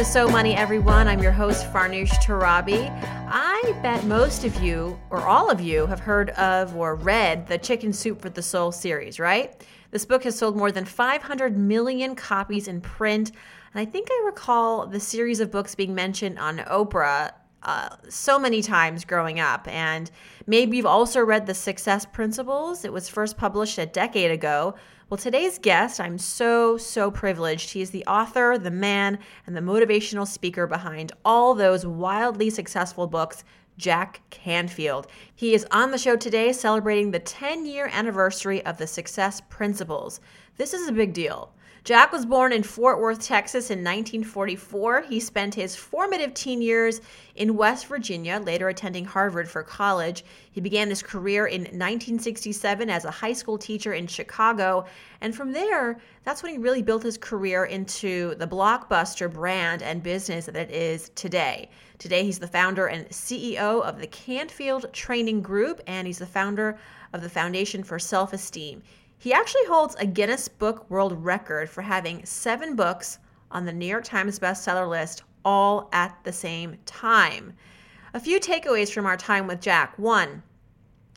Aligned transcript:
To 0.00 0.06
So 0.06 0.28
Money, 0.28 0.56
everyone. 0.56 1.08
I'm 1.08 1.22
your 1.22 1.30
host, 1.30 1.70
Farnoosh 1.70 2.12
Torabi. 2.24 2.88
I 3.28 3.78
bet 3.82 4.02
most 4.04 4.44
of 4.44 4.62
you, 4.62 4.98
or 5.10 5.18
all 5.28 5.50
of 5.50 5.60
you, 5.60 5.84
have 5.84 6.00
heard 6.00 6.30
of 6.30 6.74
or 6.74 6.94
read 6.94 7.46
the 7.46 7.58
Chicken 7.58 7.92
Soup 7.92 8.18
for 8.18 8.30
the 8.30 8.40
Soul 8.40 8.72
series, 8.72 9.20
right? 9.20 9.62
This 9.90 10.06
book 10.06 10.24
has 10.24 10.38
sold 10.38 10.56
more 10.56 10.72
than 10.72 10.86
500 10.86 11.54
million 11.54 12.14
copies 12.14 12.66
in 12.66 12.80
print. 12.80 13.32
And 13.74 13.80
I 13.80 13.84
think 13.84 14.08
I 14.10 14.22
recall 14.24 14.86
the 14.86 15.00
series 15.00 15.38
of 15.38 15.50
books 15.50 15.74
being 15.74 15.94
mentioned 15.94 16.38
on 16.38 16.60
Oprah 16.60 17.32
uh, 17.62 17.90
so 18.08 18.38
many 18.38 18.62
times 18.62 19.04
growing 19.04 19.38
up. 19.38 19.68
And 19.68 20.10
maybe 20.46 20.78
you've 20.78 20.86
also 20.86 21.20
read 21.20 21.46
The 21.46 21.52
Success 21.52 22.06
Principles. 22.06 22.86
It 22.86 22.92
was 22.92 23.10
first 23.10 23.36
published 23.36 23.76
a 23.76 23.84
decade 23.84 24.30
ago. 24.30 24.76
Well, 25.10 25.18
today's 25.18 25.58
guest, 25.58 25.98
I'm 25.98 26.18
so, 26.18 26.76
so 26.76 27.10
privileged. 27.10 27.70
He 27.70 27.80
is 27.80 27.90
the 27.90 28.06
author, 28.06 28.56
the 28.56 28.70
man, 28.70 29.18
and 29.44 29.56
the 29.56 29.60
motivational 29.60 30.24
speaker 30.24 30.68
behind 30.68 31.10
all 31.24 31.52
those 31.52 31.84
wildly 31.84 32.48
successful 32.48 33.08
books. 33.08 33.42
Jack 33.76 34.20
Canfield. 34.30 35.08
He 35.34 35.52
is 35.54 35.66
on 35.72 35.90
the 35.90 35.98
show 35.98 36.14
today 36.14 36.52
celebrating 36.52 37.10
the 37.10 37.18
10 37.18 37.66
year 37.66 37.90
anniversary 37.92 38.64
of 38.64 38.76
the 38.78 38.86
Success 38.86 39.40
Principles. 39.48 40.20
This 40.58 40.74
is 40.74 40.86
a 40.86 40.92
big 40.92 41.12
deal. 41.12 41.52
Jack 41.82 42.12
was 42.12 42.26
born 42.26 42.52
in 42.52 42.62
Fort 42.62 43.00
Worth, 43.00 43.22
Texas 43.22 43.70
in 43.70 43.78
1944. 43.78 45.02
He 45.02 45.18
spent 45.18 45.54
his 45.54 45.74
formative 45.74 46.34
teen 46.34 46.60
years 46.60 47.00
in 47.36 47.56
West 47.56 47.86
Virginia, 47.86 48.38
later 48.38 48.68
attending 48.68 49.06
Harvard 49.06 49.48
for 49.48 49.62
college. 49.62 50.22
He 50.52 50.60
began 50.60 50.90
his 50.90 51.02
career 51.02 51.46
in 51.46 51.62
1967 51.62 52.90
as 52.90 53.06
a 53.06 53.10
high 53.10 53.32
school 53.32 53.56
teacher 53.56 53.94
in 53.94 54.06
Chicago. 54.06 54.84
And 55.22 55.34
from 55.34 55.52
there, 55.52 55.98
that's 56.22 56.42
when 56.42 56.52
he 56.52 56.58
really 56.58 56.82
built 56.82 57.02
his 57.02 57.16
career 57.16 57.64
into 57.64 58.34
the 58.34 58.46
blockbuster 58.46 59.32
brand 59.32 59.82
and 59.82 60.02
business 60.02 60.46
that 60.46 60.56
it 60.56 60.70
is 60.70 61.08
today. 61.14 61.70
Today, 61.98 62.24
he's 62.24 62.38
the 62.38 62.46
founder 62.46 62.88
and 62.88 63.08
CEO 63.08 63.82
of 63.82 63.98
the 63.98 64.06
Canfield 64.06 64.92
Training 64.92 65.40
Group, 65.40 65.80
and 65.86 66.06
he's 66.06 66.18
the 66.18 66.26
founder 66.26 66.78
of 67.14 67.22
the 67.22 67.30
Foundation 67.30 67.82
for 67.82 67.98
Self 67.98 68.34
Esteem. 68.34 68.82
He 69.20 69.34
actually 69.34 69.66
holds 69.66 69.94
a 69.96 70.06
Guinness 70.06 70.48
Book 70.48 70.88
World 70.88 71.22
Record 71.22 71.68
for 71.68 71.82
having 71.82 72.24
seven 72.24 72.74
books 72.74 73.18
on 73.50 73.66
the 73.66 73.72
New 73.72 73.84
York 73.84 74.04
Times 74.04 74.38
bestseller 74.38 74.88
list 74.88 75.24
all 75.44 75.90
at 75.92 76.16
the 76.24 76.32
same 76.32 76.78
time. 76.86 77.52
A 78.14 78.20
few 78.20 78.40
takeaways 78.40 78.90
from 78.90 79.04
our 79.04 79.18
time 79.18 79.46
with 79.46 79.60
Jack. 79.60 79.98
One, 79.98 80.42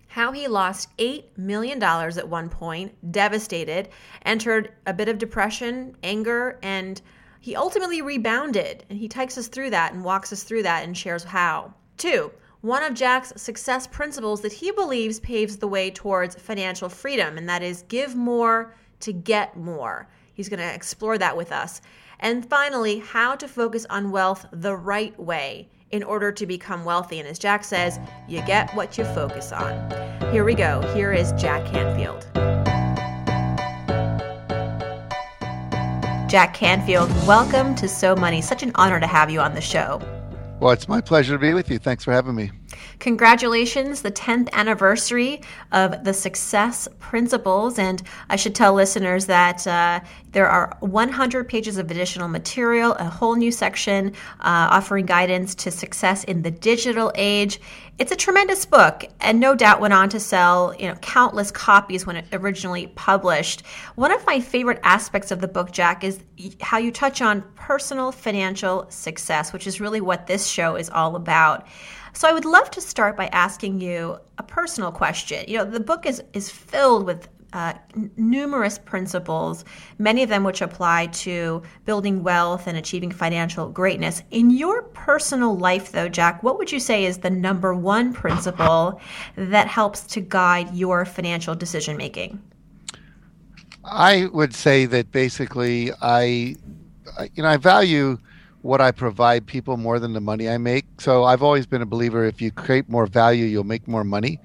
how 0.07 0.33
he 0.33 0.49
lost 0.49 0.89
$8 0.97 1.37
million 1.37 1.81
at 1.81 2.27
one 2.27 2.49
point, 2.49 2.93
devastated, 3.13 3.87
entered 4.25 4.73
a 4.85 4.93
bit 4.93 5.07
of 5.07 5.17
depression, 5.17 5.95
anger, 6.03 6.59
and 6.61 7.01
he 7.39 7.55
ultimately 7.55 8.01
rebounded. 8.01 8.83
And 8.89 8.99
he 8.99 9.07
takes 9.07 9.37
us 9.37 9.47
through 9.47 9.69
that 9.69 9.93
and 9.93 10.03
walks 10.03 10.33
us 10.33 10.43
through 10.43 10.63
that 10.63 10.83
and 10.83 10.97
shares 10.97 11.23
how. 11.23 11.73
Two, 11.95 12.33
one 12.63 12.81
of 12.81 12.93
Jack's 12.93 13.33
success 13.35 13.85
principles 13.85 14.39
that 14.39 14.53
he 14.53 14.71
believes 14.71 15.19
paves 15.19 15.57
the 15.57 15.67
way 15.67 15.91
towards 15.91 16.35
financial 16.35 16.87
freedom, 16.87 17.37
and 17.37 17.47
that 17.49 17.61
is 17.61 17.83
give 17.89 18.15
more 18.15 18.73
to 19.01 19.11
get 19.11 19.57
more. 19.57 20.07
He's 20.33 20.47
going 20.47 20.61
to 20.61 20.73
explore 20.73 21.17
that 21.17 21.35
with 21.35 21.51
us. 21.51 21.81
And 22.21 22.49
finally, 22.49 22.99
how 22.99 23.35
to 23.35 23.49
focus 23.49 23.85
on 23.89 24.11
wealth 24.11 24.45
the 24.53 24.77
right 24.77 25.17
way 25.19 25.67
in 25.91 26.03
order 26.03 26.31
to 26.31 26.45
become 26.45 26.85
wealthy. 26.85 27.19
And 27.19 27.27
as 27.27 27.37
Jack 27.37 27.65
says, 27.65 27.99
you 28.29 28.41
get 28.45 28.73
what 28.73 28.97
you 28.97 29.03
focus 29.03 29.51
on. 29.51 30.31
Here 30.31 30.45
we 30.45 30.53
go. 30.53 30.81
Here 30.95 31.11
is 31.11 31.33
Jack 31.33 31.69
Canfield. 31.69 32.25
Jack 36.29 36.53
Canfield, 36.53 37.09
welcome 37.27 37.75
to 37.75 37.89
So 37.89 38.15
Money. 38.15 38.41
Such 38.41 38.63
an 38.63 38.71
honor 38.75 39.01
to 39.01 39.07
have 39.07 39.29
you 39.29 39.41
on 39.41 39.53
the 39.53 39.61
show. 39.61 40.01
Well, 40.63 40.71
it's 40.71 40.87
my 40.87 41.01
pleasure 41.01 41.33
to 41.33 41.39
be 41.39 41.53
with 41.53 41.69
you. 41.69 41.77
Thanks 41.77 42.05
for 42.05 42.13
having 42.13 42.35
me. 42.35 42.49
Congratulations, 42.99 44.01
the 44.01 44.13
10th 44.13 44.49
anniversary 44.53 45.41
of 45.73 46.05
the 46.05 46.13
Success 46.13 46.87
Principles. 46.99 47.77
And 47.77 48.01
I 48.29 48.37
should 48.37 48.55
tell 48.55 48.73
listeners 48.73 49.25
that 49.25 49.67
uh, 49.67 49.99
there 50.31 50.47
are 50.47 50.77
100 50.79 51.49
pages 51.49 51.77
of 51.77 51.91
additional 51.91 52.29
material, 52.29 52.93
a 52.93 53.03
whole 53.03 53.35
new 53.35 53.51
section 53.51 54.13
uh, 54.39 54.71
offering 54.71 55.05
guidance 55.05 55.53
to 55.55 55.69
success 55.69 56.23
in 56.23 56.43
the 56.43 56.51
digital 56.51 57.11
age. 57.15 57.59
It's 57.99 58.11
a 58.11 58.15
tremendous 58.15 58.65
book, 58.65 59.05
and 59.21 59.39
no 59.39 59.53
doubt 59.53 59.79
went 59.79 59.93
on 59.93 60.09
to 60.09 60.19
sell 60.19 60.73
you 60.79 60.87
know 60.87 60.95
countless 60.95 61.51
copies 61.51 62.07
when 62.07 62.15
it 62.15 62.25
originally 62.33 62.87
published. 62.87 63.61
One 63.93 64.11
of 64.11 64.25
my 64.25 64.39
favorite 64.39 64.79
aspects 64.83 65.29
of 65.29 65.41
the 65.41 65.47
book, 65.47 65.71
Jack, 65.71 66.03
is 66.03 66.19
how 66.59 66.79
you 66.79 66.91
touch 66.91 67.21
on 67.21 67.43
personal 67.53 68.11
financial 68.11 68.87
success, 68.89 69.53
which 69.53 69.67
is 69.67 69.79
really 69.79 70.01
what 70.01 70.25
this 70.25 70.47
show 70.47 70.75
is 70.75 70.89
all 70.89 71.15
about. 71.15 71.67
So 72.13 72.27
I 72.27 72.33
would 72.33 72.45
love 72.45 72.71
to 72.71 72.81
start 72.81 73.15
by 73.15 73.27
asking 73.27 73.79
you 73.79 74.17
a 74.39 74.43
personal 74.43 74.91
question. 74.91 75.45
You 75.47 75.59
know, 75.59 75.65
the 75.65 75.79
book 75.79 76.07
is 76.07 76.23
is 76.33 76.49
filled 76.49 77.05
with 77.05 77.27
uh, 77.53 77.73
numerous 78.17 78.77
principles, 78.77 79.63
many 79.99 80.23
of 80.23 80.29
them 80.29 80.43
which 80.43 80.61
apply 80.61 81.07
to 81.07 81.61
building 81.85 82.23
wealth 82.23 82.67
and 82.67 82.77
achieving 82.77 83.11
financial 83.11 83.69
greatness. 83.69 84.23
In 84.31 84.49
your 84.49 84.83
personal 84.83 85.57
life, 85.57 85.91
though, 85.91 86.09
Jack, 86.09 86.43
what 86.43 86.57
would 86.57 86.71
you 86.71 86.79
say 86.79 87.05
is 87.05 87.19
the 87.19 87.29
number 87.29 87.73
one 87.73 88.13
principle 88.13 88.99
that 89.35 89.67
helps 89.67 90.03
to 90.07 90.21
guide 90.21 90.73
your 90.73 91.05
financial 91.05 91.55
decision 91.55 91.97
making? 91.97 92.41
I 93.85 94.27
would 94.31 94.53
say 94.53 94.85
that 94.87 95.11
basically, 95.11 95.91
I, 96.01 96.55
you 97.33 97.43
know, 97.43 97.49
I 97.49 97.57
value 97.57 98.17
what 98.61 98.79
I 98.79 98.91
provide 98.91 99.45
people 99.45 99.75
more 99.75 99.99
than 99.99 100.13
the 100.13 100.21
money 100.21 100.49
I 100.49 100.57
make. 100.57 100.85
So 101.01 101.25
I've 101.25 101.43
always 101.43 101.65
been 101.65 101.81
a 101.81 101.85
believer 101.85 102.23
if 102.23 102.41
you 102.41 102.49
create 102.49 102.87
more 102.87 103.05
value, 103.05 103.45
you'll 103.45 103.65
make 103.65 103.87
more 103.89 104.05
money. 104.05 104.39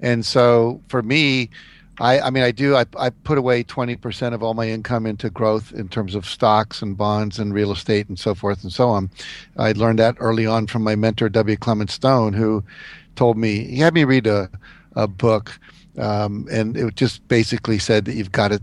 And 0.00 0.24
so 0.24 0.80
for 0.88 1.02
me, 1.02 1.50
I, 1.98 2.20
I 2.20 2.30
mean, 2.30 2.42
I 2.42 2.50
do. 2.50 2.76
I, 2.76 2.84
I 2.98 3.10
put 3.10 3.38
away 3.38 3.64
20% 3.64 4.34
of 4.34 4.42
all 4.42 4.54
my 4.54 4.68
income 4.68 5.06
into 5.06 5.30
growth 5.30 5.72
in 5.72 5.88
terms 5.88 6.14
of 6.14 6.26
stocks 6.26 6.82
and 6.82 6.96
bonds 6.96 7.38
and 7.38 7.54
real 7.54 7.72
estate 7.72 8.08
and 8.08 8.18
so 8.18 8.34
forth 8.34 8.62
and 8.62 8.72
so 8.72 8.88
on. 8.88 9.10
I 9.56 9.72
learned 9.72 9.98
that 9.98 10.16
early 10.18 10.46
on 10.46 10.66
from 10.66 10.82
my 10.82 10.94
mentor, 10.94 11.28
W. 11.28 11.56
Clement 11.56 11.90
Stone, 11.90 12.34
who 12.34 12.62
told 13.14 13.38
me, 13.38 13.64
he 13.64 13.78
had 13.78 13.94
me 13.94 14.04
read 14.04 14.26
a, 14.26 14.50
a 14.94 15.08
book, 15.08 15.58
um, 15.98 16.46
and 16.50 16.76
it 16.76 16.96
just 16.96 17.26
basically 17.28 17.78
said 17.78 18.04
that 18.04 18.14
you've 18.14 18.32
got 18.32 18.48
to 18.48 18.60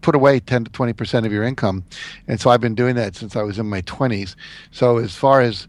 put 0.00 0.14
away 0.14 0.40
10 0.40 0.64
to 0.64 0.70
20% 0.70 1.26
of 1.26 1.32
your 1.32 1.44
income. 1.44 1.84
And 2.26 2.40
so 2.40 2.50
I've 2.50 2.60
been 2.60 2.74
doing 2.74 2.96
that 2.96 3.14
since 3.14 3.36
I 3.36 3.42
was 3.42 3.58
in 3.58 3.68
my 3.68 3.82
20s. 3.82 4.34
So 4.72 4.96
as 4.96 5.14
far 5.14 5.40
as 5.40 5.68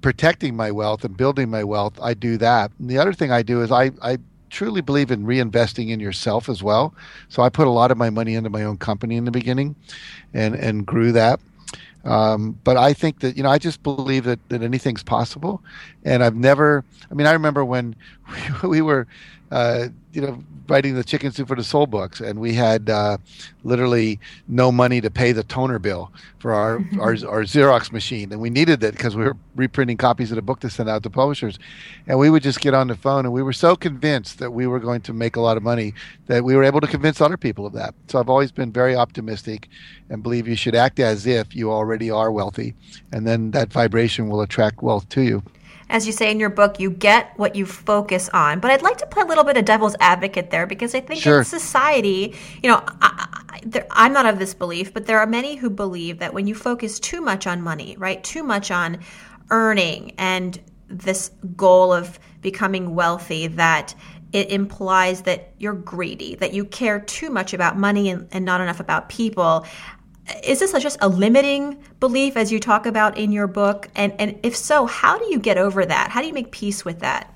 protecting 0.00 0.54
my 0.54 0.70
wealth 0.70 1.04
and 1.04 1.16
building 1.16 1.50
my 1.50 1.64
wealth, 1.64 1.98
I 2.00 2.14
do 2.14 2.36
that. 2.38 2.70
And 2.78 2.88
the 2.88 2.98
other 2.98 3.12
thing 3.12 3.32
I 3.32 3.42
do 3.42 3.62
is 3.62 3.72
I, 3.72 3.90
I 4.02 4.18
truly 4.54 4.80
believe 4.80 5.10
in 5.10 5.26
reinvesting 5.26 5.90
in 5.90 6.00
yourself 6.00 6.48
as 6.48 6.62
well. 6.62 6.94
So 7.28 7.42
I 7.42 7.48
put 7.48 7.66
a 7.66 7.70
lot 7.70 7.90
of 7.90 7.98
my 7.98 8.08
money 8.08 8.34
into 8.34 8.48
my 8.48 8.62
own 8.62 8.78
company 8.78 9.16
in 9.16 9.24
the 9.24 9.30
beginning 9.30 9.74
and, 10.32 10.54
and 10.54 10.86
grew 10.86 11.12
that. 11.12 11.40
Um, 12.04 12.58
but 12.64 12.76
I 12.76 12.92
think 12.92 13.20
that, 13.20 13.36
you 13.36 13.42
know, 13.42 13.50
I 13.50 13.58
just 13.58 13.82
believe 13.82 14.24
that, 14.24 14.38
that 14.50 14.62
anything's 14.62 15.02
possible. 15.02 15.62
And 16.04 16.22
I've 16.22 16.36
never, 16.36 16.84
I 17.10 17.14
mean, 17.14 17.26
I 17.26 17.32
remember 17.32 17.64
when 17.64 17.96
we, 18.62 18.68
we 18.68 18.82
were, 18.82 19.06
uh, 19.54 19.86
you 20.12 20.20
know, 20.20 20.42
writing 20.68 20.96
the 20.96 21.04
Chicken 21.04 21.30
Soup 21.30 21.46
for 21.46 21.54
the 21.54 21.62
Soul 21.62 21.86
books, 21.86 22.20
and 22.20 22.40
we 22.40 22.54
had 22.54 22.90
uh, 22.90 23.18
literally 23.62 24.18
no 24.48 24.72
money 24.72 25.00
to 25.00 25.10
pay 25.10 25.30
the 25.30 25.44
toner 25.44 25.78
bill 25.78 26.10
for 26.40 26.52
our, 26.52 26.84
our, 27.00 27.10
our 27.10 27.44
Xerox 27.44 27.92
machine, 27.92 28.32
and 28.32 28.40
we 28.40 28.50
needed 28.50 28.82
it 28.82 28.96
because 28.96 29.14
we 29.14 29.22
were 29.22 29.36
reprinting 29.54 29.96
copies 29.96 30.32
of 30.32 30.36
the 30.36 30.42
book 30.42 30.58
to 30.58 30.70
send 30.70 30.88
out 30.88 31.04
to 31.04 31.10
publishers, 31.10 31.60
and 32.08 32.18
we 32.18 32.30
would 32.30 32.42
just 32.42 32.60
get 32.60 32.74
on 32.74 32.88
the 32.88 32.96
phone, 32.96 33.26
and 33.26 33.32
we 33.32 33.44
were 33.44 33.52
so 33.52 33.76
convinced 33.76 34.40
that 34.40 34.50
we 34.50 34.66
were 34.66 34.80
going 34.80 35.02
to 35.02 35.12
make 35.12 35.36
a 35.36 35.40
lot 35.40 35.56
of 35.56 35.62
money 35.62 35.94
that 36.26 36.42
we 36.42 36.56
were 36.56 36.64
able 36.64 36.80
to 36.80 36.88
convince 36.88 37.20
other 37.20 37.36
people 37.36 37.64
of 37.64 37.74
that. 37.74 37.94
So 38.08 38.18
I've 38.18 38.28
always 38.28 38.50
been 38.50 38.72
very 38.72 38.96
optimistic, 38.96 39.68
and 40.10 40.20
believe 40.20 40.48
you 40.48 40.56
should 40.56 40.74
act 40.74 40.98
as 40.98 41.28
if 41.28 41.54
you 41.54 41.70
already 41.70 42.10
are 42.10 42.32
wealthy, 42.32 42.74
and 43.12 43.24
then 43.24 43.52
that 43.52 43.72
vibration 43.72 44.28
will 44.28 44.40
attract 44.40 44.82
wealth 44.82 45.08
to 45.10 45.22
you. 45.22 45.44
As 45.88 46.06
you 46.06 46.12
say 46.12 46.30
in 46.30 46.40
your 46.40 46.50
book, 46.50 46.80
you 46.80 46.90
get 46.90 47.32
what 47.38 47.54
you 47.56 47.66
focus 47.66 48.28
on. 48.32 48.60
But 48.60 48.70
I'd 48.70 48.82
like 48.82 48.98
to 48.98 49.06
play 49.06 49.22
a 49.22 49.26
little 49.26 49.44
bit 49.44 49.56
of 49.56 49.64
devil's 49.64 49.96
advocate 50.00 50.50
there 50.50 50.66
because 50.66 50.94
I 50.94 51.00
think 51.00 51.20
Sure. 51.20 51.38
in 51.40 51.44
society, 51.44 52.34
you 52.62 52.70
know, 52.70 52.82
I, 53.00 53.28
I'm 53.90 54.12
not 54.12 54.26
of 54.26 54.38
this 54.38 54.54
belief, 54.54 54.92
but 54.94 55.06
there 55.06 55.18
are 55.18 55.26
many 55.26 55.56
who 55.56 55.70
believe 55.70 56.18
that 56.18 56.34
when 56.34 56.46
you 56.46 56.54
focus 56.54 56.98
too 56.98 57.20
much 57.20 57.46
on 57.46 57.62
money, 57.62 57.96
right, 57.98 58.22
too 58.22 58.42
much 58.42 58.70
on 58.70 58.98
earning 59.50 60.12
and 60.18 60.60
this 60.88 61.30
goal 61.56 61.92
of 61.92 62.18
becoming 62.40 62.94
wealthy, 62.94 63.46
that 63.46 63.94
it 64.32 64.50
implies 64.50 65.22
that 65.22 65.52
you're 65.58 65.74
greedy, 65.74 66.34
that 66.36 66.52
you 66.52 66.64
care 66.64 66.98
too 67.00 67.30
much 67.30 67.54
about 67.54 67.78
money 67.78 68.10
and, 68.10 68.28
and 68.32 68.44
not 68.44 68.60
enough 68.60 68.80
about 68.80 69.08
people. 69.08 69.64
Is 70.42 70.60
this 70.60 70.72
just 70.72 70.98
a 71.00 71.08
limiting 71.08 71.82
belief 72.00 72.36
as 72.36 72.50
you 72.50 72.58
talk 72.58 72.86
about 72.86 73.18
in 73.18 73.32
your 73.32 73.46
book? 73.46 73.88
And, 73.94 74.14
and 74.18 74.38
if 74.42 74.56
so, 74.56 74.86
how 74.86 75.18
do 75.18 75.26
you 75.26 75.38
get 75.38 75.58
over 75.58 75.84
that? 75.84 76.10
How 76.10 76.20
do 76.20 76.26
you 76.26 76.32
make 76.32 76.50
peace 76.50 76.84
with 76.84 77.00
that? 77.00 77.30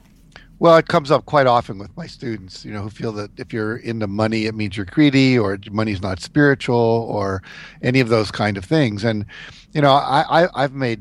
Well, 0.60 0.76
it 0.76 0.88
comes 0.88 1.10
up 1.10 1.24
quite 1.26 1.46
often 1.46 1.78
with 1.78 1.96
my 1.96 2.06
students, 2.06 2.64
you 2.64 2.72
know, 2.72 2.82
who 2.82 2.90
feel 2.90 3.12
that 3.12 3.30
if 3.38 3.52
you're 3.52 3.76
into 3.76 4.08
money, 4.08 4.46
it 4.46 4.54
means 4.54 4.76
you're 4.76 4.86
greedy 4.86 5.38
or 5.38 5.58
money's 5.70 6.02
not 6.02 6.20
spiritual 6.20 7.06
or 7.08 7.42
any 7.82 8.00
of 8.00 8.08
those 8.08 8.32
kind 8.32 8.56
of 8.56 8.64
things. 8.64 9.04
And, 9.04 9.24
you 9.72 9.80
know, 9.80 9.92
I, 9.92 10.44
I, 10.44 10.64
I've 10.64 10.72
made 10.72 11.00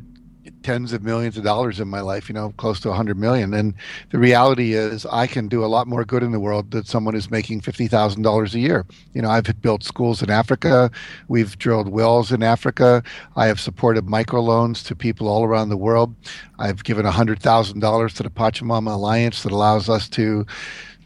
tens 0.63 0.93
of 0.93 1.03
millions 1.03 1.37
of 1.37 1.43
dollars 1.43 1.79
in 1.79 1.87
my 1.87 2.01
life, 2.01 2.29
you 2.29 2.33
know, 2.33 2.53
close 2.57 2.79
to 2.81 2.89
a 2.89 2.93
hundred 2.93 3.17
million. 3.17 3.53
And 3.53 3.73
the 4.11 4.19
reality 4.19 4.73
is 4.73 5.05
I 5.05 5.27
can 5.27 5.47
do 5.47 5.63
a 5.63 5.67
lot 5.67 5.87
more 5.87 6.05
good 6.05 6.23
in 6.23 6.31
the 6.31 6.39
world 6.39 6.71
than 6.71 6.85
someone 6.85 7.13
who's 7.13 7.31
making 7.31 7.61
$50,000 7.61 8.53
a 8.53 8.59
year. 8.59 8.85
You 9.13 9.21
know, 9.21 9.29
I've 9.29 9.61
built 9.61 9.83
schools 9.83 10.21
in 10.21 10.29
Africa. 10.29 10.91
We've 11.27 11.57
drilled 11.57 11.89
wells 11.89 12.31
in 12.31 12.43
Africa. 12.43 13.03
I 13.35 13.47
have 13.47 13.59
supported 13.59 14.05
microloans 14.05 14.85
to 14.87 14.95
people 14.95 15.27
all 15.27 15.43
around 15.43 15.69
the 15.69 15.77
world. 15.77 16.15
I've 16.59 16.83
given 16.83 17.05
$100,000 17.05 18.13
to 18.13 18.23
the 18.23 18.29
Pachamama 18.29 18.93
Alliance 18.93 19.43
that 19.43 19.51
allows 19.51 19.89
us 19.89 20.09
to 20.09 20.45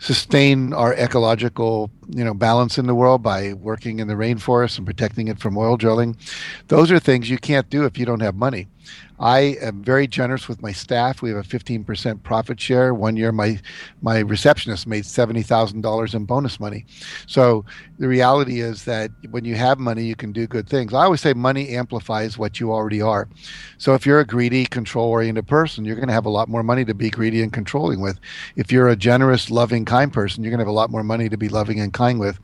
sustain 0.02 0.74
our 0.74 0.96
ecological 0.96 1.92
you 2.10 2.24
know 2.24 2.34
balance 2.34 2.80
in 2.80 2.88
the 2.88 2.96
world 2.96 3.22
by 3.22 3.54
working 3.54 4.00
in 4.00 4.08
the 4.08 4.16
rainforest 4.16 4.80
and 4.80 4.86
protecting 4.88 5.28
it 5.28 5.38
from 5.38 5.56
oil 5.56 5.78
drilling 5.78 6.18
those 6.70 6.92
are 6.92 6.98
things 6.98 7.30
you 7.30 7.38
can't 7.38 7.70
do 7.70 7.86
if 7.86 8.00
you 8.00 8.06
don't 8.06 8.20
have 8.20 8.34
money 8.34 8.68
I 9.22 9.56
am 9.62 9.84
very 9.84 10.08
generous 10.08 10.48
with 10.48 10.64
my 10.64 10.72
staff. 10.72 11.22
We 11.22 11.30
have 11.30 11.38
a 11.38 11.48
15% 11.48 12.24
profit 12.24 12.60
share. 12.60 12.94
One 12.94 13.16
year, 13.16 13.32
my 13.32 13.60
my 14.02 14.20
receptionist 14.20 14.88
made 14.88 15.06
seventy 15.06 15.44
thousand 15.44 15.82
dollars 15.82 16.16
in 16.16 16.26
bonus 16.26 16.60
money. 16.60 16.86
So 17.28 17.64
the 18.00 18.08
reality 18.08 18.62
is 18.62 18.84
that 18.86 19.12
when 19.30 19.46
you 19.46 19.54
have 19.56 19.78
money, 19.78 20.04
you 20.04 20.16
can 20.16 20.32
do 20.32 20.48
good 20.48 20.68
things. 20.68 20.92
I 20.92 21.04
always 21.04 21.22
say 21.22 21.34
money 21.34 21.70
amplifies 21.70 22.40
what 22.40 22.60
you 22.60 22.74
already 22.74 23.00
are. 23.00 23.30
So 23.78 23.94
if 23.94 24.08
you're 24.08 24.20
a 24.20 24.26
greedy, 24.26 24.66
control-oriented 24.66 25.48
person, 25.48 25.86
you're 25.86 25.96
going 25.96 26.08
to 26.08 26.14
have 26.14 26.26
a 26.26 26.30
lot 26.30 26.50
more 26.50 26.64
money 26.64 26.84
to 26.86 26.96
be 26.96 27.12
greedy 27.12 27.44
and 27.44 27.54
controlling 27.54 28.02
with. 28.02 28.20
If 28.56 28.72
you're 28.72 28.90
a 28.90 28.96
generous, 28.96 29.52
loving, 29.52 29.86
kind 29.86 30.12
person, 30.12 30.44
you're 30.44 30.50
going 30.50 30.60
to 30.60 30.66
have 30.66 30.68
a 30.68 30.72
lot 30.72 30.90
more 30.90 31.04
money 31.04 31.30
to 31.30 31.38
be 31.38 31.48
loving 31.48 31.80
and 31.80 31.94
kind 31.94 32.20
with. 32.20 32.40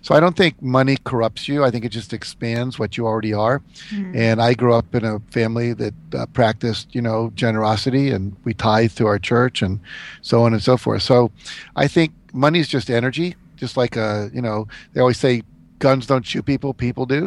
So 0.00 0.14
I 0.14 0.20
don't 0.20 0.36
think 0.36 0.62
money 0.62 0.96
corrupts 1.04 1.46
you. 1.46 1.62
I 1.62 1.70
think 1.70 1.84
it 1.84 1.90
just 1.90 2.14
expands 2.14 2.78
what 2.78 2.96
you 2.96 3.06
already 3.06 3.34
are. 3.34 3.60
Mm-hmm. 3.90 4.16
And 4.16 4.40
I 4.40 4.54
grew 4.54 4.74
up 4.74 4.94
in 4.94 5.04
a 5.04 5.20
family 5.30 5.74
that 5.74 5.91
uh, 6.14 6.26
practiced, 6.26 6.94
you 6.94 7.02
know, 7.02 7.30
generosity, 7.34 8.10
and 8.10 8.36
we 8.44 8.54
tithe 8.54 8.92
to 8.92 9.06
our 9.06 9.18
church, 9.18 9.62
and 9.62 9.80
so 10.20 10.42
on 10.42 10.52
and 10.52 10.62
so 10.62 10.76
forth. 10.76 11.02
So, 11.02 11.30
I 11.76 11.88
think 11.88 12.12
money 12.32 12.58
is 12.58 12.68
just 12.68 12.90
energy, 12.90 13.36
just 13.56 13.76
like 13.76 13.96
a, 13.96 14.30
you 14.32 14.42
know, 14.42 14.66
they 14.92 15.00
always 15.00 15.18
say 15.18 15.42
guns 15.86 16.06
don't 16.06 16.26
shoot 16.30 16.44
people 16.52 16.72
people 16.86 17.06
do. 17.06 17.22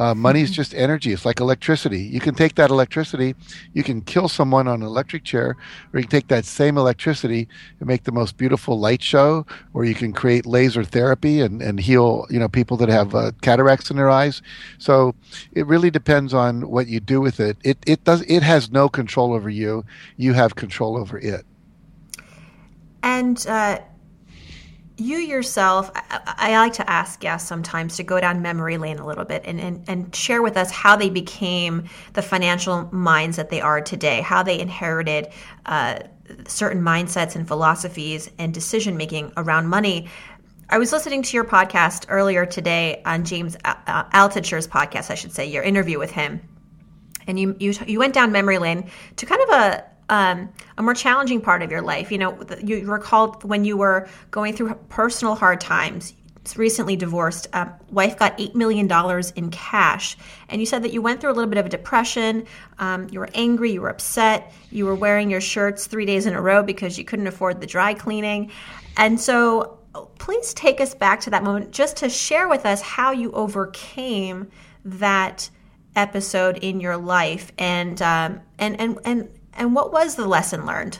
Uh, 0.00 0.14
money 0.14 0.42
is 0.46 0.52
just 0.60 0.72
energy. 0.74 1.10
It's 1.14 1.26
like 1.30 1.40
electricity. 1.40 2.02
You 2.16 2.20
can 2.26 2.34
take 2.42 2.54
that 2.60 2.70
electricity 2.70 3.34
you 3.72 3.82
can 3.82 4.00
kill 4.02 4.28
someone 4.28 4.68
on 4.68 4.82
an 4.82 4.86
electric 4.86 5.24
chair 5.24 5.56
or 5.92 6.00
you 6.00 6.02
can 6.02 6.10
take 6.10 6.28
that 6.28 6.44
same 6.44 6.78
electricity 6.78 7.48
and 7.80 7.88
make 7.88 8.04
the 8.04 8.12
most 8.12 8.36
beautiful 8.36 8.78
light 8.78 9.02
show 9.02 9.46
or 9.74 9.84
you 9.84 9.94
can 9.94 10.12
create 10.12 10.46
laser 10.46 10.84
therapy 10.84 11.40
and, 11.40 11.62
and 11.62 11.80
heal 11.80 12.26
you 12.30 12.38
know 12.38 12.48
people 12.48 12.76
that 12.76 12.88
have 12.88 13.14
uh, 13.14 13.32
cataracts 13.42 13.90
in 13.90 13.96
their 13.96 14.10
eyes. 14.10 14.42
So 14.78 15.14
it 15.52 15.66
really 15.66 15.90
depends 15.90 16.34
on 16.34 16.68
what 16.68 16.88
you 16.88 17.00
do 17.00 17.20
with 17.20 17.40
it. 17.40 17.56
It, 17.64 17.78
it 17.86 18.04
does 18.04 18.22
it 18.22 18.42
has 18.42 18.70
no 18.70 18.88
control 18.88 19.32
over 19.32 19.50
you. 19.50 19.84
You 20.16 20.32
have 20.34 20.56
control 20.56 20.96
over 20.96 21.18
it. 21.18 21.44
And 23.02 23.44
uh 23.46 23.80
you 24.98 25.18
yourself, 25.18 25.90
I, 25.94 26.34
I, 26.38 26.56
like 26.58 26.74
to 26.74 26.90
ask 26.90 27.20
guests 27.20 27.48
sometimes 27.48 27.96
to 27.96 28.02
go 28.02 28.18
down 28.18 28.40
memory 28.40 28.78
lane 28.78 28.98
a 28.98 29.06
little 29.06 29.24
bit 29.24 29.42
and, 29.44 29.60
and, 29.60 29.84
and 29.88 30.14
share 30.14 30.42
with 30.42 30.56
us 30.56 30.70
how 30.70 30.96
they 30.96 31.10
became 31.10 31.84
the 32.14 32.22
financial 32.22 32.88
minds 32.94 33.36
that 33.36 33.50
they 33.50 33.60
are 33.60 33.80
today, 33.80 34.22
how 34.22 34.42
they 34.42 34.58
inherited 34.58 35.28
uh, 35.66 35.98
certain 36.46 36.82
mindsets 36.82 37.36
and 37.36 37.46
philosophies 37.46 38.30
and 38.38 38.54
decision 38.54 38.96
making 38.96 39.32
around 39.36 39.68
money. 39.68 40.08
I 40.70 40.78
was 40.78 40.92
listening 40.92 41.22
to 41.22 41.36
your 41.36 41.44
podcast 41.44 42.06
earlier 42.08 42.46
today 42.46 43.02
on 43.04 43.24
James 43.24 43.56
Altucher's 43.56 44.66
podcast, 44.66 45.10
I 45.10 45.14
should 45.14 45.32
say, 45.32 45.46
your 45.46 45.62
interview 45.62 45.98
with 45.98 46.10
him. 46.10 46.40
And 47.26 47.38
you, 47.38 47.56
you, 47.60 47.74
you 47.86 47.98
went 47.98 48.14
down 48.14 48.32
memory 48.32 48.58
lane 48.58 48.90
to 49.16 49.26
kind 49.26 49.42
of 49.42 49.48
a, 49.50 49.84
um, 50.08 50.48
a 50.78 50.82
more 50.82 50.94
challenging 50.94 51.40
part 51.40 51.62
of 51.62 51.70
your 51.70 51.82
life. 51.82 52.12
You 52.12 52.18
know, 52.18 52.38
you 52.62 52.90
recall 52.90 53.32
when 53.42 53.64
you 53.64 53.76
were 53.76 54.08
going 54.30 54.54
through 54.54 54.74
personal 54.88 55.34
hard 55.34 55.60
times. 55.60 56.14
Recently 56.54 56.94
divorced, 56.94 57.48
um, 57.54 57.72
wife 57.90 58.16
got 58.16 58.40
eight 58.40 58.54
million 58.54 58.86
dollars 58.86 59.32
in 59.32 59.50
cash, 59.50 60.16
and 60.48 60.60
you 60.60 60.66
said 60.66 60.84
that 60.84 60.92
you 60.92 61.02
went 61.02 61.20
through 61.20 61.32
a 61.32 61.34
little 61.34 61.50
bit 61.50 61.58
of 61.58 61.66
a 61.66 61.68
depression. 61.68 62.46
Um, 62.78 63.08
you 63.10 63.18
were 63.18 63.28
angry, 63.34 63.72
you 63.72 63.80
were 63.80 63.88
upset, 63.88 64.52
you 64.70 64.86
were 64.86 64.94
wearing 64.94 65.28
your 65.28 65.40
shirts 65.40 65.88
three 65.88 66.06
days 66.06 66.24
in 66.24 66.34
a 66.34 66.40
row 66.40 66.62
because 66.62 66.98
you 66.98 67.04
couldn't 67.04 67.26
afford 67.26 67.60
the 67.60 67.66
dry 67.66 67.94
cleaning, 67.94 68.52
and 68.96 69.20
so 69.20 69.80
please 70.18 70.54
take 70.54 70.80
us 70.80 70.94
back 70.94 71.20
to 71.22 71.30
that 71.30 71.42
moment 71.42 71.72
just 71.72 71.96
to 71.96 72.08
share 72.08 72.48
with 72.48 72.64
us 72.64 72.80
how 72.80 73.10
you 73.10 73.32
overcame 73.32 74.48
that 74.84 75.50
episode 75.96 76.58
in 76.58 76.78
your 76.78 76.96
life 76.96 77.50
and 77.58 78.00
um, 78.02 78.40
and 78.58 78.78
and 78.80 78.98
and 79.04 79.28
and 79.56 79.74
what 79.74 79.92
was 79.92 80.14
the 80.14 80.26
lesson 80.26 80.66
learned? 80.66 80.98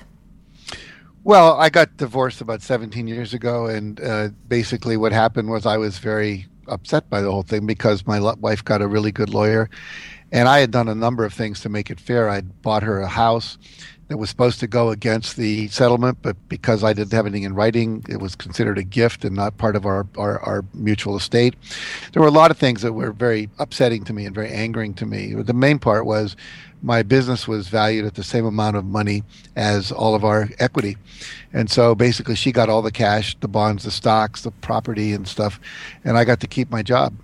Well, 1.25 1.55
I 1.55 1.70
got 1.70 1.97
divorced 1.97 2.41
about 2.41 2.62
17 2.62 3.08
years 3.08 3.35
ago, 3.35 3.67
and 3.67 4.00
uh, 4.00 4.29
basically 4.47 4.97
what 4.97 5.12
happened 5.12 5.50
was 5.50 5.67
I 5.67 5.76
was 5.76 5.99
very 5.99 6.47
upset 6.69 7.11
by 7.11 7.20
the 7.20 7.31
whole 7.31 7.43
thing 7.43 7.67
because 7.67 8.06
my 8.06 8.20
wife 8.35 8.64
got 8.64 8.82
a 8.82 8.87
really 8.87 9.11
good 9.11 9.31
lawyer, 9.31 9.69
and 10.31 10.49
I 10.49 10.61
had 10.61 10.70
done 10.70 10.88
a 10.88 10.94
number 10.94 11.25
of 11.25 11.35
things 11.35 11.61
to 11.62 11.69
make 11.69 11.91
it 11.91 11.99
fair. 11.99 12.29
I'd 12.29 12.62
bought 12.62 12.85
her 12.85 13.00
a 13.00 13.08
house 13.08 13.58
that 14.08 14.19
was 14.19 14.31
supposed 14.31 14.61
to 14.61 14.67
go 14.69 14.91
against 14.91 15.37
the 15.37 15.67
settlement, 15.69 16.19
but 16.23 16.37
because 16.49 16.85
I 16.85 16.93
didn't 16.93 17.12
have 17.12 17.26
anything 17.26 17.43
in 17.43 17.55
writing, 17.55 18.05
it 18.09 18.20
was 18.20 18.37
considered 18.37 18.79
a 18.79 18.85
gift 18.85 19.25
and 19.25 19.35
not 19.35 19.56
part 19.56 19.75
of 19.75 19.85
our, 19.85 20.06
our, 20.17 20.38
our, 20.43 20.64
mutual 20.75 21.17
estate. 21.17 21.56
There 22.12 22.23
were 22.23 22.29
a 22.29 22.32
lot 22.32 22.52
of 22.52 22.56
things 22.56 22.82
that 22.82 22.93
were 22.93 23.12
very 23.12 23.50
upsetting 23.59 24.05
to 24.05 24.12
me 24.12 24.25
and 24.25 24.35
very 24.35 24.52
angering 24.52 24.95
to 24.95 25.07
me. 25.07 25.35
The 25.35 25.52
main 25.52 25.80
part 25.80 26.07
was 26.07 26.37
my 26.83 27.02
business 27.02 27.49
was 27.49 27.68
valued 27.68 28.04
at 28.04 28.14
the 28.14 28.23
same 28.23 28.45
amount 28.45 28.76
of 28.76 28.85
money 28.85 29.23
as 29.56 29.90
all 29.90 30.14
of 30.14 30.25
our 30.25 30.49
equity. 30.59 30.97
And 31.52 31.71
so 31.71 31.95
basically, 31.95 32.35
she 32.35 32.52
got 32.52 32.68
all 32.68 32.83
the 32.83 32.92
cash, 32.92 33.37
the 33.40 33.49
bonds, 33.49 33.85
the 33.85 33.90
stocks, 33.90 34.42
the 34.42 34.50
property, 34.50 35.12
and 35.12 35.26
stuff. 35.26 35.59
And 36.04 36.16
I 36.16 36.25
got 36.25 36.40
to 36.40 36.47
keep 36.47 36.71
my 36.71 36.83
job. 36.83 37.14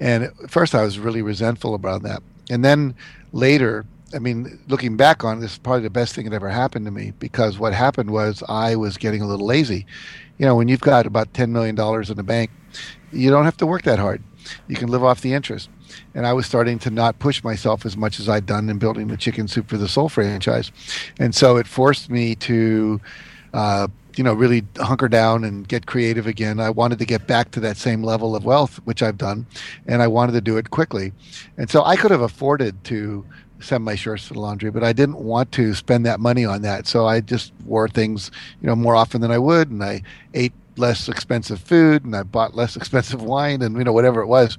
And 0.00 0.24
at 0.24 0.50
first, 0.50 0.74
I 0.74 0.82
was 0.82 0.98
really 0.98 1.22
resentful 1.22 1.74
about 1.74 2.02
that. 2.02 2.22
And 2.50 2.64
then 2.64 2.94
later, 3.32 3.84
I 4.14 4.18
mean, 4.18 4.58
looking 4.68 4.96
back 4.96 5.24
on 5.24 5.38
it, 5.38 5.40
this 5.40 5.52
is 5.52 5.58
probably 5.58 5.82
the 5.82 5.90
best 5.90 6.14
thing 6.14 6.24
that 6.26 6.34
ever 6.34 6.48
happened 6.48 6.84
to 6.86 6.90
me 6.90 7.12
because 7.18 7.58
what 7.58 7.74
happened 7.74 8.10
was 8.10 8.42
I 8.48 8.76
was 8.76 8.96
getting 8.96 9.22
a 9.22 9.26
little 9.26 9.46
lazy. 9.46 9.86
You 10.38 10.46
know, 10.46 10.54
when 10.54 10.68
you've 10.68 10.80
got 10.80 11.06
about 11.06 11.32
$10 11.32 11.50
million 11.50 11.78
in 11.78 12.16
the 12.16 12.22
bank, 12.22 12.50
you 13.12 13.30
don't 13.30 13.44
have 13.44 13.56
to 13.58 13.66
work 13.66 13.82
that 13.82 13.98
hard. 13.98 14.22
You 14.68 14.76
can 14.76 14.88
live 14.88 15.04
off 15.04 15.20
the 15.20 15.32
interest 15.32 15.68
and 16.14 16.26
I 16.26 16.32
was 16.32 16.46
starting 16.46 16.78
to 16.80 16.90
not 16.90 17.18
push 17.18 17.42
myself 17.42 17.84
as 17.84 17.96
much 17.96 18.20
as 18.20 18.28
I'd 18.28 18.46
done 18.46 18.68
in 18.68 18.78
building 18.78 19.08
the 19.08 19.16
Chicken 19.16 19.48
Soup 19.48 19.68
for 19.68 19.76
the 19.76 19.88
Soul 19.88 20.08
franchise, 20.08 20.72
and 21.18 21.34
so 21.34 21.56
it 21.56 21.66
forced 21.66 22.10
me 22.10 22.34
to. 22.36 23.00
Uh, 23.52 23.86
you 24.16 24.22
know, 24.22 24.32
really 24.32 24.64
hunker 24.76 25.08
down 25.08 25.42
and 25.42 25.66
get 25.66 25.86
creative 25.86 26.26
again. 26.28 26.60
I 26.60 26.70
wanted 26.70 27.00
to 27.00 27.04
get 27.04 27.26
back 27.26 27.50
to 27.52 27.60
that 27.60 27.76
same 27.76 28.04
level 28.04 28.36
of 28.36 28.44
wealth, 28.44 28.80
which 28.84 29.02
I've 29.02 29.18
done, 29.18 29.44
and 29.88 30.02
I 30.02 30.06
wanted 30.06 30.32
to 30.32 30.40
do 30.40 30.56
it 30.56 30.70
quickly. 30.70 31.12
And 31.56 31.68
so 31.68 31.82
I 31.84 31.96
could 31.96 32.12
have 32.12 32.20
afforded 32.20 32.84
to 32.84 33.24
send 33.58 33.84
my 33.84 33.96
shirts 33.96 34.28
to 34.28 34.34
the 34.34 34.40
laundry, 34.40 34.70
but 34.70 34.84
I 34.84 34.92
didn't 34.92 35.18
want 35.18 35.50
to 35.52 35.74
spend 35.74 36.06
that 36.06 36.20
money 36.20 36.44
on 36.44 36.62
that. 36.62 36.86
So 36.86 37.06
I 37.06 37.20
just 37.20 37.52
wore 37.64 37.88
things, 37.88 38.30
you 38.60 38.68
know, 38.68 38.76
more 38.76 38.94
often 38.94 39.20
than 39.20 39.32
I 39.32 39.38
would, 39.38 39.70
and 39.70 39.82
I 39.82 40.02
ate 40.32 40.52
less 40.76 41.08
expensive 41.08 41.60
food 41.60 42.04
and 42.04 42.14
I 42.14 42.22
bought 42.22 42.54
less 42.54 42.76
expensive 42.80 43.22
wine 43.22 43.62
and 43.62 43.76
you 43.76 43.84
know 43.84 43.92
whatever 43.92 44.20
it 44.20 44.26
was. 44.26 44.58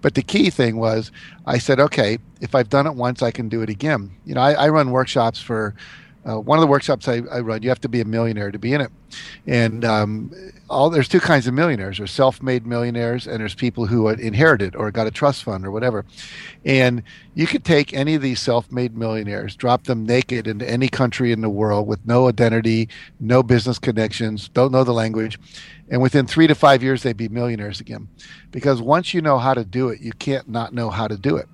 But 0.00 0.14
the 0.14 0.22
key 0.22 0.50
thing 0.50 0.76
was 0.76 1.10
I 1.46 1.58
said, 1.58 1.80
okay, 1.80 2.18
if 2.40 2.54
I've 2.54 2.68
done 2.68 2.86
it 2.86 2.94
once, 2.94 3.22
I 3.22 3.30
can 3.30 3.48
do 3.48 3.62
it 3.62 3.70
again. 3.70 4.10
You 4.24 4.34
know, 4.34 4.40
I, 4.40 4.52
I 4.52 4.68
run 4.68 4.90
workshops 4.90 5.40
for 5.40 5.74
uh, 6.24 6.40
one 6.40 6.58
of 6.58 6.60
the 6.60 6.66
workshops 6.66 7.06
I, 7.08 7.22
I, 7.30 7.40
run. 7.40 7.62
You 7.62 7.68
have 7.68 7.80
to 7.82 7.88
be 7.88 8.00
a 8.00 8.04
millionaire 8.04 8.50
to 8.50 8.58
be 8.58 8.72
in 8.72 8.80
it. 8.80 8.90
And 9.46 9.84
um, 9.84 10.32
all 10.70 10.90
there's 10.90 11.08
two 11.08 11.20
kinds 11.20 11.46
of 11.46 11.54
millionaires: 11.54 11.98
there's 11.98 12.10
self-made 12.10 12.66
millionaires, 12.66 13.26
and 13.26 13.40
there's 13.40 13.54
people 13.54 13.86
who 13.86 14.08
inherited 14.08 14.74
or 14.76 14.90
got 14.90 15.06
a 15.06 15.10
trust 15.10 15.44
fund 15.44 15.66
or 15.66 15.70
whatever. 15.70 16.04
And 16.64 17.02
you 17.34 17.46
could 17.46 17.64
take 17.64 17.92
any 17.92 18.14
of 18.14 18.22
these 18.22 18.40
self-made 18.40 18.96
millionaires, 18.96 19.56
drop 19.56 19.84
them 19.84 20.06
naked 20.06 20.46
into 20.46 20.68
any 20.68 20.88
country 20.88 21.32
in 21.32 21.40
the 21.40 21.50
world 21.50 21.86
with 21.86 22.04
no 22.06 22.28
identity, 22.28 22.88
no 23.20 23.42
business 23.42 23.78
connections, 23.78 24.48
don't 24.48 24.72
know 24.72 24.84
the 24.84 24.92
language, 24.92 25.38
and 25.90 26.00
within 26.00 26.26
three 26.26 26.46
to 26.46 26.54
five 26.54 26.82
years 26.82 27.02
they'd 27.02 27.16
be 27.16 27.28
millionaires 27.28 27.80
again. 27.80 28.08
Because 28.50 28.80
once 28.80 29.12
you 29.12 29.20
know 29.20 29.38
how 29.38 29.54
to 29.54 29.64
do 29.64 29.88
it 29.88 30.00
you 30.00 30.12
can't 30.12 30.48
not 30.48 30.72
know 30.72 30.90
how 30.90 31.06
to 31.06 31.16
do 31.16 31.36
it. 31.36 31.46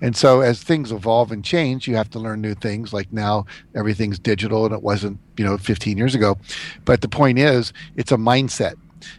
And 0.00 0.16
so 0.16 0.40
as 0.40 0.62
things 0.62 0.92
evolve 0.92 1.32
and 1.32 1.44
change 1.44 1.88
you 1.88 1.96
have 1.96 2.10
to 2.10 2.18
learn 2.18 2.40
new 2.40 2.54
things. 2.54 2.92
Like 2.92 3.12
now 3.12 3.46
everything's 3.74 4.18
digital 4.18 4.66
and 4.66 4.74
it 4.74 4.82
wasn't 4.82 5.18
you 5.36 5.44
know 5.44 5.56
15 5.56 5.96
years 5.96 6.14
ago. 6.14 6.36
But 6.84 7.00
the 7.00 7.07
point 7.08 7.38
is 7.38 7.72
it's 7.96 8.12
a 8.12 8.16
mindset. 8.16 8.74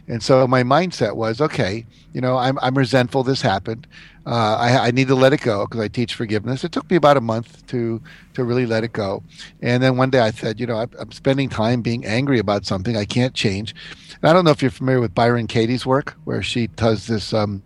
And 0.08 0.22
so 0.22 0.46
my 0.46 0.62
mindset 0.62 1.16
was 1.16 1.40
okay 1.40 1.86
you 2.12 2.20
know 2.20 2.36
i'm, 2.36 2.58
I'm 2.60 2.76
resentful 2.76 3.22
this 3.22 3.42
happened. 3.42 3.86
Uh, 4.26 4.56
I, 4.56 4.88
I, 4.88 4.90
need 4.90 5.08
to 5.08 5.14
let 5.14 5.32
it 5.32 5.40
go 5.40 5.66
because 5.66 5.80
I 5.80 5.88
teach 5.88 6.14
forgiveness. 6.14 6.62
It 6.62 6.72
took 6.72 6.88
me 6.90 6.96
about 6.96 7.16
a 7.16 7.22
month 7.22 7.66
to 7.68 8.02
to 8.34 8.44
really 8.44 8.66
let 8.66 8.84
it 8.84 8.92
go, 8.92 9.22
and 9.62 9.82
then 9.82 9.96
one 9.96 10.10
day 10.10 10.20
I 10.20 10.30
said, 10.30 10.60
you 10.60 10.66
know, 10.66 10.76
I'm, 10.76 10.90
I'm 10.98 11.10
spending 11.10 11.48
time 11.48 11.80
being 11.80 12.04
angry 12.04 12.38
about 12.38 12.66
something 12.66 12.98
I 12.98 13.06
can't 13.06 13.34
change, 13.34 13.74
I 14.22 14.32
don't 14.34 14.44
know 14.44 14.50
if 14.50 14.60
you're 14.60 14.70
familiar 14.70 15.00
with 15.00 15.14
Byron 15.14 15.46
Katie's 15.46 15.86
work, 15.86 16.16
where 16.24 16.42
she 16.42 16.66
does 16.66 17.06
this 17.06 17.32
um, 17.32 17.62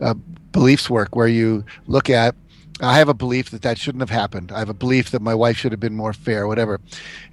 uh, 0.00 0.14
beliefs 0.52 0.88
work, 0.88 1.16
where 1.16 1.26
you 1.26 1.64
look 1.88 2.08
at 2.08 2.36
I 2.80 2.98
have 2.98 3.08
a 3.08 3.14
belief 3.14 3.50
that 3.50 3.62
that 3.62 3.78
shouldn't 3.78 4.02
have 4.02 4.10
happened. 4.10 4.52
I 4.52 4.60
have 4.60 4.68
a 4.68 4.74
belief 4.74 5.10
that 5.10 5.22
my 5.22 5.34
wife 5.34 5.56
should 5.56 5.72
have 5.72 5.80
been 5.80 5.96
more 5.96 6.12
fair, 6.12 6.46
whatever. 6.46 6.80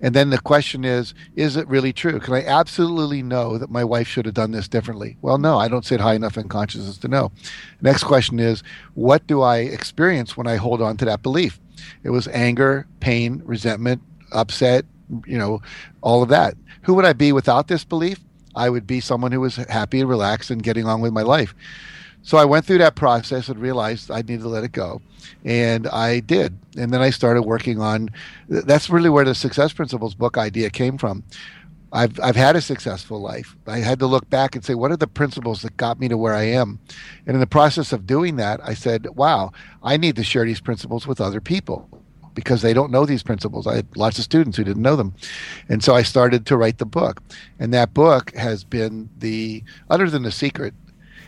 And 0.02 0.16
then 0.16 0.32
the 0.32 0.40
question 0.40 0.84
is, 0.84 1.14
is 1.36 1.56
it 1.56 1.68
really 1.68 1.94
true? 1.94 2.20
Can 2.20 2.34
I 2.34 2.44
absolutely 2.44 3.22
know 3.22 3.58
that 3.60 3.70
my 3.70 3.84
wife 3.84 4.08
should 4.08 4.26
have 4.26 4.34
done 4.34 4.52
this 4.52 4.68
differently? 4.68 5.18
Well, 5.22 5.38
no, 5.38 5.58
I 5.60 5.68
don't 5.68 5.86
sit 5.86 6.00
high 6.00 6.16
enough 6.16 6.38
in 6.38 6.50
consciousness 6.50 6.98
to 7.00 7.08
know. 7.08 7.32
Next 7.82 8.04
question 8.04 8.40
is, 8.40 8.64
what 8.96 9.28
do 9.28 9.42
I 9.42 9.58
experience 9.58 10.36
when 10.36 10.48
I 10.48 10.56
hold 10.56 10.82
on 10.82 10.98
to 10.98 11.06
that 11.06 11.22
belief? 11.22 11.60
It 12.04 12.10
was 12.10 12.28
anger, 12.30 12.88
pain, 13.00 13.42
resentment, 13.46 14.02
upset, 14.32 14.86
you 15.26 15.38
know, 15.38 15.62
all 16.02 16.24
of 16.24 16.30
that. 16.30 16.56
Who 16.84 16.96
would 16.96 17.06
I 17.06 17.14
be 17.14 17.32
without 17.32 17.68
this 17.68 17.84
belief? 17.84 18.20
I 18.56 18.70
would 18.70 18.88
be 18.88 19.00
someone 19.00 19.32
who 19.32 19.42
was 19.42 19.58
happy 19.58 20.00
and 20.00 20.10
relaxed 20.10 20.50
and 20.50 20.64
getting 20.64 20.86
on 20.86 21.02
with 21.02 21.14
my 21.14 21.22
life. 21.22 21.54
So 22.26 22.40
I 22.40 22.46
went 22.46 22.66
through 22.66 22.80
that 22.80 22.96
process 22.96 23.50
and 23.50 23.60
realized 23.60 24.10
I 24.10 24.22
needed 24.24 24.42
to 24.42 24.48
let 24.48 24.64
it 24.64 24.72
go. 24.72 25.00
And 25.44 25.88
I 25.88 26.22
did. 26.22 26.58
And 26.76 26.92
then 26.92 27.00
I 27.00 27.12
started 27.12 27.44
working 27.44 27.80
on 27.80 28.10
that's 28.50 28.90
really 28.90 29.12
where 29.12 29.24
the 29.24 29.36
Success 29.36 29.72
Principles 29.74 30.16
book 30.16 30.36
idea 30.36 30.72
came 30.72 30.98
from. 30.98 31.24
I've, 31.94 32.20
I've 32.20 32.36
had 32.36 32.56
a 32.56 32.62
successful 32.62 33.22
life. 33.22 33.56
I 33.68 33.78
had 33.78 34.00
to 34.00 34.08
look 34.08 34.28
back 34.32 34.56
and 34.56 34.66
say, 34.66 34.74
what 34.74 34.92
are 34.92 34.98
the 34.98 35.06
principles 35.06 35.62
that 35.62 35.78
got 35.78 36.00
me 36.00 36.08
to 36.08 36.18
where 36.18 36.34
I 36.34 36.46
am? 36.46 36.80
And 37.28 37.36
in 37.36 37.40
the 37.40 37.48
process 37.48 37.94
of 37.94 38.08
doing 38.08 38.38
that, 38.38 38.60
I 38.64 38.74
said, 38.74 39.08
wow, 39.16 39.52
I 39.84 39.96
need 39.96 40.16
to 40.16 40.24
share 40.24 40.46
these 40.46 40.60
principles 40.60 41.06
with 41.06 41.22
other 41.22 41.40
people 41.40 41.88
because 42.34 42.64
they 42.64 42.74
don't 42.74 42.92
know 42.92 43.06
these 43.06 43.24
principles. 43.24 43.68
I 43.68 43.76
had 43.76 43.96
lots 43.96 44.18
of 44.18 44.24
students 44.24 44.58
who 44.58 44.64
didn't 44.64 44.82
know 44.82 44.96
them. 44.96 45.14
And 45.70 45.84
so 45.84 45.96
I 45.96 46.02
started 46.02 46.48
to 46.48 46.58
write 46.58 46.80
the 46.80 46.86
book. 46.86 47.22
And 47.60 47.72
that 47.76 47.94
book 47.94 48.34
has 48.36 48.64
been 48.64 49.10
the, 49.20 49.64
other 49.92 50.10
than 50.10 50.24
the 50.24 50.32
secret, 50.32 50.74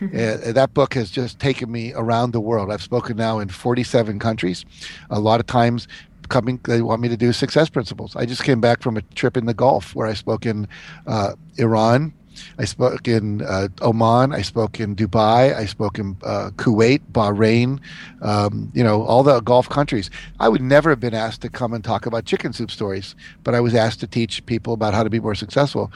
uh, 0.14 0.52
that 0.52 0.70
book 0.74 0.94
has 0.94 1.10
just 1.10 1.38
taken 1.38 1.70
me 1.70 1.92
around 1.94 2.32
the 2.32 2.40
world. 2.40 2.70
I've 2.70 2.82
spoken 2.82 3.16
now 3.16 3.38
in 3.38 3.48
47 3.48 4.18
countries. 4.18 4.64
A 5.10 5.20
lot 5.20 5.40
of 5.40 5.46
times 5.46 5.88
coming 6.28 6.60
they 6.64 6.82
want 6.82 7.00
me 7.00 7.08
to 7.08 7.16
do 7.16 7.32
success 7.32 7.70
principles 7.70 8.14
i 8.14 8.26
just 8.26 8.44
came 8.44 8.60
back 8.60 8.82
from 8.82 8.98
a 8.98 9.02
trip 9.14 9.34
in 9.34 9.46
the 9.46 9.54
gulf 9.54 9.94
where 9.94 10.06
i 10.06 10.12
spoke 10.12 10.44
in 10.44 10.68
uh, 11.06 11.32
iran 11.56 12.12
I 12.58 12.64
spoke 12.64 13.08
in 13.08 13.42
uh, 13.42 13.68
Oman. 13.82 14.32
I 14.32 14.42
spoke 14.42 14.80
in 14.80 14.96
Dubai. 14.96 15.54
I 15.54 15.66
spoke 15.66 15.98
in 15.98 16.16
uh, 16.22 16.50
Kuwait, 16.56 17.00
Bahrain. 17.12 17.80
Um, 18.22 18.70
you 18.74 18.82
know, 18.82 19.02
all 19.02 19.22
the 19.22 19.40
Gulf 19.40 19.68
countries. 19.68 20.10
I 20.40 20.48
would 20.48 20.62
never 20.62 20.90
have 20.90 21.00
been 21.00 21.14
asked 21.14 21.42
to 21.42 21.48
come 21.48 21.72
and 21.72 21.84
talk 21.84 22.06
about 22.06 22.24
chicken 22.24 22.52
soup 22.52 22.70
stories, 22.70 23.14
but 23.44 23.54
I 23.54 23.60
was 23.60 23.74
asked 23.74 24.00
to 24.00 24.06
teach 24.06 24.44
people 24.46 24.72
about 24.72 24.94
how 24.94 25.02
to 25.02 25.10
be 25.10 25.20
more 25.20 25.34
successful. 25.34 25.92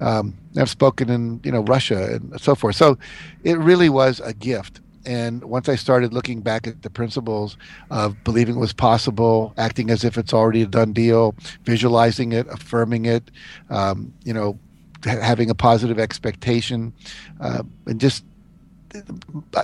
Um, 0.00 0.34
I've 0.56 0.70
spoken 0.70 1.10
in 1.10 1.40
you 1.44 1.52
know 1.52 1.60
Russia 1.62 2.14
and 2.14 2.40
so 2.40 2.54
forth. 2.54 2.76
So 2.76 2.98
it 3.44 3.58
really 3.58 3.88
was 3.88 4.20
a 4.20 4.32
gift. 4.32 4.80
And 5.06 5.44
once 5.44 5.68
I 5.68 5.76
started 5.76 6.12
looking 6.12 6.40
back 6.40 6.66
at 6.66 6.82
the 6.82 6.90
principles 6.90 7.56
of 7.90 8.22
believing 8.24 8.56
it 8.56 8.58
was 8.58 8.72
possible, 8.72 9.54
acting 9.56 9.88
as 9.88 10.02
if 10.02 10.18
it's 10.18 10.34
already 10.34 10.62
a 10.62 10.66
done 10.66 10.92
deal, 10.92 11.36
visualizing 11.62 12.32
it, 12.32 12.46
affirming 12.48 13.06
it, 13.06 13.30
um, 13.70 14.12
you 14.24 14.34
know, 14.34 14.58
having 15.04 15.50
a 15.50 15.54
positive 15.54 15.98
expectation, 15.98 16.92
uh, 17.40 17.62
and 17.86 18.00
just 18.00 18.24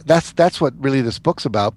that's 0.07 0.33
that's 0.33 0.61
what 0.61 0.75
really 0.79 1.01
this 1.01 1.19
book's 1.19 1.45
about. 1.45 1.75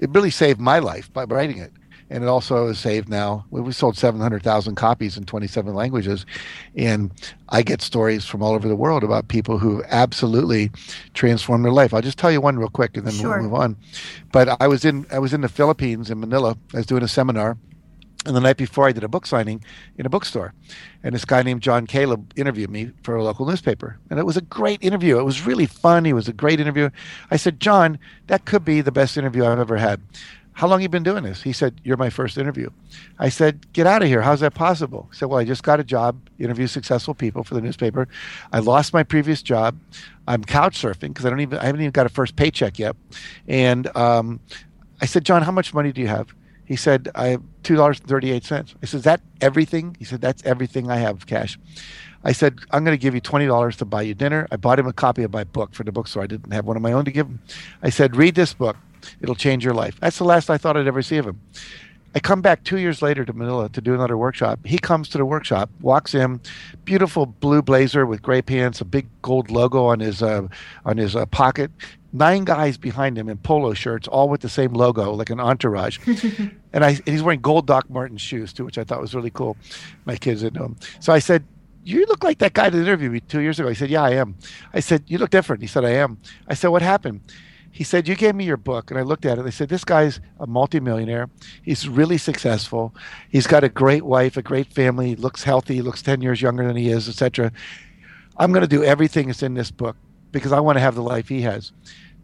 It 0.00 0.10
really 0.10 0.30
saved 0.30 0.60
my 0.60 0.78
life 0.78 1.12
by 1.12 1.24
writing 1.24 1.58
it, 1.58 1.72
and 2.10 2.22
it 2.22 2.26
also 2.26 2.68
has 2.68 2.78
saved 2.78 3.08
now. 3.08 3.44
We 3.50 3.72
sold 3.72 3.96
seven 3.96 4.20
hundred 4.20 4.42
thousand 4.42 4.74
copies 4.74 5.16
in 5.16 5.24
twenty 5.24 5.46
seven 5.46 5.74
languages, 5.74 6.26
and 6.76 7.10
I 7.48 7.62
get 7.62 7.82
stories 7.82 8.24
from 8.24 8.42
all 8.42 8.54
over 8.54 8.68
the 8.68 8.76
world 8.76 9.04
about 9.04 9.28
people 9.28 9.58
who 9.58 9.82
absolutely 9.88 10.70
transformed 11.14 11.64
their 11.64 11.72
life. 11.72 11.94
I'll 11.94 12.02
just 12.02 12.18
tell 12.18 12.32
you 12.32 12.40
one 12.40 12.58
real 12.58 12.68
quick, 12.68 12.96
and 12.96 13.06
then 13.06 13.14
sure. 13.14 13.30
we'll 13.30 13.44
move 13.44 13.54
on. 13.54 13.76
But 14.32 14.60
I 14.60 14.66
was 14.66 14.84
in 14.84 15.06
I 15.10 15.18
was 15.18 15.32
in 15.32 15.40
the 15.40 15.48
Philippines 15.48 16.10
in 16.10 16.20
Manila. 16.20 16.56
I 16.74 16.78
was 16.78 16.86
doing 16.86 17.02
a 17.02 17.08
seminar 17.08 17.56
and 18.28 18.36
the 18.36 18.40
night 18.40 18.58
before, 18.58 18.86
I 18.86 18.92
did 18.92 19.04
a 19.04 19.08
book 19.08 19.26
signing 19.26 19.64
in 19.96 20.04
a 20.04 20.10
bookstore. 20.10 20.52
And 21.02 21.14
this 21.14 21.24
guy 21.24 21.42
named 21.42 21.62
John 21.62 21.86
Caleb 21.86 22.32
interviewed 22.36 22.68
me 22.68 22.92
for 23.02 23.16
a 23.16 23.24
local 23.24 23.46
newspaper. 23.46 23.98
And 24.10 24.20
it 24.20 24.26
was 24.26 24.36
a 24.36 24.42
great 24.42 24.82
interview. 24.84 25.18
It 25.18 25.24
was 25.24 25.46
really 25.46 25.64
fun. 25.64 26.04
He 26.04 26.12
was 26.12 26.28
a 26.28 26.34
great 26.34 26.60
interview. 26.60 26.90
I 27.30 27.38
said, 27.38 27.58
John, 27.58 27.98
that 28.26 28.44
could 28.44 28.66
be 28.66 28.82
the 28.82 28.92
best 28.92 29.16
interview 29.16 29.46
I've 29.46 29.58
ever 29.58 29.78
had. 29.78 30.02
How 30.52 30.66
long 30.66 30.82
you 30.82 30.88
been 30.90 31.04
doing 31.04 31.22
this? 31.22 31.40
He 31.40 31.52
said, 31.52 31.80
You're 31.84 31.96
my 31.96 32.10
first 32.10 32.36
interview. 32.36 32.68
I 33.18 33.30
said, 33.30 33.72
Get 33.72 33.86
out 33.86 34.02
of 34.02 34.08
here. 34.08 34.20
How's 34.20 34.40
that 34.40 34.54
possible? 34.54 35.08
He 35.10 35.16
said, 35.16 35.28
Well, 35.28 35.38
I 35.38 35.44
just 35.44 35.62
got 35.62 35.80
a 35.80 35.84
job, 35.84 36.20
interview 36.38 36.66
successful 36.66 37.14
people 37.14 37.44
for 37.44 37.54
the 37.54 37.60
newspaper. 37.60 38.08
I 38.52 38.58
lost 38.58 38.92
my 38.92 39.04
previous 39.04 39.40
job. 39.40 39.78
I'm 40.26 40.44
couch 40.44 40.82
surfing 40.82 41.14
because 41.14 41.24
I 41.24 41.30
don't 41.30 41.40
even 41.40 41.60
I 41.60 41.66
haven't 41.66 41.80
even 41.80 41.92
got 41.92 42.06
a 42.06 42.08
first 42.08 42.34
paycheck 42.34 42.78
yet. 42.78 42.96
And 43.46 43.86
um, 43.96 44.40
I 45.00 45.06
said, 45.06 45.24
John, 45.24 45.42
how 45.42 45.52
much 45.52 45.72
money 45.72 45.92
do 45.92 46.00
you 46.00 46.08
have? 46.08 46.34
He 46.68 46.76
said, 46.76 47.08
I 47.14 47.28
have 47.28 47.42
$2.38. 47.62 48.52
I 48.82 48.86
said, 48.86 48.98
Is 48.98 49.04
that 49.04 49.22
everything? 49.40 49.96
He 49.98 50.04
said, 50.04 50.20
That's 50.20 50.44
everything 50.44 50.90
I 50.90 50.96
have 50.96 51.26
cash. 51.26 51.58
I 52.24 52.32
said, 52.32 52.58
I'm 52.72 52.84
going 52.84 52.96
to 52.96 53.00
give 53.00 53.14
you 53.14 53.22
$20 53.22 53.76
to 53.76 53.84
buy 53.86 54.02
you 54.02 54.14
dinner. 54.14 54.46
I 54.50 54.56
bought 54.56 54.78
him 54.78 54.86
a 54.86 54.92
copy 54.92 55.22
of 55.22 55.32
my 55.32 55.44
book 55.44 55.72
for 55.72 55.82
the 55.82 55.92
bookstore. 55.92 56.24
I 56.24 56.26
didn't 56.26 56.52
have 56.52 56.66
one 56.66 56.76
of 56.76 56.82
my 56.82 56.92
own 56.92 57.06
to 57.06 57.10
give 57.10 57.26
him. 57.26 57.40
I 57.82 57.88
said, 57.88 58.16
Read 58.16 58.34
this 58.34 58.52
book. 58.52 58.76
It'll 59.22 59.34
change 59.34 59.64
your 59.64 59.72
life. 59.72 59.98
That's 59.98 60.18
the 60.18 60.24
last 60.24 60.50
I 60.50 60.58
thought 60.58 60.76
I'd 60.76 60.86
ever 60.86 61.00
see 61.00 61.16
of 61.16 61.26
him. 61.26 61.40
I 62.14 62.20
come 62.20 62.40
back 62.40 62.64
two 62.64 62.78
years 62.78 63.02
later 63.02 63.24
to 63.24 63.32
Manila 63.32 63.68
to 63.68 63.80
do 63.80 63.94
another 63.94 64.16
workshop. 64.16 64.60
He 64.64 64.78
comes 64.78 65.08
to 65.10 65.18
the 65.18 65.24
workshop, 65.24 65.70
walks 65.80 66.14
in, 66.14 66.40
beautiful 66.84 67.26
blue 67.26 67.62
blazer 67.62 68.06
with 68.06 68.22
gray 68.22 68.42
pants, 68.42 68.80
a 68.80 68.84
big 68.84 69.06
gold 69.22 69.50
logo 69.50 69.84
on 69.86 70.00
his 70.00 70.22
uh, 70.22 70.48
on 70.84 70.96
his 70.96 71.14
uh, 71.14 71.26
pocket 71.26 71.70
nine 72.12 72.44
guys 72.44 72.76
behind 72.76 73.18
him 73.18 73.28
in 73.28 73.36
polo 73.38 73.74
shirts, 73.74 74.08
all 74.08 74.28
with 74.28 74.40
the 74.40 74.48
same 74.48 74.72
logo, 74.72 75.12
like 75.12 75.30
an 75.30 75.40
entourage. 75.40 75.98
and 76.72 76.84
I 76.84 76.90
and 76.90 77.08
he's 77.08 77.22
wearing 77.22 77.40
gold 77.40 77.66
Doc 77.66 77.88
Martin 77.90 78.16
shoes 78.16 78.52
too, 78.52 78.64
which 78.64 78.78
I 78.78 78.84
thought 78.84 79.00
was 79.00 79.14
really 79.14 79.30
cool. 79.30 79.56
My 80.04 80.16
kids 80.16 80.42
didn't 80.42 80.58
know 80.58 80.66
him. 80.66 80.76
So 81.00 81.12
I 81.12 81.18
said, 81.18 81.44
You 81.84 82.04
look 82.06 82.24
like 82.24 82.38
that 82.38 82.54
guy 82.54 82.70
that 82.70 82.78
interviewed 82.78 83.12
me 83.12 83.20
two 83.20 83.40
years 83.40 83.58
ago. 83.58 83.68
He 83.68 83.74
said, 83.74 83.90
Yeah, 83.90 84.02
I 84.02 84.12
am. 84.12 84.36
I 84.72 84.80
said, 84.80 85.04
You 85.06 85.18
look 85.18 85.30
different. 85.30 85.62
He 85.62 85.68
said, 85.68 85.84
I 85.84 85.92
am. 85.92 86.18
I 86.46 86.54
said, 86.54 86.68
What 86.68 86.82
happened? 86.82 87.20
He 87.70 87.84
said, 87.84 88.08
You 88.08 88.16
gave 88.16 88.34
me 88.34 88.44
your 88.44 88.56
book. 88.56 88.90
And 88.90 88.98
I 88.98 89.02
looked 89.02 89.26
at 89.26 89.38
it. 89.38 89.44
They 89.44 89.50
said, 89.50 89.68
This 89.68 89.84
guy's 89.84 90.20
a 90.40 90.46
multimillionaire. 90.46 91.28
He's 91.62 91.88
really 91.88 92.18
successful. 92.18 92.94
He's 93.28 93.46
got 93.46 93.64
a 93.64 93.68
great 93.68 94.04
wife, 94.04 94.36
a 94.36 94.42
great 94.42 94.72
family. 94.72 95.08
He 95.08 95.16
looks 95.16 95.42
healthy. 95.42 95.74
He 95.74 95.82
looks 95.82 96.02
10 96.02 96.20
years 96.20 96.42
younger 96.42 96.66
than 96.66 96.76
he 96.76 96.90
is, 96.90 97.08
etc. 97.08 97.52
I'm 98.36 98.52
going 98.52 98.62
to 98.62 98.68
do 98.68 98.84
everything 98.84 99.26
that's 99.26 99.42
in 99.42 99.54
this 99.54 99.70
book 99.70 99.96
because 100.32 100.52
I 100.52 100.60
want 100.60 100.76
to 100.76 100.80
have 100.80 100.94
the 100.94 101.02
life 101.02 101.28
he 101.28 101.42
has. 101.42 101.72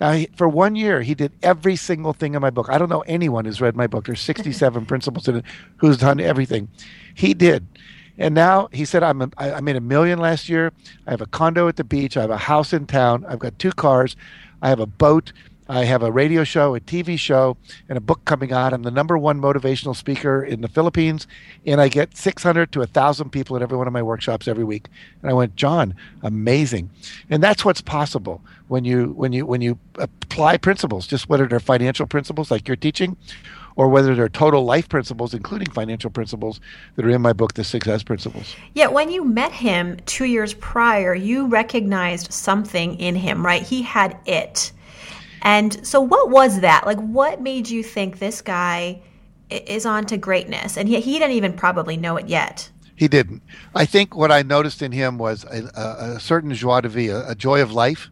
Now, 0.00 0.12
he, 0.12 0.28
for 0.36 0.48
one 0.48 0.74
year, 0.74 1.02
he 1.02 1.14
did 1.14 1.32
every 1.42 1.76
single 1.76 2.12
thing 2.12 2.34
in 2.34 2.40
my 2.40 2.50
book. 2.50 2.68
I 2.68 2.78
don't 2.78 2.88
know 2.88 3.02
anyone 3.02 3.44
who's 3.44 3.60
read 3.60 3.76
my 3.76 3.86
book. 3.86 4.06
There's 4.06 4.20
67 4.20 4.86
principles 4.86 5.28
in 5.28 5.36
it 5.36 5.44
who's 5.76 5.98
done 5.98 6.20
everything. 6.20 6.68
He 7.14 7.34
did. 7.34 7.66
And 8.18 8.34
now 8.34 8.68
he 8.72 8.84
said, 8.84 9.02
I'm 9.02 9.22
a, 9.22 9.30
I, 9.36 9.52
I 9.54 9.60
made 9.60 9.76
a 9.76 9.80
million 9.80 10.18
last 10.18 10.48
year. 10.48 10.72
I 11.06 11.10
have 11.10 11.20
a 11.20 11.26
condo 11.26 11.68
at 11.68 11.76
the 11.76 11.84
beach. 11.84 12.16
I 12.16 12.20
have 12.20 12.30
a 12.30 12.36
house 12.36 12.72
in 12.72 12.86
town. 12.86 13.24
I've 13.28 13.38
got 13.38 13.58
two 13.58 13.72
cars. 13.72 14.16
I 14.62 14.68
have 14.68 14.80
a 14.80 14.86
boat. 14.86 15.32
I 15.68 15.84
have 15.84 16.02
a 16.02 16.12
radio 16.12 16.44
show, 16.44 16.74
a 16.74 16.80
TV 16.80 17.18
show, 17.18 17.56
and 17.88 17.96
a 17.96 18.00
book 18.00 18.24
coming 18.26 18.52
out. 18.52 18.74
I'm 18.74 18.82
the 18.82 18.90
number 18.90 19.16
one 19.16 19.40
motivational 19.40 19.96
speaker 19.96 20.44
in 20.44 20.60
the 20.60 20.68
Philippines, 20.68 21.26
and 21.64 21.80
I 21.80 21.88
get 21.88 22.16
600 22.16 22.70
to 22.72 22.80
1,000 22.80 23.30
people 23.30 23.56
at 23.56 23.62
every 23.62 23.78
one 23.78 23.86
of 23.86 23.92
my 23.92 24.02
workshops 24.02 24.46
every 24.46 24.64
week. 24.64 24.88
And 25.22 25.30
I 25.30 25.34
went, 25.34 25.56
John, 25.56 25.94
amazing. 26.22 26.90
And 27.30 27.42
that's 27.42 27.64
what's 27.64 27.80
possible 27.80 28.42
when 28.68 28.84
you 28.84 29.12
when 29.16 29.32
you 29.32 29.46
when 29.46 29.62
you 29.62 29.78
apply 29.96 30.58
principles, 30.58 31.06
just 31.06 31.30
whether 31.30 31.46
they're 31.46 31.60
financial 31.60 32.06
principles 32.06 32.50
like 32.50 32.68
you're 32.68 32.76
teaching, 32.76 33.16
or 33.76 33.88
whether 33.88 34.14
they're 34.14 34.28
total 34.28 34.64
life 34.64 34.88
principles, 34.88 35.34
including 35.34 35.70
financial 35.70 36.10
principles 36.10 36.60
that 36.96 37.04
are 37.04 37.10
in 37.10 37.22
my 37.22 37.32
book, 37.32 37.54
The 37.54 37.64
Success 37.64 38.02
Principles. 38.02 38.54
Yeah, 38.74 38.86
when 38.86 39.10
you 39.10 39.24
met 39.24 39.52
him 39.52 39.98
two 40.06 40.26
years 40.26 40.54
prior, 40.54 41.14
you 41.14 41.46
recognized 41.46 42.32
something 42.32 42.98
in 43.00 43.16
him, 43.16 43.44
right? 43.44 43.62
He 43.62 43.82
had 43.82 44.16
it. 44.26 44.72
And 45.42 45.86
so, 45.86 46.00
what 46.00 46.30
was 46.30 46.60
that? 46.60 46.86
Like, 46.86 46.98
what 46.98 47.42
made 47.42 47.68
you 47.68 47.82
think 47.82 48.18
this 48.18 48.40
guy 48.40 49.02
is 49.50 49.84
on 49.84 50.06
to 50.06 50.16
greatness? 50.16 50.78
And 50.78 50.88
he, 50.88 51.00
he 51.00 51.18
didn't 51.18 51.36
even 51.36 51.52
probably 51.52 51.96
know 51.96 52.16
it 52.16 52.28
yet. 52.28 52.70
He 52.96 53.08
didn't. 53.08 53.42
I 53.74 53.86
think 53.86 54.16
what 54.16 54.30
I 54.30 54.42
noticed 54.42 54.80
in 54.80 54.92
him 54.92 55.18
was 55.18 55.44
a, 55.44 55.70
a, 55.74 56.14
a 56.14 56.20
certain 56.20 56.54
joie 56.54 56.80
de 56.80 56.88
vivre, 56.88 57.24
a, 57.26 57.34
joy 57.34 57.60
of 57.60 57.72
life. 57.72 58.08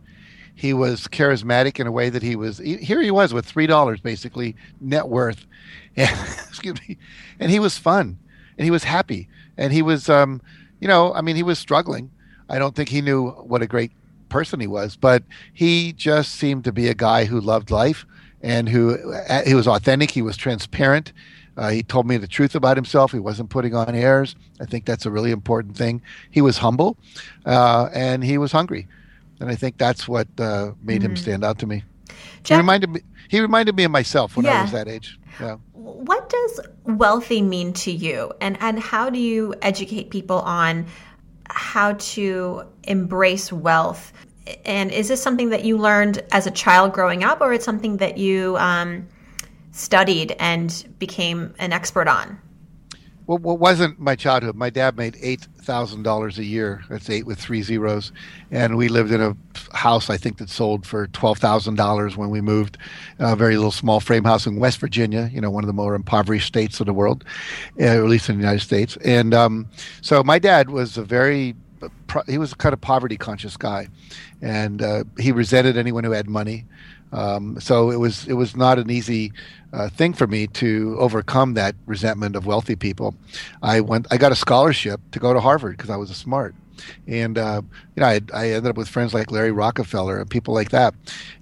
He 0.55 0.73
was 0.73 1.09
charismatic 1.09 1.81
in 1.81 1.87
a 1.87 1.93
way 1.93 2.11
that 2.11 2.23
he 2.23 2.37
was. 2.37 2.59
Here 2.59 3.01
he 3.01 3.11
was 3.11 3.33
with 3.35 3.47
three 3.47 3.67
dollars 3.67 4.01
basically 4.01 4.57
net 4.81 5.09
worth, 5.09 5.47
and 5.97 6.11
excuse 6.49 6.81
me, 6.89 6.99
and 7.41 7.51
he 7.51 7.59
was 7.59 7.79
fun, 7.79 8.19
and 8.59 8.65
he 8.65 8.71
was 8.71 8.85
happy, 8.85 9.29
and 9.57 9.73
he 9.73 9.83
was, 9.83 10.09
um, 10.09 10.41
you 10.81 10.89
know, 10.89 11.13
I 11.15 11.21
mean, 11.21 11.37
he 11.37 11.43
was 11.43 11.59
struggling. 11.59 12.11
I 12.49 12.59
don't 12.59 12.75
think 12.75 12.91
he 12.91 13.01
knew 13.01 13.31
what 13.31 13.63
a 13.63 13.67
great 13.67 13.93
person 14.29 14.61
he 14.61 14.67
was, 14.67 14.97
but 14.97 15.23
he 15.53 15.93
just 15.93 16.35
seemed 16.35 16.65
to 16.65 16.73
be 16.73 16.89
a 16.89 16.95
guy 16.95 17.25
who 17.25 17.41
loved 17.41 17.71
life 17.71 18.07
and 18.43 18.69
who 18.69 19.13
uh, 19.13 19.43
he 19.45 19.55
was 19.55 19.69
authentic. 19.69 20.11
He 20.11 20.23
was 20.23 20.37
transparent. 20.37 21.13
Uh, 21.57 21.69
he 21.69 21.83
told 21.83 22.07
me 22.07 22.17
the 22.17 22.27
truth 22.27 22.55
about 22.55 22.77
himself. 22.77 23.13
He 23.13 23.19
wasn't 23.19 23.51
putting 23.51 23.75
on 23.75 23.95
airs. 23.95 24.35
I 24.61 24.65
think 24.65 24.85
that's 24.85 25.05
a 25.07 25.11
really 25.11 25.31
important 25.31 25.77
thing. 25.77 26.03
He 26.31 26.41
was 26.41 26.59
humble, 26.59 26.97
uh, 27.45 27.91
and 27.93 28.25
he 28.25 28.39
was 28.39 28.53
hungry, 28.53 28.89
and 29.41 29.51
I 29.51 29.55
think 29.55 29.79
that's 29.79 30.09
what 30.09 30.29
uh, 30.39 30.73
made 30.83 31.03
mm-hmm. 31.03 31.11
him 31.11 31.17
stand 31.17 31.45
out 31.45 31.59
to 31.61 31.67
me. 31.67 31.85
Jack, 32.43 32.57
he 32.57 32.57
reminded 32.57 32.91
me. 32.91 33.01
He 33.29 33.41
reminded 33.41 33.77
me 33.77 33.85
of 33.85 33.91
myself 33.91 34.37
when 34.37 34.45
yeah. 34.45 34.61
I 34.61 34.62
was 34.62 34.73
that 34.73 34.89
age. 34.89 35.19
Yeah. 35.41 35.57
What 35.73 36.29
does 36.29 36.61
wealthy 36.85 37.43
mean 37.43 37.73
to 37.75 37.93
you, 37.93 38.33
and 38.41 38.57
and 38.61 38.79
how 38.79 39.09
do 39.11 39.19
you 39.19 39.55
educate 39.62 40.11
people 40.11 40.41
on 40.41 40.87
how 41.53 41.95
to 41.95 42.65
embrace 42.85 43.53
wealth. 43.53 44.12
And 44.65 44.91
is 44.91 45.09
this 45.09 45.23
something 45.23 45.51
that 45.51 45.65
you 45.65 45.79
learned 45.79 46.23
as 46.33 46.47
a 46.47 46.51
child 46.51 46.93
growing 46.93 47.23
up, 47.23 47.41
or 47.41 47.53
it's 47.53 47.65
something 47.65 47.99
that 47.99 48.19
you 48.19 48.57
um, 48.59 49.07
studied 49.71 50.35
and 50.39 50.95
became 50.99 51.55
an 51.59 51.73
expert 51.73 52.09
on? 52.09 52.39
What 53.39 53.59
wasn't 53.59 53.99
my 53.99 54.17
childhood? 54.17 54.57
My 54.57 54.71
dad 54.71 54.97
made 54.97 55.17
eight 55.21 55.47
thousand 55.59 56.03
dollars 56.03 56.39
a 56.39 56.45
year. 56.45 56.83
That's 56.89 57.09
eight 57.11 57.27
with 57.27 57.39
three 57.39 57.62
zeros, 57.62 58.12
and 58.51 58.77
we 58.77 58.89
lived 58.89 59.12
in 59.12 59.21
a 59.21 59.37
house 59.73 60.11
I 60.11 60.17
think 60.17 60.39
that 60.39 60.51
sold 60.51 60.87
for 60.87 61.07
twelve 61.09 61.39
thousand 61.39 61.77
dollars 61.77 62.17
when 62.17 62.31
we 62.31 62.41
moved. 62.41 62.79
A 63.19 63.37
very 63.37 63.57
little 63.57 63.71
small 63.71 64.01
frame 64.01 64.25
house 64.25 64.47
in 64.47 64.57
West 64.57 64.79
Virginia. 64.79 65.31
You 65.33 65.41
know, 65.41 65.51
one 65.51 65.65
of 65.65 65.69
the 65.69 65.73
more 65.73 65.95
impoverished 65.95 66.47
states 66.47 66.81
of 66.81 66.87
the 66.87 66.95
world, 66.95 67.25
uh, 67.81 67.85
at 67.85 68.05
least 68.05 68.29
in 68.29 68.37
the 68.37 68.43
United 68.43 68.61
States. 68.61 68.97
And 69.05 69.35
um, 69.35 69.69
so 70.01 70.23
my 70.23 70.39
dad 70.39 70.71
was 70.71 70.97
a 70.97 71.05
very 71.05 71.55
he 72.27 72.39
was 72.39 72.53
a 72.53 72.57
kind 72.57 72.73
of 72.73 72.81
poverty 72.81 73.17
conscious 73.17 73.57
guy, 73.57 73.89
and 74.41 74.83
uh, 74.83 75.05
he 75.19 75.33
resented 75.33 75.77
anyone 75.77 76.05
who 76.05 76.12
had 76.12 76.29
money. 76.29 76.65
Um, 77.12 77.61
so 77.61 77.91
it 77.91 77.97
was 77.97 78.27
it 78.27 78.35
was 78.35 78.57
not 78.57 78.79
an 78.79 78.91
easy 78.91 79.33
uh, 79.73 79.88
thing 79.88 80.12
for 80.12 80.26
me 80.26 80.47
to 80.47 80.97
overcome 80.99 81.55
that 81.55 81.75
resentment 81.87 82.37
of 82.37 82.47
wealthy 82.47 82.76
people. 82.76 83.14
I 83.62 83.81
went 83.81 84.07
I 84.11 84.17
got 84.17 84.33
a 84.33 84.37
scholarship 84.37 85.00
to 85.12 85.19
go 85.19 85.33
to 85.33 85.41
Harvard 85.41 85.76
because 85.76 85.91
I 85.91 85.97
was 85.97 86.11
a 86.11 86.14
smart, 86.14 86.55
and 87.07 87.38
uh, 87.38 87.62
you 87.95 88.00
know, 88.00 88.07
I, 88.07 88.21
I, 88.33 88.49
ended 88.49 88.71
up 88.71 88.76
with 88.76 88.88
friends 88.88 89.12
like 89.12 89.31
Larry 89.31 89.52
Rockefeller 89.52 90.19
and 90.19 90.31
people 90.31 90.55
like 90.55 90.71
that. 90.71 90.95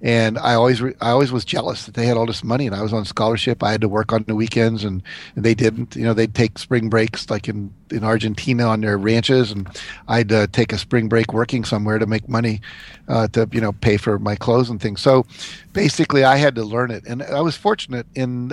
And 0.03 0.39
I 0.39 0.55
always, 0.55 0.83
re- 0.83 0.95
I 1.01 1.11
always 1.11 1.33
was 1.33 1.45
jealous 1.45 1.87
that 1.87 1.95
they 1.95 2.07
had 2.07 2.17
all 2.17 2.27
this 2.27 2.43
money 2.43 2.67
and 2.67 2.75
I 2.75 2.83
was 2.83 2.93
on 2.93 3.05
scholarship. 3.05 3.63
I 3.63 3.73
had 3.73 3.81
to 3.83 3.89
work 3.89 4.13
on 4.13 4.25
the 4.27 4.35
weekends 4.35 4.85
and, 4.85 5.03
and 5.37 5.45
they 5.45 5.55
didn't. 5.55 5.97
You 5.97 6.05
know, 6.05 6.15
they'd 6.15 6.35
take 6.35 6.59
spring 6.59 6.89
breaks 6.89 7.31
like 7.31 7.49
in 7.49 7.73
in 7.91 8.05
Argentina 8.05 8.65
on 8.65 8.81
their 8.81 8.97
ranches, 8.97 9.51
and 9.51 9.69
I'd 10.09 10.33
uh, 10.33 10.47
take 10.53 10.73
a 10.73 10.79
spring 10.79 11.09
break 11.09 11.33
working 11.33 11.65
somewhere 11.65 11.99
to 11.99 12.07
make 12.07 12.29
money 12.29 12.61
uh, 13.09 13.29
to 13.29 13.49
you 13.53 13.61
know 13.61 13.73
pay 13.73 13.97
for 13.97 14.19
my 14.19 14.37
clothes 14.37 14.71
and 14.71 14.81
things. 14.81 15.01
So 15.01 15.27
basically, 15.73 16.25
I 16.25 16.37
had 16.37 16.55
to 16.57 16.65
learn 16.65 16.91
it, 16.91 17.05
and 17.07 17.23
I 17.23 17.41
was 17.41 17.57
fortunate 17.57 18.07
in 18.15 18.53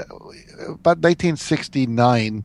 about 0.60 1.00
1969. 1.00 2.44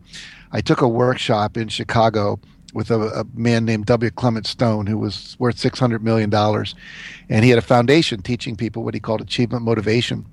I 0.52 0.60
took 0.60 0.80
a 0.80 0.88
workshop 0.88 1.56
in 1.56 1.68
Chicago 1.68 2.38
with 2.72 2.90
a, 2.90 3.00
a, 3.20 3.24
man 3.34 3.64
named 3.64 3.86
W. 3.86 4.10
Clement 4.10 4.46
Stone, 4.46 4.86
who 4.86 4.98
was 4.98 5.36
worth 5.38 5.56
$600 5.56 6.00
million. 6.00 6.32
And 7.28 7.44
he 7.44 7.50
had 7.50 7.58
a 7.58 7.62
foundation 7.62 8.22
teaching 8.22 8.56
people 8.56 8.82
what 8.82 8.94
he 8.94 9.00
called 9.00 9.20
achievement 9.20 9.62
motivation. 9.62 10.26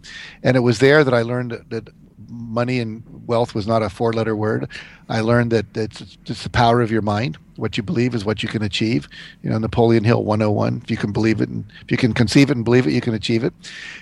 And 0.43 0.55
it 0.55 0.61
was 0.61 0.79
there 0.79 1.03
that 1.03 1.13
I 1.13 1.21
learned 1.21 1.51
that, 1.51 1.69
that 1.69 1.89
money 2.29 2.79
and 2.79 3.03
wealth 3.27 3.55
was 3.55 3.67
not 3.67 3.81
a 3.81 3.89
four 3.89 4.13
letter 4.13 4.35
word. 4.35 4.67
I 5.09 5.21
learned 5.21 5.51
that 5.51 5.75
it's 5.75 6.17
just 6.23 6.43
the 6.43 6.49
power 6.49 6.81
of 6.81 6.91
your 6.91 7.01
mind. 7.01 7.37
What 7.55 7.77
you 7.77 7.83
believe 7.83 8.15
is 8.15 8.23
what 8.23 8.41
you 8.41 8.49
can 8.49 8.61
achieve. 8.61 9.09
You 9.43 9.49
know, 9.49 9.57
Napoleon 9.57 10.03
Hill 10.03 10.23
101. 10.23 10.81
If 10.83 10.91
you 10.91 10.97
can 10.97 11.11
believe 11.11 11.41
it 11.41 11.49
and 11.49 11.65
if 11.81 11.91
you 11.91 11.97
can 11.97 12.13
conceive 12.13 12.49
it 12.49 12.55
and 12.55 12.63
believe 12.63 12.87
it, 12.87 12.93
you 12.93 13.01
can 13.01 13.13
achieve 13.13 13.43
it. 13.43 13.53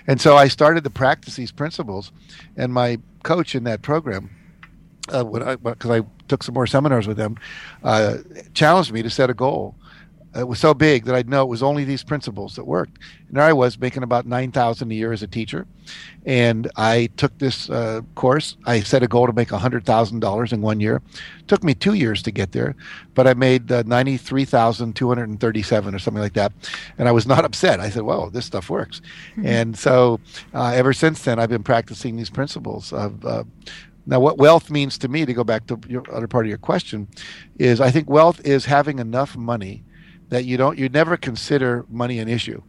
And 0.05 0.21
so 0.21 0.35
I 0.35 0.47
started 0.47 0.83
to 0.83 0.89
practice 0.89 1.35
these 1.35 1.51
principles. 1.51 2.11
And 2.55 2.73
my 2.73 2.99
coach 3.23 3.55
in 3.55 3.63
that 3.63 3.81
program, 3.81 4.29
uh, 5.09 5.23
because 5.23 5.91
I, 5.91 5.97
I, 5.99 6.01
took 6.27 6.43
some 6.43 6.53
more 6.53 6.67
seminars 6.67 7.07
with 7.07 7.15
them, 7.15 7.37
uh, 7.83 8.17
challenged 8.53 8.91
me 8.91 9.01
to 9.01 9.09
set 9.09 9.29
a 9.29 9.33
goal. 9.33 9.75
It 10.35 10.47
was 10.47 10.59
so 10.59 10.73
big 10.73 11.05
that 11.05 11.15
I'd 11.15 11.29
know 11.29 11.41
it 11.43 11.49
was 11.49 11.63
only 11.63 11.83
these 11.83 12.03
principles 12.03 12.55
that 12.55 12.65
worked. 12.65 12.99
And 13.27 13.37
there 13.37 13.43
I 13.43 13.53
was 13.53 13.79
making 13.79 14.03
about 14.03 14.25
nine 14.25 14.51
thousand 14.51 14.91
a 14.91 14.95
year 14.95 15.11
as 15.11 15.23
a 15.23 15.27
teacher, 15.27 15.65
and 16.25 16.69
I 16.75 17.09
took 17.17 17.37
this 17.37 17.69
uh, 17.69 18.01
course. 18.15 18.55
I 18.65 18.81
set 18.81 19.03
a 19.03 19.07
goal 19.07 19.25
to 19.25 19.33
make 19.33 19.49
hundred 19.49 19.85
thousand 19.85 20.19
dollars 20.19 20.53
in 20.53 20.61
one 20.61 20.79
year. 20.79 21.01
It 21.39 21.47
took 21.47 21.63
me 21.63 21.73
two 21.73 21.93
years 21.93 22.21
to 22.23 22.31
get 22.31 22.51
there, 22.51 22.75
but 23.15 23.25
I 23.25 23.33
made 23.33 23.71
uh, 23.71 23.83
ninety 23.85 24.17
three 24.17 24.45
thousand 24.45 24.95
two 24.95 25.07
hundred 25.07 25.29
and 25.29 25.39
thirty 25.39 25.63
seven 25.63 25.95
or 25.95 25.99
something 25.99 26.21
like 26.21 26.33
that, 26.33 26.53
and 26.97 27.07
I 27.07 27.11
was 27.11 27.25
not 27.25 27.43
upset. 27.49 27.79
I 27.79 27.89
said, 27.89 28.03
"Well, 28.03 28.29
this 28.29 28.45
stuff 28.45 28.69
works," 28.69 29.01
mm-hmm. 29.31 29.45
and 29.45 29.77
so 29.77 30.19
uh, 30.53 30.71
ever 30.75 30.93
since 30.93 31.23
then, 31.23 31.39
I've 31.39 31.49
been 31.49 31.63
practicing 31.63 32.15
these 32.15 32.29
principles 32.29 32.93
of 32.93 33.25
uh, 33.25 33.43
now, 34.07 34.21
what 34.21 34.37
wealth 34.37 34.71
means 34.71 34.97
to 34.99 35.09
me, 35.09 35.25
to 35.25 35.33
go 35.33 35.43
back 35.43 35.67
to 35.67 35.77
your 35.89 36.01
other 36.13 36.27
part 36.27 36.45
of 36.45 36.49
your 36.49 36.57
question, 36.57 37.09
is 37.59 37.81
I 37.81 37.91
think 37.91 38.09
wealth 38.09 38.39
is 38.45 38.63
having 38.63 38.99
enough 38.99 39.35
money 39.35 39.83
that 40.29 40.45
you 40.45 40.57
don't 40.57 40.77
you 40.77 40.89
never 40.89 41.17
consider 41.17 41.85
money 41.89 42.19
an 42.19 42.27
issue. 42.27 42.61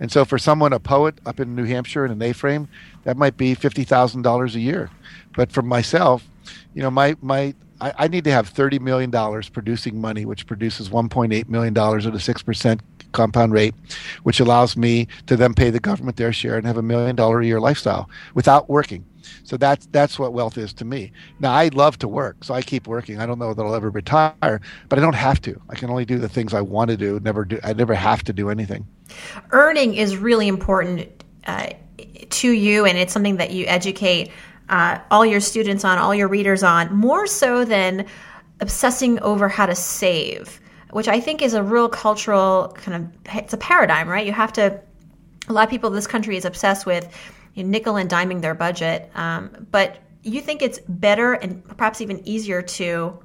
And 0.00 0.10
so 0.10 0.24
for 0.24 0.38
someone, 0.38 0.72
a 0.72 0.80
poet 0.80 1.18
up 1.26 1.38
in 1.38 1.54
New 1.54 1.64
Hampshire 1.64 2.06
in 2.06 2.10
an 2.10 2.22
A-frame, 2.22 2.68
that 3.04 3.16
might 3.16 3.36
be 3.36 3.54
fifty 3.54 3.84
thousand 3.84 4.22
dollars 4.22 4.54
a 4.56 4.60
year. 4.60 4.90
But 5.36 5.52
for 5.52 5.62
myself, 5.62 6.26
you 6.74 6.82
know, 6.82 6.90
my 6.90 7.16
my 7.20 7.54
I, 7.80 7.92
I 7.98 8.08
need 8.08 8.24
to 8.24 8.32
have 8.32 8.48
thirty 8.48 8.78
million 8.78 9.10
dollars 9.10 9.48
producing 9.48 10.00
money, 10.00 10.24
which 10.24 10.46
produces 10.46 10.90
one 10.90 11.08
point 11.08 11.32
eight 11.32 11.48
million 11.48 11.74
dollars 11.74 12.06
at 12.06 12.14
a 12.14 12.20
six 12.20 12.42
percent 12.42 12.80
compound 13.12 13.52
rate, 13.52 13.74
which 14.24 14.40
allows 14.40 14.76
me 14.76 15.08
to 15.26 15.36
then 15.36 15.54
pay 15.54 15.70
the 15.70 15.80
government 15.80 16.16
their 16.16 16.32
share 16.32 16.56
and 16.56 16.66
have 16.66 16.76
a 16.76 16.82
million 16.82 17.16
dollar 17.16 17.40
a 17.40 17.46
year 17.46 17.60
lifestyle 17.60 18.08
without 18.34 18.68
working. 18.68 19.04
So 19.44 19.56
that's 19.56 19.86
that's 19.86 20.18
what 20.18 20.32
wealth 20.32 20.58
is 20.58 20.72
to 20.74 20.84
me. 20.84 21.12
Now 21.40 21.52
I 21.52 21.68
love 21.68 21.98
to 21.98 22.08
work, 22.08 22.44
so 22.44 22.54
I 22.54 22.62
keep 22.62 22.86
working. 22.86 23.20
I 23.20 23.26
don't 23.26 23.38
know 23.38 23.54
that 23.54 23.62
I'll 23.62 23.74
ever 23.74 23.90
retire, 23.90 24.60
but 24.88 24.98
I 24.98 25.02
don't 25.02 25.14
have 25.14 25.40
to. 25.42 25.60
I 25.68 25.74
can 25.74 25.90
only 25.90 26.04
do 26.04 26.18
the 26.18 26.28
things 26.28 26.54
I 26.54 26.60
want 26.60 26.90
to 26.90 26.96
do. 26.96 27.20
Never 27.20 27.44
do. 27.44 27.58
I 27.62 27.72
never 27.72 27.94
have 27.94 28.22
to 28.24 28.32
do 28.32 28.50
anything. 28.50 28.86
Earning 29.50 29.94
is 29.94 30.16
really 30.16 30.48
important 30.48 31.24
uh, 31.46 31.70
to 32.30 32.50
you, 32.50 32.84
and 32.84 32.98
it's 32.98 33.12
something 33.12 33.36
that 33.36 33.50
you 33.52 33.66
educate 33.66 34.30
uh, 34.68 34.98
all 35.10 35.24
your 35.24 35.40
students 35.40 35.84
on, 35.84 35.98
all 35.98 36.14
your 36.14 36.28
readers 36.28 36.62
on, 36.62 36.92
more 36.94 37.26
so 37.26 37.64
than 37.64 38.06
obsessing 38.60 39.20
over 39.20 39.48
how 39.48 39.66
to 39.66 39.74
save, 39.74 40.60
which 40.90 41.08
I 41.08 41.20
think 41.20 41.42
is 41.42 41.54
a 41.54 41.62
real 41.62 41.88
cultural 41.88 42.74
kind 42.76 42.96
of 42.96 43.36
it's 43.36 43.52
a 43.52 43.58
paradigm, 43.58 44.08
right? 44.08 44.26
You 44.26 44.32
have 44.32 44.52
to. 44.54 44.80
A 45.48 45.52
lot 45.52 45.62
of 45.62 45.70
people 45.70 45.88
in 45.88 45.94
this 45.94 46.08
country 46.08 46.36
is 46.36 46.44
obsessed 46.44 46.86
with 46.86 47.08
nickel 47.64 47.96
and 47.96 48.10
diming 48.10 48.40
their 48.40 48.54
budget. 48.54 49.10
Um, 49.14 49.66
but 49.70 49.98
you 50.22 50.40
think 50.40 50.62
it's 50.62 50.78
better 50.88 51.34
and 51.34 51.64
perhaps 51.76 52.00
even 52.00 52.26
easier 52.26 52.60
to 52.62 53.18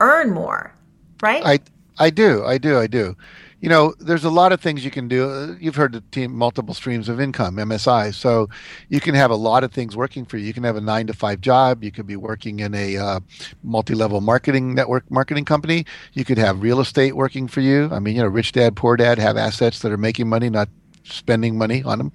earn 0.00 0.32
more, 0.32 0.74
right? 1.20 1.44
I 1.44 1.58
I 1.98 2.10
do, 2.10 2.44
I 2.44 2.58
do, 2.58 2.78
I 2.78 2.86
do. 2.86 3.16
You 3.60 3.70
know, 3.70 3.94
there's 3.98 4.24
a 4.24 4.30
lot 4.30 4.52
of 4.52 4.60
things 4.60 4.84
you 4.84 4.90
can 4.90 5.08
do. 5.08 5.56
You've 5.58 5.76
heard 5.76 5.92
the 5.92 6.02
team 6.12 6.36
multiple 6.36 6.74
streams 6.74 7.08
of 7.08 7.20
income, 7.20 7.56
MSI. 7.56 8.12
So 8.12 8.50
you 8.90 9.00
can 9.00 9.14
have 9.14 9.30
a 9.30 9.36
lot 9.36 9.64
of 9.64 9.72
things 9.72 9.96
working 9.96 10.26
for 10.26 10.36
you. 10.36 10.46
You 10.46 10.52
can 10.52 10.62
have 10.62 10.76
a 10.76 10.80
nine 10.80 11.06
to 11.06 11.14
five 11.14 11.40
job. 11.40 11.82
You 11.82 11.90
could 11.90 12.06
be 12.06 12.16
working 12.16 12.60
in 12.60 12.74
a 12.74 12.98
uh, 12.98 13.20
multi-level 13.64 14.20
marketing 14.20 14.74
network 14.74 15.10
marketing 15.10 15.46
company. 15.46 15.86
You 16.12 16.24
could 16.24 16.36
have 16.36 16.62
real 16.62 16.80
estate 16.80 17.16
working 17.16 17.48
for 17.48 17.60
you. 17.60 17.88
I 17.90 17.98
mean, 17.98 18.16
you 18.16 18.22
know, 18.22 18.28
rich 18.28 18.52
dad, 18.52 18.76
poor 18.76 18.96
dad 18.96 19.18
have 19.18 19.38
assets 19.38 19.80
that 19.80 19.90
are 19.90 19.96
making 19.96 20.28
money, 20.28 20.50
not 20.50 20.68
spending 21.12 21.56
money 21.58 21.82
on 21.82 21.98
them. 21.98 22.12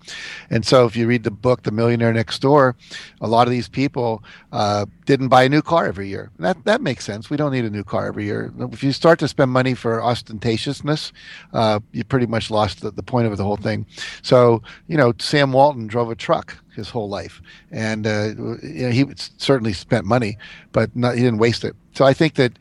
And 0.49 0.65
so 0.65 0.85
if 0.85 0.95
you 0.95 1.07
read 1.07 1.23
the 1.23 1.31
book, 1.31 1.63
The 1.63 1.71
Millionaire 1.71 2.13
Next 2.13 2.39
Door, 2.39 2.75
a 3.19 3.27
lot 3.27 3.47
of 3.47 3.51
these 3.51 3.67
people 3.67 4.23
uh, 4.51 4.85
didn't 5.05 5.29
buy 5.29 5.43
a 5.43 5.49
new 5.49 5.61
car 5.61 5.85
every 5.85 6.07
year. 6.07 6.31
That, 6.39 6.63
that 6.65 6.81
makes 6.81 7.05
sense. 7.05 7.29
We 7.29 7.37
don't 7.37 7.51
need 7.51 7.65
a 7.65 7.69
new 7.69 7.83
car 7.83 8.07
every 8.07 8.25
year. 8.25 8.51
If 8.59 8.83
you 8.83 8.91
start 8.91 9.19
to 9.19 9.27
spend 9.27 9.51
money 9.51 9.73
for 9.73 9.99
ostentatiousness, 9.99 11.11
uh, 11.53 11.79
you 11.91 12.03
pretty 12.03 12.27
much 12.27 12.51
lost 12.51 12.81
the, 12.81 12.91
the 12.91 13.03
point 13.03 13.27
of 13.27 13.37
the 13.37 13.43
whole 13.43 13.57
thing. 13.57 13.85
So, 14.21 14.61
you 14.87 14.97
know, 14.97 15.13
Sam 15.19 15.51
Walton 15.51 15.87
drove 15.87 16.09
a 16.11 16.15
truck 16.15 16.57
his 16.75 16.89
whole 16.89 17.09
life, 17.09 17.41
and 17.71 18.07
uh, 18.07 18.29
you 18.63 18.85
know, 18.85 18.91
he 18.91 19.05
certainly 19.37 19.73
spent 19.73 20.05
money, 20.05 20.37
but 20.71 20.95
not, 20.95 21.15
he 21.15 21.21
didn't 21.21 21.39
waste 21.39 21.65
it. 21.65 21.75
So 21.93 22.05
I 22.05 22.13
think 22.13 22.35
that 22.35 22.57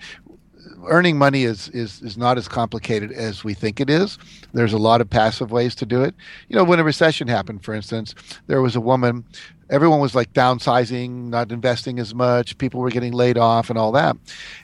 earning 0.86 1.18
money 1.18 1.44
is, 1.44 1.68
is 1.70 2.02
is 2.02 2.16
not 2.16 2.38
as 2.38 2.48
complicated 2.48 3.12
as 3.12 3.44
we 3.44 3.54
think 3.54 3.80
it 3.80 3.90
is. 3.90 4.18
There's 4.52 4.72
a 4.72 4.78
lot 4.78 5.00
of 5.00 5.08
passive 5.08 5.50
ways 5.50 5.74
to 5.76 5.86
do 5.86 6.02
it. 6.02 6.14
You 6.48 6.56
know, 6.56 6.64
when 6.64 6.78
a 6.78 6.84
recession 6.84 7.28
happened, 7.28 7.64
for 7.64 7.74
instance, 7.74 8.14
there 8.46 8.62
was 8.62 8.76
a 8.76 8.80
woman. 8.80 9.24
Everyone 9.70 10.00
was 10.00 10.14
like 10.14 10.32
downsizing, 10.32 11.28
not 11.28 11.52
investing 11.52 11.98
as 12.00 12.14
much. 12.14 12.58
People 12.58 12.80
were 12.80 12.90
getting 12.90 13.12
laid 13.12 13.38
off 13.38 13.70
and 13.70 13.78
all 13.78 13.92
that. 13.92 14.16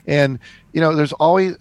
And 0.05 0.39
you 0.73 0.81
know, 0.81 0.95
there's 0.95 1.13
always 1.13 1.55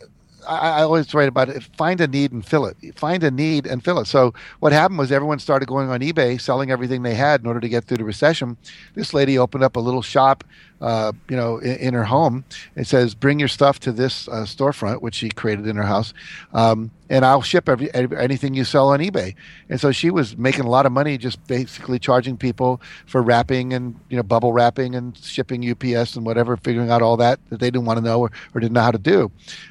I, 0.47 0.81
I, 0.81 0.83
always 0.83 1.13
write 1.15 1.29
about 1.29 1.49
it. 1.49 1.63
Find 1.77 2.01
a 2.01 2.07
need 2.07 2.33
and 2.33 2.45
fill 2.45 2.67
it. 2.67 2.77
Find 2.99 3.23
a 3.23 3.31
need 3.31 3.67
and 3.67 3.85
fill 3.85 3.99
it. 3.99 4.07
So 4.07 4.35
what 4.61 4.73
happened 4.73 4.99
was 4.99 5.13
everyone 5.13 5.39
started 5.39 5.67
going 5.67 5.91
on 5.91 6.01
eBay, 6.01 6.41
selling 6.41 6.71
everything 6.71 7.03
they 7.03 7.15
had 7.15 7.41
in 7.41 7.47
order 7.47 7.61
to 7.61 7.69
get 7.69 7.85
through 7.85 7.99
the 7.99 8.05
recession. 8.05 8.57
This 8.95 9.13
lady 9.13 9.39
opened 9.39 9.65
up 9.65 9.77
a 9.77 9.81
little 9.81 10.03
shop 10.03 10.45
uh, 10.81 11.13
you 11.29 11.37
know, 11.37 11.59
in, 11.59 11.77
in, 11.77 11.95
her 11.95 12.05
home. 12.05 12.45
It 12.75 12.87
says, 12.87 13.15
"Bring 13.15 13.39
your 13.39 13.49
stuff 13.49 13.81
to 13.81 13.93
this 13.93 14.29
uh, 14.29 14.43
storefront," 14.43 15.01
which 15.01 15.15
she 15.15 15.31
created 15.31 15.67
in 15.67 15.77
her 15.77 15.83
house, 15.85 16.13
um, 16.53 16.91
and 17.09 17.25
I'll 17.25 17.43
ship 17.43 17.69
every, 17.69 17.93
anything 17.95 18.55
you 18.55 18.65
sell 18.65 18.89
on 18.89 19.01
eBay. 19.01 19.35
And 19.69 19.81
so 19.81 19.93
she 19.93 20.11
was 20.11 20.37
making 20.37 20.65
a 20.65 20.69
lot 20.69 20.87
of 20.87 20.93
money 20.93 21.19
just 21.19 21.45
basically 21.47 21.99
charging 21.99 22.37
people 22.37 22.81
for 23.07 23.23
wrapping 23.23 23.73
and 23.73 23.99
you 24.09 24.17
know 24.17 24.23
bubble 24.23 24.53
wrapping 24.53 24.95
and 24.95 25.17
shipping 25.19 25.69
UPS 25.69 26.17
and 26.17 26.27
whatever, 26.27 26.57
figuring 26.57 26.91
out 26.91 27.03
all 27.03 27.17
that 27.19 27.39
that 27.51 27.61
they 27.61 27.71
didn't 27.71 27.87
want 27.87 27.99
to 27.99 28.05
know 28.05 28.21
or, 28.21 28.31
or 28.55 28.61
didn't 28.61 28.75
know 28.75 28.83
how 28.83 28.91
to 28.91 28.99
do. 28.99 29.31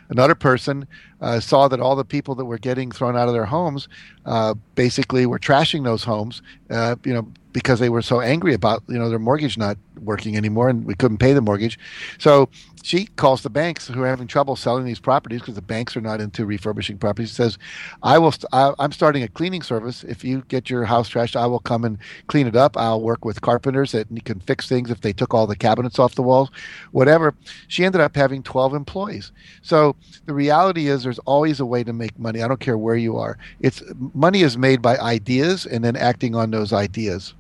Another 0.10 0.36
person 0.36 0.88
uh, 1.22 1.40
saw 1.40 1.68
that 1.68 1.80
all 1.80 1.96
the 1.96 2.06
people 2.06 2.36
that 2.36 2.46
were 2.46 2.58
getting 2.58 2.92
thrown 2.92 3.16
out 3.18 3.28
of 3.28 3.34
their 3.34 3.46
homes 3.46 3.88
uh, 4.26 4.54
basically 4.76 5.26
were 5.26 5.40
trashing 5.40 5.84
those 5.84 6.04
homes, 6.04 6.42
uh, 6.70 6.96
you 7.04 7.14
know, 7.14 7.28
because 7.56 7.80
they 7.80 7.88
were 7.88 8.02
so 8.02 8.20
angry 8.20 8.54
about 8.54 8.84
you 8.90 9.00
know 9.00 9.10
their 9.10 9.18
mortgage 9.18 9.58
not 9.58 9.78
working 10.02 10.36
anymore 10.36 10.68
and 10.68 10.86
we 10.86 10.94
couldn't 10.94 11.20
pay 11.20 11.32
the 11.32 11.42
mortgage. 11.42 11.80
So 12.18 12.50
she 12.84 13.06
calls 13.16 13.42
the 13.42 13.50
banks 13.50 13.88
who 13.88 14.04
are 14.04 14.08
having 14.08 14.28
trouble 14.28 14.56
selling 14.56 14.86
these 14.86 15.00
properties 15.00 15.40
because 15.40 15.56
the 15.56 15.62
banks 15.62 15.96
are 15.98 16.02
not 16.02 16.20
into 16.22 16.46
refurbishing 16.46 16.98
properties. 16.98 17.30
She 17.30 17.36
says, 17.36 17.58
"I 18.04 18.20
will. 18.20 18.32
St- 18.32 18.46
I, 18.52 18.74
I'm 18.78 18.92
starting 18.92 19.24
a 19.24 19.28
cleaning 19.28 19.64
service. 19.64 20.04
If 20.04 20.24
you 20.24 20.44
get 20.50 20.70
your 20.70 20.84
house 20.84 21.10
trashed, 21.10 21.36
I 21.36 21.48
will 21.48 21.60
come 21.60 21.86
and 21.86 21.98
clean 22.28 22.46
it 22.46 22.56
up. 22.56 22.78
I'll 22.78 23.02
work 23.02 23.24
with 23.24 23.42
carpenters 23.42 23.94
that 23.94 24.08
can 24.26 24.40
fix 24.42 24.68
things 24.68 24.92
if 24.92 25.02
they 25.02 25.14
took 25.14 25.34
all 25.34 25.48
the 25.48 25.56
cabinets 25.56 25.98
off 25.98 26.16
the 26.16 26.24
walls, 26.24 26.52
whatever." 26.92 27.34
She 27.70 27.86
ended 27.86 28.02
up 28.02 28.16
having 28.16 28.44
12 28.44 28.74
employees. 28.74 29.32
So 29.62 29.96
the 30.26 30.34
reality 30.34 30.88
is, 30.88 31.05
there's 31.06 31.20
always 31.20 31.60
a 31.62 31.66
way 31.66 31.84
to 31.84 31.94
make 31.94 32.18
money. 32.20 32.42
I 32.42 32.48
don't 32.48 32.60
care 32.60 32.78
where 32.78 32.98
you 32.98 33.18
are. 33.18 33.38
It's 33.62 33.82
money 34.14 34.42
is 34.42 34.58
made 34.58 34.82
by 34.82 34.98
ideas 34.98 35.66
and 35.66 35.84
then 35.84 35.96
acting 35.96 36.36
on 36.36 36.52
those 36.52 36.74
ideas 36.74 37.34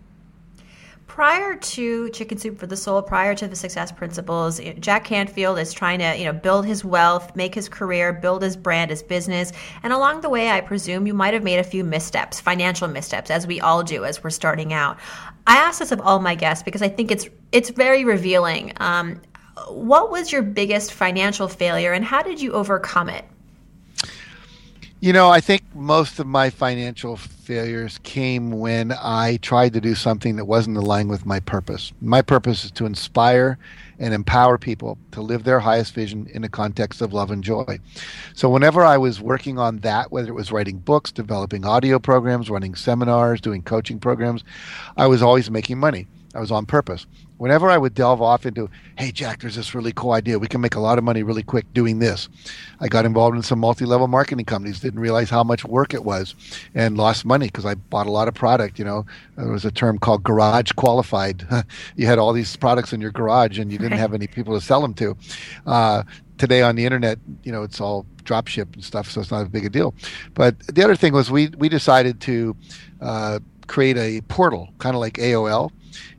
prior 1.15 1.56
to 1.56 2.10
Chicken 2.10 2.38
Soup 2.38 2.60
for 2.60 2.67
the 2.67 2.75
Soul, 2.75 3.01
prior 3.01 3.34
to 3.36 3.47
the 3.47 3.56
Success 3.56 3.89
Principles, 3.89 4.60
Jack 4.82 5.06
Canfield 5.06 5.58
is 5.58 5.71
trying 5.71 5.99
to, 5.99 6.13
you 6.17 6.25
know, 6.25 6.34
build 6.34 6.65
his 6.65 6.84
wealth, 6.84 7.34
make 7.38 7.56
his 7.56 7.69
career, 7.69 8.12
build 8.12 8.41
his 8.41 8.58
brand, 8.58 8.91
his 8.91 9.01
business. 9.01 9.54
And 9.82 9.93
along 9.93 10.19
the 10.19 10.30
way, 10.30 10.49
I 10.49 10.60
presume 10.60 11.08
you 11.08 11.13
might 11.13 11.34
have 11.34 11.41
made 11.41 11.58
a 11.58 11.63
few 11.63 11.86
missteps, 11.86 12.41
financial 12.41 12.89
missteps, 12.89 13.32
as 13.32 13.47
we 13.47 13.62
all 13.62 13.82
do 13.82 14.04
as 14.04 14.21
we're 14.25 14.30
starting 14.30 14.73
out. 14.73 14.99
I 15.47 15.56
ask 15.56 15.80
this 15.80 15.93
of 15.93 16.01
all 16.01 16.19
my 16.19 16.36
guests 16.36 16.63
because 16.63 16.82
I 16.82 16.89
think 16.89 17.12
it's 17.12 17.30
it's 17.54 17.69
very 17.69 18.04
revealing. 18.04 18.73
Um, 18.82 19.21
what 19.69 20.12
was 20.12 20.34
your 20.34 20.41
biggest 20.41 20.91
financial 20.91 21.47
failure, 21.47 21.93
and 21.93 22.04
how 22.04 22.23
did 22.23 22.41
you 22.41 22.51
overcome 22.51 23.08
it? 23.08 23.23
You 25.06 25.13
know, 25.13 25.30
I 25.30 25.39
think 25.39 25.62
most 25.76 26.18
of 26.18 26.26
my 26.26 26.50
financial 26.50 27.15
failures 27.15 28.00
came 28.02 28.50
when 28.50 28.91
I 28.91 29.38
tried 29.44 29.74
to 29.74 29.80
do 29.80 29.94
something 29.94 30.36
that 30.38 30.46
wasn't 30.46 30.78
aligned 30.78 31.12
with 31.12 31.28
my 31.28 31.39
purpose. 31.41 31.94
My 32.02 32.24
purpose 32.24 32.65
is 32.65 32.72
to 32.72 32.88
inspire 32.88 33.60
and 34.00 34.15
empower 34.15 34.58
people 34.58 34.98
to 35.12 35.22
live 35.22 35.44
their 35.44 35.60
highest 35.60 35.94
vision 35.94 36.26
in 36.34 36.44
a 36.44 36.50
context 36.50 37.02
of 37.02 37.13
love 37.13 37.30
and 37.30 37.44
joy. 37.44 37.78
So, 38.34 38.50
whenever 38.50 38.84
I 38.84 38.98
was 38.98 39.22
working 39.22 39.60
on 39.60 39.78
that, 39.82 40.12
whether 40.12 40.30
it 40.30 40.34
was 40.34 40.52
writing 40.52 40.80
books, 40.80 41.12
developing 41.12 41.65
audio 41.65 42.00
programs, 42.00 42.50
running 42.50 42.74
seminars, 42.74 43.39
doing 43.39 43.62
coaching 43.62 44.00
programs, 44.00 44.44
I 44.98 45.06
was 45.06 45.22
always 45.22 45.52
making 45.52 45.78
money. 45.78 46.08
I 46.36 46.39
was 46.39 46.52
on 46.52 46.65
purpose 46.65 47.08
whenever 47.38 47.69
I 47.69 47.78
would 47.78 47.93
delve 47.93 48.21
off 48.21 48.45
into, 48.45 48.69
hey, 48.98 49.12
Jack, 49.12 49.41
there's 49.41 49.56
this 49.56 49.76
really 49.76 49.91
cool 49.91 50.12
idea. 50.12 50.39
We 50.39 50.48
can 50.48 50.62
make 50.62 50.76
a 50.76 50.80
lot 50.80 50.98
of 50.98 51.04
money 51.04 51.24
really 51.24 51.43
quick 51.43 51.71
doing 51.74 52.00
this. 52.00 52.30
I 52.80 52.88
got 52.88 53.06
involved 53.06 53.36
in 53.36 53.43
some 53.43 53.60
multi 53.60 53.86
level 53.86 54.08
marketing 54.08 54.45
companies, 54.45 54.80
didn't 54.80 55.00
realize 55.00 55.30
how 55.30 55.43
much 55.43 55.65
work 55.65 55.93
it 55.93 56.04
was, 56.04 56.36
and 56.74 56.98
lost 56.98 57.26
money 57.26 57.48
because 57.48 57.65
I 57.65 57.76
bought 57.76 58.08
a 58.08 58.12
lot 58.12 58.28
of 58.28 58.34
product. 58.34 58.80
You 58.80 58.86
know, 58.86 59.06
there 59.36 59.52
was 59.52 59.65
a 59.65 59.71
term 59.71 59.98
called 59.98 60.24
garage 60.24 60.71
qualified. 60.74 61.45
you 61.95 62.06
had 62.06 62.19
all 62.19 62.34
these 62.34 62.56
products 62.56 62.93
in 62.93 63.02
your 63.02 63.12
garage 63.12 63.60
and 63.60 63.71
you 63.71 63.78
didn't 63.78 63.98
have 63.98 64.13
any 64.13 64.28
people 64.28 64.54
to 64.54 64.62
sell 64.65 64.82
them 64.82 64.93
to. 64.95 65.17
Uh, 65.65 66.04
today 66.38 66.62
on 66.62 66.76
the 66.76 66.86
internet, 66.86 67.17
you 67.43 67.52
know, 67.52 67.63
it's 67.63 67.80
all 67.80 68.06
dropship 68.24 68.74
and 68.74 68.84
stuff, 68.84 69.10
so 69.10 69.21
it's 69.21 69.32
not 69.32 69.45
a 69.45 69.50
big 69.50 69.65
a 69.65 69.69
deal. 69.69 69.93
But 70.34 70.60
the 70.67 70.84
other 70.84 70.95
thing 70.95 71.13
was 71.13 71.32
we, 71.32 71.48
we 71.58 71.69
decided 71.69 72.19
to 72.21 72.56
uh, 73.00 73.39
create 73.67 73.98
a 73.98 74.21
portal, 74.21 74.69
kind 74.80 74.95
of 74.95 75.00
like 75.00 75.13
AOL 75.13 75.71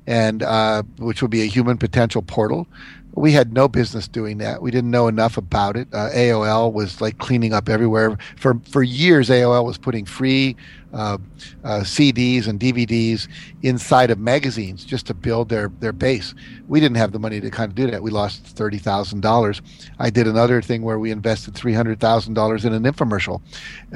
and 0.06 0.42
uh, 0.42 0.82
which 0.98 1.22
would 1.22 1.30
be 1.30 1.42
a 1.42 1.46
human 1.46 1.76
potential 1.76 2.22
portal. 2.22 2.66
We 3.14 3.32
had 3.32 3.54
no 3.54 3.66
business 3.66 4.06
doing 4.06 4.38
that. 4.38 4.60
We 4.60 4.70
didn't 4.70 4.90
know 4.90 5.08
enough 5.08 5.38
about 5.38 5.74
it. 5.74 5.88
Uh, 5.90 6.10
AOL 6.10 6.72
was 6.74 7.00
like 7.00 7.16
cleaning 7.16 7.54
up 7.54 7.68
everywhere. 7.68 8.18
For 8.36 8.60
for 8.70 8.82
years, 8.82 9.30
AOL 9.30 9.64
was 9.64 9.78
putting 9.78 10.04
free 10.04 10.54
uh, 10.92 11.18
uh 11.64 11.80
CDs 11.80 12.46
and 12.46 12.60
DVDs 12.60 13.26
inside 13.62 14.10
of 14.10 14.18
magazines 14.18 14.84
just 14.84 15.06
to 15.06 15.14
build 15.14 15.48
their 15.48 15.72
their 15.80 15.94
base. 15.94 16.34
We 16.68 16.78
didn't 16.78 16.98
have 16.98 17.12
the 17.12 17.18
money 17.18 17.40
to 17.40 17.50
kind 17.50 17.70
of 17.70 17.74
do 17.74 17.90
that. 17.90 18.02
We 18.02 18.10
lost 18.10 18.44
thirty 18.44 18.78
thousand 18.78 19.22
dollars. 19.22 19.62
I 19.98 20.10
did 20.10 20.26
another 20.26 20.60
thing 20.60 20.82
where 20.82 20.98
we 20.98 21.10
invested 21.10 21.54
three 21.54 21.72
hundred 21.72 22.00
thousand 22.00 22.34
dollars 22.34 22.66
in 22.66 22.74
an 22.74 22.82
infomercial. 22.82 23.40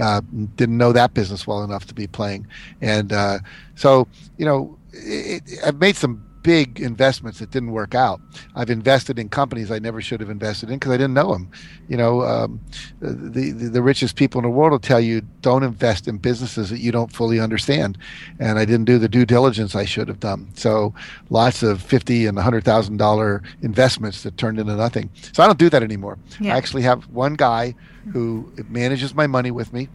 Uh, 0.00 0.22
didn't 0.56 0.78
know 0.78 0.92
that 0.92 1.12
business 1.12 1.46
well 1.46 1.62
enough 1.62 1.86
to 1.88 1.94
be 1.94 2.06
playing, 2.06 2.46
and 2.80 3.12
uh, 3.12 3.40
so 3.74 4.08
you 4.38 4.46
know 4.46 4.78
it, 4.92 5.42
I've 5.64 5.78
made 5.78 5.96
some 5.96 6.24
big 6.42 6.80
investments 6.80 7.38
that 7.38 7.50
didn't 7.50 7.70
work 7.70 7.94
out. 7.94 8.20
I've 8.54 8.70
invested 8.70 9.18
in 9.18 9.28
companies 9.28 9.70
I 9.70 9.78
never 9.78 10.00
should 10.00 10.20
have 10.20 10.30
invested 10.30 10.70
in 10.70 10.78
because 10.78 10.92
I 10.92 10.96
didn't 10.96 11.14
know 11.14 11.32
them. 11.32 11.50
You 11.88 11.96
know, 11.96 12.22
um, 12.22 12.60
the, 13.00 13.52
the, 13.52 13.68
the 13.68 13.82
richest 13.82 14.16
people 14.16 14.38
in 14.38 14.44
the 14.44 14.50
world 14.50 14.72
will 14.72 14.78
tell 14.78 15.00
you 15.00 15.20
don't 15.42 15.62
invest 15.62 16.08
in 16.08 16.18
businesses 16.18 16.70
that 16.70 16.80
you 16.80 16.92
don't 16.92 17.12
fully 17.12 17.40
understand, 17.40 17.98
and 18.38 18.58
I 18.58 18.64
didn't 18.64 18.86
do 18.86 18.98
the 18.98 19.08
due 19.08 19.26
diligence 19.26 19.74
I 19.74 19.84
should 19.84 20.08
have 20.08 20.20
done. 20.20 20.48
So 20.54 20.94
lots 21.28 21.62
of 21.62 21.82
fifty 21.82 22.26
and 22.26 22.38
hundred 22.38 22.64
thousand 22.64 22.96
dollar 22.96 23.42
investments 23.62 24.22
that 24.22 24.36
turned 24.36 24.58
into 24.58 24.74
nothing. 24.74 25.10
So 25.32 25.42
I 25.42 25.46
don't 25.46 25.58
do 25.58 25.70
that 25.70 25.82
anymore. 25.82 26.18
Yeah. 26.40 26.54
I 26.54 26.56
actually 26.56 26.82
have 26.82 27.04
one 27.10 27.34
guy 27.34 27.74
who 28.12 28.50
manages 28.68 29.14
my 29.14 29.26
money 29.26 29.50
with 29.50 29.72
me, 29.72 29.88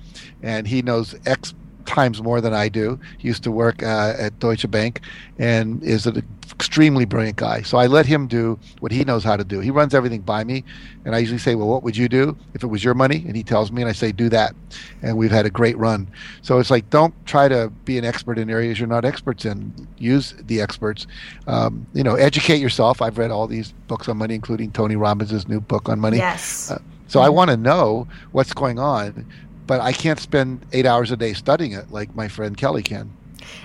and 0.43 0.67
he 0.67 0.81
knows 0.81 1.15
X 1.25 1.53
times 1.85 2.21
more 2.21 2.41
than 2.41 2.53
I 2.53 2.69
do. 2.69 2.99
He 3.17 3.27
used 3.27 3.43
to 3.43 3.51
work 3.51 3.83
uh, 3.83 4.13
at 4.17 4.39
Deutsche 4.39 4.69
Bank 4.69 5.01
and 5.37 5.81
is 5.83 6.05
an 6.05 6.23
extremely 6.51 7.05
brilliant 7.05 7.37
guy. 7.37 7.61
So 7.61 7.77
I 7.77 7.87
let 7.87 8.05
him 8.05 8.27
do 8.27 8.59
what 8.79 8.91
he 8.91 9.03
knows 9.03 9.23
how 9.23 9.35
to 9.35 9.43
do. 9.43 9.59
He 9.59 9.71
runs 9.71 9.93
everything 9.93 10.21
by 10.21 10.43
me, 10.43 10.63
and 11.03 11.15
I 11.15 11.19
usually 11.19 11.39
say, 11.39 11.55
"Well, 11.55 11.67
what 11.67 11.83
would 11.83 11.97
you 11.97 12.07
do 12.07 12.37
if 12.53 12.63
it 12.63 12.67
was 12.67 12.83
your 12.83 12.93
money?" 12.93 13.23
And 13.27 13.35
he 13.35 13.43
tells 13.43 13.71
me, 13.71 13.81
and 13.81 13.89
I 13.89 13.93
say, 13.93 14.11
"Do 14.11 14.29
that." 14.29 14.55
And 15.01 15.17
we've 15.17 15.31
had 15.31 15.45
a 15.45 15.49
great 15.49 15.77
run. 15.77 16.07
So 16.41 16.59
it's 16.59 16.71
like, 16.71 16.89
don't 16.89 17.13
try 17.25 17.47
to 17.47 17.69
be 17.85 17.97
an 17.97 18.05
expert 18.05 18.37
in 18.37 18.49
areas 18.49 18.79
you're 18.79 18.87
not 18.87 19.05
experts 19.05 19.45
in. 19.45 19.73
Use 19.97 20.33
the 20.47 20.61
experts. 20.61 21.07
Um, 21.47 21.85
you 21.93 22.03
know, 22.03 22.15
educate 22.15 22.59
yourself. 22.59 23.01
I've 23.01 23.17
read 23.17 23.31
all 23.31 23.47
these 23.47 23.73
books 23.87 24.07
on 24.09 24.17
money, 24.17 24.35
including 24.35 24.71
Tony 24.71 24.95
Robbins' 24.95 25.47
new 25.47 25.61
book 25.61 25.89
on 25.89 25.99
money. 25.99 26.17
Yes. 26.17 26.71
Uh, 26.71 26.79
so 27.07 27.21
I 27.21 27.29
want 27.29 27.51
to 27.51 27.57
know 27.57 28.07
what's 28.31 28.53
going 28.53 28.79
on 28.79 29.25
but 29.67 29.81
I 29.81 29.91
can't 29.93 30.19
spend 30.19 30.65
eight 30.71 30.85
hours 30.85 31.11
a 31.11 31.17
day 31.17 31.33
studying 31.33 31.73
it 31.73 31.91
like 31.91 32.15
my 32.15 32.27
friend 32.27 32.55
Kelly 32.57 32.83
can. 32.83 33.11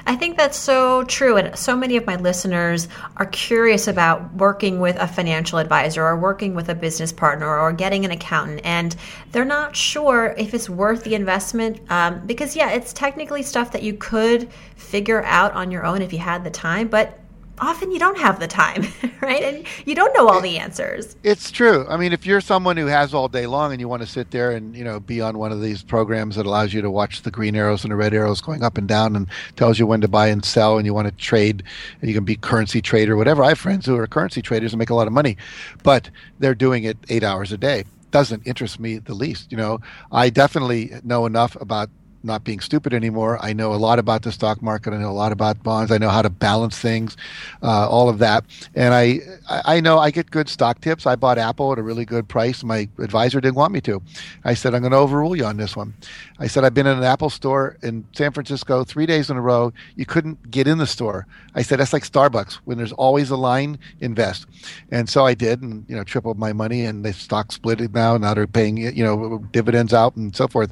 I 0.06 0.16
think 0.16 0.36
that's 0.36 0.56
so 0.56 1.04
true. 1.04 1.36
And 1.36 1.56
so 1.58 1.76
many 1.76 1.96
of 1.96 2.06
my 2.06 2.16
listeners 2.16 2.88
are 3.16 3.26
curious 3.26 3.88
about 3.88 4.34
working 4.34 4.80
with 4.80 4.96
a 4.96 5.06
financial 5.06 5.58
advisor 5.58 6.04
or 6.04 6.16
working 6.16 6.54
with 6.54 6.68
a 6.68 6.74
business 6.74 7.12
partner 7.12 7.58
or 7.58 7.72
getting 7.72 8.04
an 8.04 8.10
accountant. 8.10 8.60
And 8.64 8.94
they're 9.32 9.44
not 9.44 9.76
sure 9.76 10.34
if 10.36 10.54
it's 10.54 10.68
worth 10.68 11.04
the 11.04 11.14
investment 11.14 11.80
um, 11.90 12.26
because, 12.26 12.56
yeah, 12.56 12.70
it's 12.70 12.92
technically 12.92 13.42
stuff 13.42 13.72
that 13.72 13.82
you 13.82 13.94
could 13.94 14.50
figure 14.76 15.22
out 15.24 15.52
on 15.52 15.70
your 15.70 15.84
own 15.84 16.02
if 16.02 16.12
you 16.12 16.18
had 16.18 16.44
the 16.44 16.50
time. 16.50 16.88
But 16.88 17.18
often 17.60 17.90
you 17.90 17.98
don't 17.98 18.18
have 18.18 18.40
the 18.40 18.48
time, 18.48 18.86
right? 19.20 19.42
And 19.42 19.66
you 19.86 19.94
don't 19.94 20.14
know 20.14 20.28
all 20.28 20.40
the 20.40 20.58
answers. 20.58 21.16
It's 21.22 21.50
true. 21.50 21.86
I 21.88 21.96
mean, 21.96 22.12
if 22.12 22.26
you're 22.26 22.40
someone 22.40 22.76
who 22.76 22.86
has 22.86 23.14
all 23.14 23.28
day 23.28 23.46
long 23.46 23.72
and 23.72 23.80
you 23.80 23.88
want 23.88 24.02
to 24.02 24.08
sit 24.08 24.30
there 24.30 24.52
and, 24.52 24.74
you 24.74 24.84
know, 24.84 25.00
be 25.00 25.20
on 25.20 25.38
one 25.38 25.52
of 25.52 25.60
these 25.60 25.82
programs 25.82 26.36
that 26.36 26.46
allows 26.46 26.72
you 26.72 26.82
to 26.82 26.90
watch 26.90 27.22
the 27.22 27.30
green 27.30 27.54
arrows 27.54 27.84
and 27.84 27.92
the 27.92 27.96
red 27.96 28.14
arrows 28.14 28.40
going 28.40 28.62
up 28.62 28.78
and 28.78 28.88
down 28.88 29.16
and 29.16 29.28
tells 29.56 29.78
you 29.78 29.86
when 29.86 30.00
to 30.00 30.08
buy 30.08 30.28
and 30.28 30.44
sell 30.44 30.78
and 30.78 30.86
you 30.86 30.94
want 30.94 31.08
to 31.08 31.14
trade 31.14 31.62
and 32.00 32.08
you 32.08 32.14
can 32.14 32.24
be 32.24 32.36
currency 32.36 32.80
trader, 32.80 33.16
whatever. 33.16 33.42
I 33.44 33.48
have 33.48 33.58
friends 33.58 33.86
who 33.86 33.96
are 33.96 34.06
currency 34.06 34.42
traders 34.42 34.72
and 34.72 34.78
make 34.78 34.90
a 34.90 34.94
lot 34.94 35.06
of 35.06 35.12
money, 35.12 35.36
but 35.82 36.10
they're 36.38 36.54
doing 36.54 36.84
it 36.84 36.98
eight 37.08 37.22
hours 37.22 37.52
a 37.52 37.58
day 37.58 37.84
doesn't 38.10 38.44
interest 38.46 38.80
me 38.80 38.98
the 38.98 39.14
least. 39.14 39.50
You 39.50 39.56
know, 39.56 39.80
I 40.10 40.30
definitely 40.30 40.92
know 41.04 41.26
enough 41.26 41.56
about 41.60 41.90
not 42.22 42.44
being 42.44 42.60
stupid 42.60 42.92
anymore. 42.92 43.38
I 43.40 43.52
know 43.52 43.72
a 43.72 43.76
lot 43.76 43.98
about 43.98 44.22
the 44.22 44.32
stock 44.32 44.62
market. 44.62 44.92
I 44.92 44.98
know 44.98 45.10
a 45.10 45.12
lot 45.12 45.32
about 45.32 45.62
bonds. 45.62 45.90
I 45.90 45.98
know 45.98 46.08
how 46.08 46.22
to 46.22 46.30
balance 46.30 46.78
things, 46.78 47.16
uh, 47.62 47.88
all 47.88 48.08
of 48.08 48.18
that. 48.18 48.44
And 48.74 48.94
I, 48.94 49.20
I 49.48 49.80
know 49.80 49.98
I 49.98 50.10
get 50.10 50.30
good 50.30 50.48
stock 50.48 50.80
tips. 50.80 51.06
I 51.06 51.16
bought 51.16 51.38
Apple 51.38 51.72
at 51.72 51.78
a 51.78 51.82
really 51.82 52.04
good 52.04 52.28
price. 52.28 52.62
My 52.62 52.88
advisor 52.98 53.40
didn't 53.40 53.56
want 53.56 53.72
me 53.72 53.80
to. 53.82 54.02
I 54.44 54.54
said, 54.54 54.74
I'm 54.74 54.82
going 54.82 54.92
to 54.92 54.98
overrule 54.98 55.36
you 55.36 55.44
on 55.44 55.56
this 55.56 55.76
one. 55.76 55.94
I 56.38 56.46
said, 56.46 56.64
I've 56.64 56.74
been 56.74 56.86
in 56.86 56.98
an 56.98 57.04
Apple 57.04 57.30
store 57.30 57.76
in 57.82 58.04
San 58.12 58.32
Francisco 58.32 58.84
three 58.84 59.06
days 59.06 59.30
in 59.30 59.36
a 59.36 59.40
row. 59.40 59.72
You 59.96 60.06
couldn't 60.06 60.50
get 60.50 60.66
in 60.66 60.78
the 60.78 60.86
store. 60.86 61.26
I 61.54 61.62
said, 61.62 61.80
that's 61.80 61.92
like 61.92 62.04
Starbucks. 62.04 62.54
When 62.64 62.78
there's 62.78 62.92
always 62.92 63.30
a 63.30 63.36
line, 63.36 63.78
invest. 64.00 64.46
And 64.90 65.08
so 65.08 65.26
I 65.26 65.34
did 65.34 65.62
and, 65.62 65.84
you 65.88 65.96
know, 65.96 66.04
tripled 66.04 66.38
my 66.38 66.52
money 66.52 66.84
and 66.84 67.04
the 67.04 67.12
stock 67.12 67.52
split 67.52 67.80
it 67.80 67.92
now. 67.92 68.16
Now 68.16 68.34
they're 68.34 68.46
paying, 68.46 68.76
you 68.76 69.04
know, 69.04 69.38
dividends 69.52 69.92
out 69.92 70.16
and 70.16 70.34
so 70.34 70.48
forth. 70.48 70.70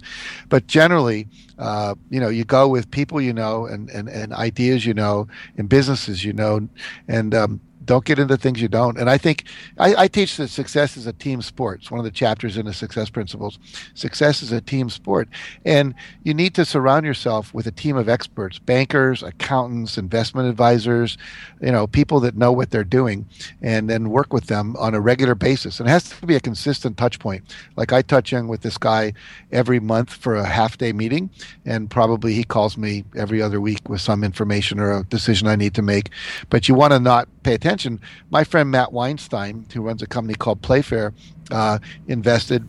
But 0.49 0.67
generally, 0.67 1.29
uh, 1.59 1.95
you 2.11 2.21
know, 2.21 2.29
you 2.29 2.45
go 2.45 2.69
with 2.69 2.91
people 2.91 3.21
you 3.21 3.33
know 3.33 3.67
and, 3.67 3.91
and, 3.91 4.09
and 4.09 4.33
ideas 4.33 4.87
you 4.87 4.95
know 4.95 5.27
and 5.57 5.69
businesses 5.69 6.25
you 6.25 6.33
know, 6.33 6.69
and 7.09 7.35
um, 7.35 7.61
don't 7.89 8.05
get 8.05 8.19
into 8.19 8.37
things 8.37 8.61
you 8.61 8.69
don't. 8.69 8.99
And 8.99 9.09
I 9.09 9.17
think 9.17 9.45
I, 9.79 9.95
I, 10.03 10.09
teach 10.09 10.37
that 10.37 10.49
success 10.49 10.97
is 10.97 11.07
a 11.07 11.13
team 11.13 11.41
sport. 11.41 11.81
It's 11.81 11.91
one 11.91 11.99
of 11.99 12.05
the 12.05 12.11
chapters 12.11 12.59
in 12.59 12.67
the 12.67 12.75
success 12.75 13.09
principles. 13.09 13.59
Success 13.95 14.43
is 14.43 14.53
a 14.53 14.61
team 14.61 14.91
sport. 14.91 15.27
And 15.65 15.95
you 16.23 16.35
need 16.35 16.55
to 16.57 16.67
surround 16.67 17.07
yourself 17.07 17.55
with 17.55 17.67
a 17.67 17.71
team 17.71 17.97
of 17.97 18.07
experts, 18.07 18.59
bankers, 18.59 19.23
accountants, 19.23 19.97
investment 19.97 20.49
advisors, 20.49 21.17
you 21.63 21.73
know, 21.73 21.87
people 21.87 22.21
that 22.21 22.37
know 22.37 22.53
what 22.53 22.71
they're 22.71 22.85
doing 22.85 23.27
and 23.63 23.89
then 23.89 24.11
work 24.11 24.35
with 24.35 24.47
them 24.47 24.77
on 24.77 24.95
a 24.95 25.01
regular 25.01 25.35
basis. 25.35 25.81
And 25.81 25.89
it 25.89 25.93
has 25.93 26.11
to 26.11 26.27
be 26.27 26.37
a 26.37 26.41
consistent 26.41 26.99
touch 26.99 27.19
point. 27.19 27.43
Like 27.77 27.95
I 27.95 28.03
touch 28.03 28.35
in 28.35 28.49
with 28.49 28.61
this 28.61 28.77
guy 28.77 29.15
every 29.51 29.81
month 29.81 30.13
for 30.13 30.37
a 30.37 30.45
half 30.45 30.77
day 30.77 30.93
meeting 30.93 31.31
and 31.65 31.91
probably 31.91 32.35
he 32.35 32.45
calls 32.45 32.77
me 32.77 33.05
every 33.17 33.41
other 33.41 33.63
week 33.63 33.89
with 33.89 34.03
some 34.03 34.23
information 34.23 34.79
or 34.79 34.93
a 34.93 35.05
decision 35.05 35.49
I 35.49 35.57
need 35.57 35.73
to 35.75 35.83
make. 35.83 36.11
But 36.51 36.69
you 36.69 36.75
want 36.75 36.93
to 36.93 37.01
not 37.01 37.29
pay 37.43 37.55
attention. 37.55 37.78
My 38.31 38.45
friend 38.45 38.71
Matt 38.71 38.93
Weinstein, 38.93 39.67
who 39.73 39.83
runs 39.83 40.03
a 40.03 40.07
company 40.07 40.35
called 40.35 40.63
Playfair, 40.63 41.13
uh, 41.51 41.79
invested 42.07 42.69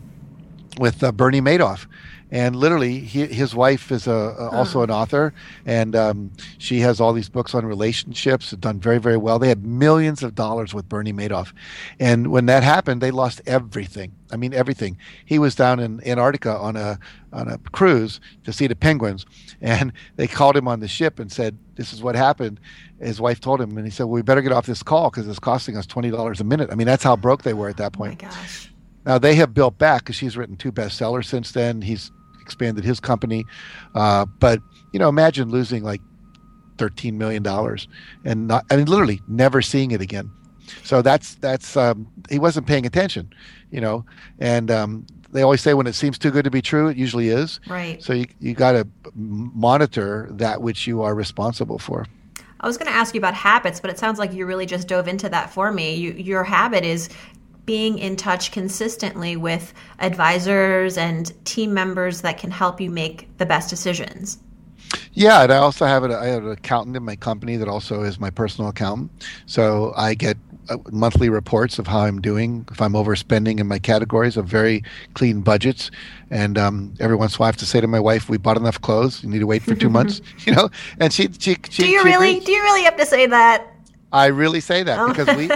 with 0.78 1.02
uh, 1.02 1.12
Bernie 1.12 1.40
Madoff. 1.40 1.86
And 2.30 2.54
literally, 2.54 3.00
he, 3.00 3.26
his 3.26 3.54
wife 3.54 3.90
is 3.90 4.06
a, 4.06 4.12
a, 4.12 4.50
also 4.50 4.82
an 4.82 4.90
author, 4.90 5.34
and 5.66 5.96
um, 5.96 6.30
she 6.58 6.80
has 6.80 7.00
all 7.00 7.12
these 7.12 7.28
books 7.28 7.54
on 7.54 7.66
relationships. 7.66 8.50
Have 8.52 8.60
done 8.60 8.78
very, 8.78 8.98
very 8.98 9.16
well. 9.16 9.38
They 9.38 9.48
had 9.48 9.64
millions 9.64 10.22
of 10.22 10.34
dollars 10.34 10.72
with 10.72 10.88
Bernie 10.88 11.12
Madoff, 11.12 11.52
and 11.98 12.28
when 12.28 12.46
that 12.46 12.62
happened, 12.62 13.00
they 13.00 13.10
lost 13.10 13.40
everything. 13.46 14.12
I 14.32 14.36
mean, 14.36 14.54
everything. 14.54 14.96
He 15.24 15.40
was 15.40 15.56
down 15.56 15.80
in 15.80 16.06
Antarctica 16.06 16.56
on 16.56 16.76
a 16.76 16.98
on 17.32 17.48
a 17.48 17.58
cruise 17.72 18.20
to 18.44 18.52
see 18.52 18.68
the 18.68 18.76
penguins, 18.76 19.26
and 19.60 19.92
they 20.16 20.28
called 20.28 20.56
him 20.56 20.68
on 20.68 20.80
the 20.80 20.88
ship 20.88 21.18
and 21.18 21.32
said, 21.32 21.58
"This 21.74 21.92
is 21.92 22.02
what 22.02 22.14
happened." 22.14 22.60
his 23.00 23.20
wife 23.20 23.40
told 23.40 23.60
him, 23.60 23.76
and 23.76 23.86
he 23.86 23.90
said, 23.90 24.04
"Well, 24.04 24.14
we 24.14 24.22
better 24.22 24.42
get 24.42 24.52
off 24.52 24.66
this 24.66 24.82
call 24.82 25.10
because 25.10 25.26
it's 25.26 25.38
costing 25.38 25.76
us 25.76 25.86
twenty 25.86 26.10
dollars 26.10 26.40
a 26.40 26.44
minute." 26.44 26.70
I 26.70 26.74
mean, 26.74 26.86
that's 26.86 27.02
how 27.02 27.16
broke 27.16 27.42
they 27.42 27.54
were 27.54 27.68
at 27.68 27.78
that 27.78 27.92
point. 27.92 28.22
Oh 28.22 28.26
my 28.26 28.30
gosh. 28.30 28.70
Now 29.06 29.18
they 29.18 29.34
have 29.36 29.54
built 29.54 29.78
back 29.78 30.02
because 30.02 30.16
she's 30.16 30.36
written 30.36 30.56
two 30.56 30.70
bestsellers 30.72 31.24
since 31.24 31.52
then. 31.52 31.82
He's 31.82 32.12
expanded 32.50 32.84
his 32.84 32.98
company, 32.98 33.46
uh, 33.94 34.26
but 34.40 34.60
you 34.92 34.98
know, 34.98 35.08
imagine 35.08 35.50
losing 35.50 35.84
like 35.84 36.00
thirteen 36.78 37.16
million 37.16 37.42
dollars 37.42 37.86
and 38.24 38.48
not, 38.48 38.64
I 38.70 38.76
mean, 38.76 38.86
literally 38.86 39.22
never 39.28 39.62
seeing 39.62 39.92
it 39.92 40.00
again. 40.00 40.30
So 40.82 41.02
that's 41.02 41.36
that's 41.36 41.76
um, 41.76 42.06
he 42.28 42.38
wasn't 42.38 42.66
paying 42.66 42.86
attention, 42.86 43.32
you 43.70 43.80
know, 43.80 44.04
and 44.40 44.70
um, 44.70 45.06
they 45.32 45.42
always 45.42 45.60
say 45.60 45.74
when 45.74 45.86
it 45.86 45.94
seems 45.94 46.18
too 46.18 46.30
good 46.30 46.44
to 46.44 46.50
be 46.50 46.62
true, 46.62 46.88
it 46.88 46.96
usually 46.96 47.28
is. 47.28 47.60
Right. 47.68 48.02
So 48.02 48.12
you 48.12 48.26
you 48.40 48.54
got 48.54 48.72
to 48.72 48.86
monitor 49.14 50.28
that 50.32 50.62
which 50.62 50.86
you 50.86 51.02
are 51.02 51.14
responsible 51.14 51.78
for. 51.78 52.06
I 52.62 52.66
was 52.66 52.76
going 52.76 52.92
to 52.92 52.96
ask 52.96 53.14
you 53.14 53.20
about 53.20 53.34
habits, 53.34 53.80
but 53.80 53.90
it 53.90 53.98
sounds 53.98 54.18
like 54.18 54.34
you 54.34 54.44
really 54.44 54.66
just 54.66 54.86
dove 54.86 55.08
into 55.08 55.28
that 55.30 55.50
for 55.50 55.72
me. 55.72 55.94
You, 55.94 56.12
your 56.12 56.44
habit 56.44 56.84
is 56.84 57.08
being 57.66 57.98
in 57.98 58.16
touch 58.16 58.52
consistently 58.52 59.36
with 59.36 59.72
advisors 59.98 60.96
and 60.96 61.32
team 61.44 61.72
members 61.74 62.22
that 62.22 62.38
can 62.38 62.50
help 62.50 62.80
you 62.80 62.90
make 62.90 63.28
the 63.38 63.46
best 63.46 63.70
decisions. 63.70 64.38
Yeah, 65.12 65.42
and 65.42 65.52
I 65.52 65.56
also 65.58 65.86
have, 65.86 66.04
a, 66.04 66.18
I 66.18 66.26
have 66.26 66.44
an 66.44 66.52
accountant 66.52 66.96
in 66.96 67.04
my 67.04 67.16
company 67.16 67.56
that 67.56 67.68
also 67.68 68.02
is 68.02 68.18
my 68.18 68.30
personal 68.30 68.70
accountant. 68.70 69.10
So 69.46 69.92
I 69.96 70.14
get 70.14 70.36
uh, 70.68 70.78
monthly 70.90 71.28
reports 71.28 71.78
of 71.78 71.86
how 71.86 72.00
I'm 72.00 72.20
doing, 72.20 72.66
if 72.70 72.80
I'm 72.80 72.92
overspending 72.92 73.60
in 73.60 73.66
my 73.66 73.78
categories 73.78 74.36
of 74.36 74.46
very 74.46 74.82
clean 75.14 75.40
budgets. 75.40 75.90
And 76.30 76.56
um, 76.56 76.94
every 77.00 77.16
once 77.16 77.34
in 77.34 77.36
a 77.36 77.38
while, 77.40 77.46
I 77.46 77.48
have 77.48 77.56
to 77.58 77.66
say 77.66 77.80
to 77.80 77.88
my 77.88 78.00
wife, 78.00 78.28
"We 78.28 78.38
bought 78.38 78.56
enough 78.56 78.80
clothes. 78.80 79.22
You 79.22 79.30
need 79.30 79.40
to 79.40 79.46
wait 79.46 79.62
for 79.62 79.74
two 79.74 79.90
months." 79.98 80.20
You 80.46 80.54
know, 80.54 80.70
and 80.98 81.12
she, 81.12 81.28
she, 81.38 81.56
she 81.68 81.82
do 81.82 81.88
you 81.88 82.00
she 82.00 82.04
really? 82.04 82.30
agrees. 82.30 82.44
Do 82.44 82.52
you 82.52 82.62
really 82.62 82.82
have 82.84 82.96
to 82.96 83.04
say 83.04 83.26
that? 83.26 83.66
I 84.12 84.26
really 84.26 84.60
say 84.60 84.82
that 84.82 84.98
Oh. 84.98 85.08
because 85.08 85.36
we, 85.36 85.50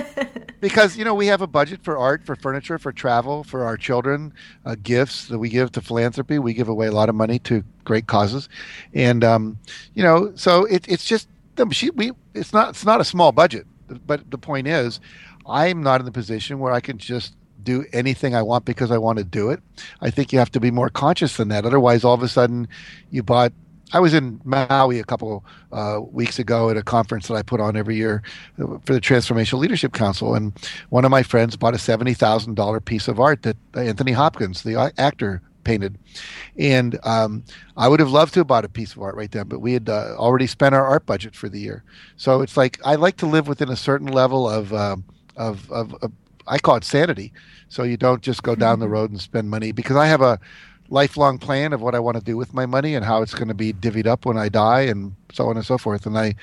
because 0.60 0.96
you 0.96 1.04
know, 1.04 1.14
we 1.14 1.26
have 1.26 1.42
a 1.42 1.46
budget 1.46 1.82
for 1.82 1.98
art, 1.98 2.24
for 2.24 2.36
furniture, 2.36 2.78
for 2.78 2.92
travel, 2.92 3.42
for 3.44 3.64
our 3.64 3.76
children, 3.76 4.32
uh, 4.64 4.76
gifts 4.82 5.26
that 5.28 5.38
we 5.38 5.48
give 5.48 5.72
to 5.72 5.80
philanthropy. 5.80 6.38
We 6.38 6.54
give 6.54 6.68
away 6.68 6.86
a 6.86 6.92
lot 6.92 7.08
of 7.08 7.14
money 7.14 7.38
to 7.40 7.64
great 7.84 8.06
causes, 8.06 8.48
and 8.94 9.24
um, 9.24 9.58
you 9.94 10.02
know, 10.02 10.32
so 10.36 10.64
it, 10.66 10.86
it's 10.88 11.04
just 11.04 11.28
she, 11.70 11.90
we. 11.90 12.12
It's 12.34 12.52
not. 12.52 12.70
It's 12.70 12.84
not 12.84 13.00
a 13.00 13.04
small 13.04 13.32
budget, 13.32 13.66
but 14.06 14.30
the 14.30 14.38
point 14.38 14.66
is, 14.66 15.00
I'm 15.46 15.82
not 15.82 16.00
in 16.00 16.04
the 16.06 16.12
position 16.12 16.58
where 16.58 16.72
I 16.72 16.80
can 16.80 16.98
just 16.98 17.34
do 17.62 17.84
anything 17.92 18.34
I 18.34 18.42
want 18.42 18.64
because 18.64 18.90
I 18.90 18.98
want 18.98 19.18
to 19.18 19.24
do 19.24 19.50
it. 19.50 19.60
I 20.00 20.10
think 20.10 20.32
you 20.32 20.38
have 20.38 20.50
to 20.52 20.60
be 20.60 20.70
more 20.70 20.90
conscious 20.90 21.36
than 21.36 21.48
that. 21.48 21.64
Otherwise, 21.64 22.04
all 22.04 22.14
of 22.14 22.22
a 22.22 22.28
sudden, 22.28 22.68
you 23.10 23.22
bought. 23.22 23.52
I 23.94 24.00
was 24.00 24.12
in 24.12 24.40
Maui 24.44 24.98
a 24.98 25.04
couple 25.04 25.44
uh, 25.72 26.00
weeks 26.10 26.40
ago 26.40 26.68
at 26.68 26.76
a 26.76 26.82
conference 26.82 27.28
that 27.28 27.34
I 27.34 27.42
put 27.42 27.60
on 27.60 27.76
every 27.76 27.94
year 27.94 28.24
uh, 28.60 28.78
for 28.84 28.92
the 28.92 29.00
Transformational 29.00 29.60
Leadership 29.60 29.92
Council, 29.92 30.34
and 30.34 30.52
one 30.90 31.04
of 31.04 31.12
my 31.12 31.22
friends 31.22 31.56
bought 31.56 31.74
a 31.74 31.78
seventy 31.78 32.12
thousand 32.12 32.56
dollar 32.56 32.80
piece 32.80 33.06
of 33.06 33.20
art 33.20 33.42
that 33.42 33.56
Anthony 33.74 34.10
Hopkins, 34.10 34.64
the 34.64 34.92
actor, 34.98 35.40
painted. 35.62 35.96
And 36.58 36.98
um, 37.04 37.44
I 37.76 37.86
would 37.86 38.00
have 38.00 38.10
loved 38.10 38.34
to 38.34 38.40
have 38.40 38.48
bought 38.48 38.64
a 38.64 38.68
piece 38.68 38.94
of 38.94 39.00
art 39.00 39.14
right 39.14 39.30
then, 39.30 39.46
but 39.46 39.60
we 39.60 39.72
had 39.72 39.88
uh, 39.88 40.16
already 40.16 40.48
spent 40.48 40.74
our 40.74 40.84
art 40.84 41.06
budget 41.06 41.36
for 41.36 41.48
the 41.48 41.60
year. 41.60 41.84
So 42.16 42.42
it's 42.42 42.56
like 42.56 42.80
I 42.84 42.96
like 42.96 43.16
to 43.18 43.26
live 43.26 43.46
within 43.46 43.68
a 43.68 43.76
certain 43.76 44.08
level 44.08 44.50
of 44.50 44.74
um, 44.74 45.04
of, 45.36 45.70
of, 45.70 45.94
of 46.02 46.10
I 46.48 46.58
call 46.58 46.76
it 46.76 46.84
sanity. 46.84 47.32
So 47.68 47.84
you 47.84 47.96
don't 47.96 48.22
just 48.22 48.42
go 48.42 48.56
down 48.56 48.80
the 48.80 48.88
road 48.88 49.10
and 49.10 49.20
spend 49.20 49.50
money 49.50 49.70
because 49.70 49.96
I 49.96 50.06
have 50.06 50.20
a 50.20 50.38
lifelong 50.88 51.38
plan 51.38 51.72
of 51.72 51.80
what 51.80 51.94
I 51.94 51.98
want 51.98 52.16
to 52.16 52.22
do 52.22 52.36
with 52.36 52.52
my 52.52 52.66
money 52.66 52.94
and 52.94 53.04
how 53.04 53.22
it's 53.22 53.34
going 53.34 53.48
to 53.48 53.54
be 53.54 53.72
divvied 53.72 54.06
up 54.06 54.26
when 54.26 54.36
I 54.36 54.48
die 54.48 54.82
and 54.82 55.14
so 55.32 55.48
on 55.48 55.56
and 55.56 55.64
so 55.64 55.78
forth. 55.78 56.06
And 56.06 56.18
I, 56.18 56.34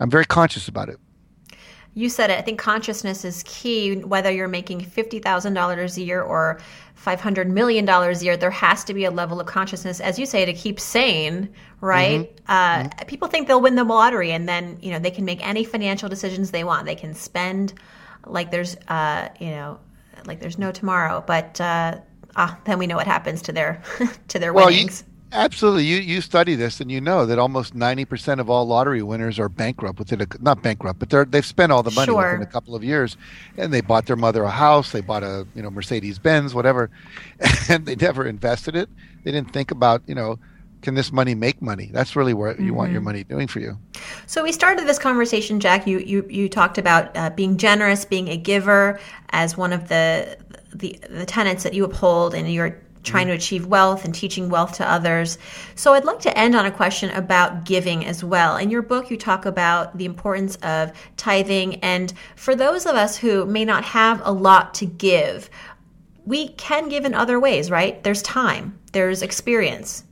I'm 0.00 0.10
very 0.10 0.24
conscious 0.24 0.68
about 0.68 0.88
it. 0.88 0.98
You 1.94 2.08
said 2.08 2.30
it. 2.30 2.38
I 2.38 2.42
think 2.42 2.60
consciousness 2.60 3.24
is 3.24 3.42
key. 3.46 3.96
Whether 3.96 4.30
you're 4.30 4.48
making 4.48 4.80
fifty 4.80 5.18
thousand 5.18 5.54
dollars 5.54 5.96
a 5.98 6.02
year 6.02 6.22
or 6.22 6.60
five 6.94 7.20
hundred 7.20 7.50
million 7.50 7.84
dollars 7.84 8.22
a 8.22 8.26
year, 8.26 8.36
there 8.36 8.50
has 8.50 8.84
to 8.84 8.94
be 8.94 9.04
a 9.04 9.10
level 9.10 9.40
of 9.40 9.48
consciousness, 9.48 9.98
as 9.98 10.16
you 10.16 10.24
say, 10.24 10.44
to 10.44 10.52
keep 10.52 10.78
sane. 10.78 11.52
Right? 11.80 12.30
Uh, 12.46 12.88
People 13.08 13.26
think 13.26 13.48
they'll 13.48 13.60
win 13.60 13.74
the 13.74 13.82
lottery, 13.82 14.30
and 14.30 14.48
then 14.48 14.78
you 14.80 14.92
know 14.92 15.00
they 15.00 15.10
can 15.10 15.24
make 15.24 15.44
any 15.44 15.64
financial 15.64 16.08
decisions 16.08 16.52
they 16.52 16.62
want. 16.62 16.86
They 16.86 16.94
can 16.94 17.12
spend 17.12 17.74
like 18.24 18.52
there's 18.52 18.76
uh, 18.86 19.28
you 19.40 19.50
know 19.50 19.80
like 20.26 20.38
there's 20.38 20.58
no 20.58 20.70
tomorrow. 20.70 21.24
But 21.26 21.60
uh, 21.60 21.98
ah, 22.40 22.58
then 22.64 22.78
we 22.78 22.86
know 22.86 22.96
what 22.96 23.06
happens 23.06 23.42
to 23.42 23.52
their 23.52 23.82
to 24.28 24.38
their 24.38 24.52
Well, 24.52 24.70
you, 24.70 24.88
absolutely. 25.32 25.84
You 25.84 25.98
you 25.98 26.20
study 26.20 26.54
this 26.56 26.80
and 26.80 26.90
you 26.90 27.00
know 27.00 27.26
that 27.26 27.38
almost 27.38 27.74
ninety 27.74 28.04
percent 28.04 28.40
of 28.40 28.48
all 28.50 28.66
lottery 28.66 29.02
winners 29.02 29.38
are 29.38 29.48
bankrupt 29.48 29.98
within 29.98 30.20
a 30.22 30.26
not 30.40 30.62
bankrupt, 30.62 30.98
but 30.98 31.10
they're 31.10 31.24
they've 31.24 31.46
spent 31.46 31.70
all 31.72 31.82
the 31.82 31.90
money 31.92 32.06
Sure. 32.12 32.32
within 32.32 32.42
a 32.42 32.50
couple 32.50 32.74
of 32.74 32.82
years, 32.82 33.16
and 33.56 33.72
they 33.72 33.80
bought 33.82 34.06
their 34.06 34.16
mother 34.16 34.42
a 34.44 34.50
house, 34.50 34.92
they 34.92 35.00
bought 35.02 35.22
a 35.22 35.46
you 35.54 35.62
know 35.62 35.70
Mercedes 35.70 36.18
Benz, 36.18 36.54
whatever, 36.54 36.90
and 37.68 37.86
they 37.86 37.96
never 37.96 38.26
invested 38.26 38.74
it. 38.76 38.88
They 39.24 39.32
didn't 39.32 39.52
think 39.52 39.70
about 39.70 40.02
you 40.06 40.14
know. 40.14 40.38
Can 40.82 40.94
this 40.94 41.12
money 41.12 41.34
make 41.34 41.60
money? 41.60 41.90
That's 41.92 42.16
really 42.16 42.32
what 42.32 42.58
you 42.58 42.72
want 42.72 42.90
your 42.90 43.02
money 43.02 43.22
doing 43.22 43.48
for 43.48 43.60
you. 43.60 43.76
So 44.26 44.42
we 44.42 44.50
started 44.50 44.88
this 44.88 44.98
conversation, 44.98 45.60
Jack. 45.60 45.86
You 45.86 45.98
you 45.98 46.24
you 46.30 46.48
talked 46.48 46.78
about 46.78 47.14
uh, 47.14 47.28
being 47.28 47.58
generous, 47.58 48.06
being 48.06 48.28
a 48.28 48.38
giver, 48.38 48.98
as 49.28 49.58
one 49.58 49.74
of 49.74 49.88
the, 49.90 50.38
the 50.74 50.98
the 51.08 51.26
tenets 51.26 51.62
that 51.64 51.74
you 51.74 51.84
uphold 51.84 52.34
and 52.34 52.52
you're 52.52 52.80
trying 53.02 53.26
to 53.26 53.32
mm-hmm. 53.32 53.38
achieve 53.38 53.66
wealth 53.66 54.04
and 54.04 54.14
teaching 54.14 54.48
wealth 54.48 54.74
to 54.74 54.90
others. 54.90 55.38
So 55.74 55.94
I'd 55.94 56.04
like 56.04 56.20
to 56.20 56.38
end 56.38 56.54
on 56.54 56.66
a 56.66 56.70
question 56.70 57.10
about 57.10 57.64
giving 57.64 58.04
as 58.04 58.22
well. 58.22 58.56
In 58.56 58.70
your 58.70 58.82
book, 58.82 59.10
you 59.10 59.16
talk 59.16 59.46
about 59.46 59.96
the 59.96 60.04
importance 60.04 60.56
of 60.56 60.92
tithing. 61.16 61.76
And 61.76 62.12
for 62.36 62.54
those 62.54 62.86
of 62.86 62.96
us 62.96 63.16
who 63.16 63.46
may 63.46 63.64
not 63.64 63.84
have 63.84 64.20
a 64.24 64.32
lot 64.32 64.74
to 64.74 64.86
give, 64.86 65.48
we 66.26 66.48
can 66.48 66.88
give 66.88 67.04
in 67.04 67.14
other 67.14 67.40
ways, 67.40 67.70
right? 67.70 68.02
There's 68.02 68.22
time, 68.22 68.78
there's 68.92 69.22
experience, 69.22 70.04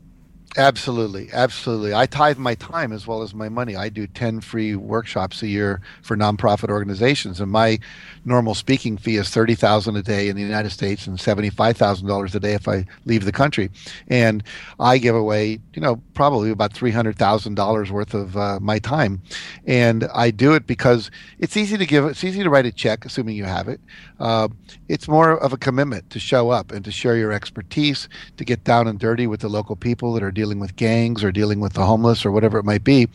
Absolutely, 0.57 1.29
absolutely. 1.33 1.95
I 1.95 2.07
tithe 2.07 2.39
my 2.39 2.55
time 2.55 2.91
as 2.91 3.07
well 3.07 3.23
as 3.23 3.35
my 3.35 3.51
money. 3.51 3.77
I 3.77 3.91
do 3.91 4.07
10 4.07 4.41
free 4.41 4.75
workshops 4.75 5.43
a 5.43 5.47
year 5.47 5.81
for 6.03 6.17
nonprofit 6.17 6.71
organizations 6.71 7.39
and 7.39 7.53
my 7.53 7.79
normal 8.25 8.55
speaking 8.55 8.97
fee 8.97 9.17
is 9.17 9.29
30,000 9.29 9.97
a 9.97 10.03
day 10.03 10.29
in 10.29 10.37
the 10.37 10.43
United 10.43 10.71
States 10.71 11.07
and 11.07 11.19
$75,000 11.19 12.35
a 12.35 12.41
day 12.41 12.55
if 12.55 12.67
I 12.67 12.87
leave 13.05 13.27
the 13.27 13.33
country. 13.33 13.71
And 14.09 14.43
I 14.81 14.97
give 14.99 15.15
away, 15.15 15.61
you 15.75 15.83
know, 15.83 16.03
probably 16.15 16.51
about 16.51 16.73
$300,000 16.73 17.91
worth 17.91 18.15
of 18.15 18.37
uh, 18.37 18.59
my 18.61 18.79
time. 18.79 19.23
And 19.67 20.09
I 20.15 20.31
do 20.31 20.55
it 20.55 20.67
because 20.67 21.11
it's 21.39 21.57
easy 21.59 21.77
to 21.77 21.87
give 21.87 22.05
it's 22.07 22.25
easy 22.25 22.43
to 22.43 22.51
write 22.51 22.67
a 22.67 22.73
check 22.73 23.05
assuming 23.05 23.37
you 23.37 23.45
have 23.45 23.69
it. 23.69 23.81
Uh, 24.19 24.49
it's 24.89 25.09
more 25.09 25.39
of 25.39 25.53
a 25.53 25.59
commitment 25.59 26.09
to 26.11 26.19
show 26.19 26.51
up 26.51 26.73
and 26.73 26.85
to 26.87 26.91
share 26.91 27.17
your 27.17 27.33
expertise, 27.33 28.09
to 28.39 28.45
get 28.45 28.65
down 28.65 28.89
and 28.89 28.99
dirty 28.99 29.27
with 29.27 29.41
the 29.41 29.49
local 29.49 29.77
people 29.77 30.13
that 30.15 30.23
are 30.23 30.33
dealing 30.39 30.61
with 30.61 30.77
gangs 30.77 31.25
or 31.25 31.33
dealing 31.33 31.59
with 31.59 31.73
the 31.73 31.85
homeless 31.85 32.25
or 32.25 32.31
whatever 32.31 32.61
it 32.61 32.65
might 32.65 32.85
be. 32.85 33.09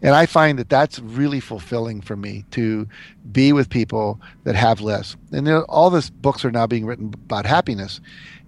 And 0.00 0.14
I 0.14 0.24
find 0.24 0.58
that 0.58 0.70
that's 0.70 0.98
really 1.00 1.38
fulfilling 1.38 2.00
for 2.00 2.16
me 2.16 2.46
to 2.52 2.88
be 3.30 3.52
with 3.52 3.68
people 3.68 4.18
that 4.44 4.54
have 4.54 4.80
less. 4.80 5.14
And 5.32 5.44
know, 5.44 5.66
all 5.68 5.90
these 5.90 6.08
books 6.08 6.46
are 6.46 6.50
now 6.50 6.66
being 6.66 6.86
written 6.86 7.12
about 7.12 7.44
happiness. 7.44 8.00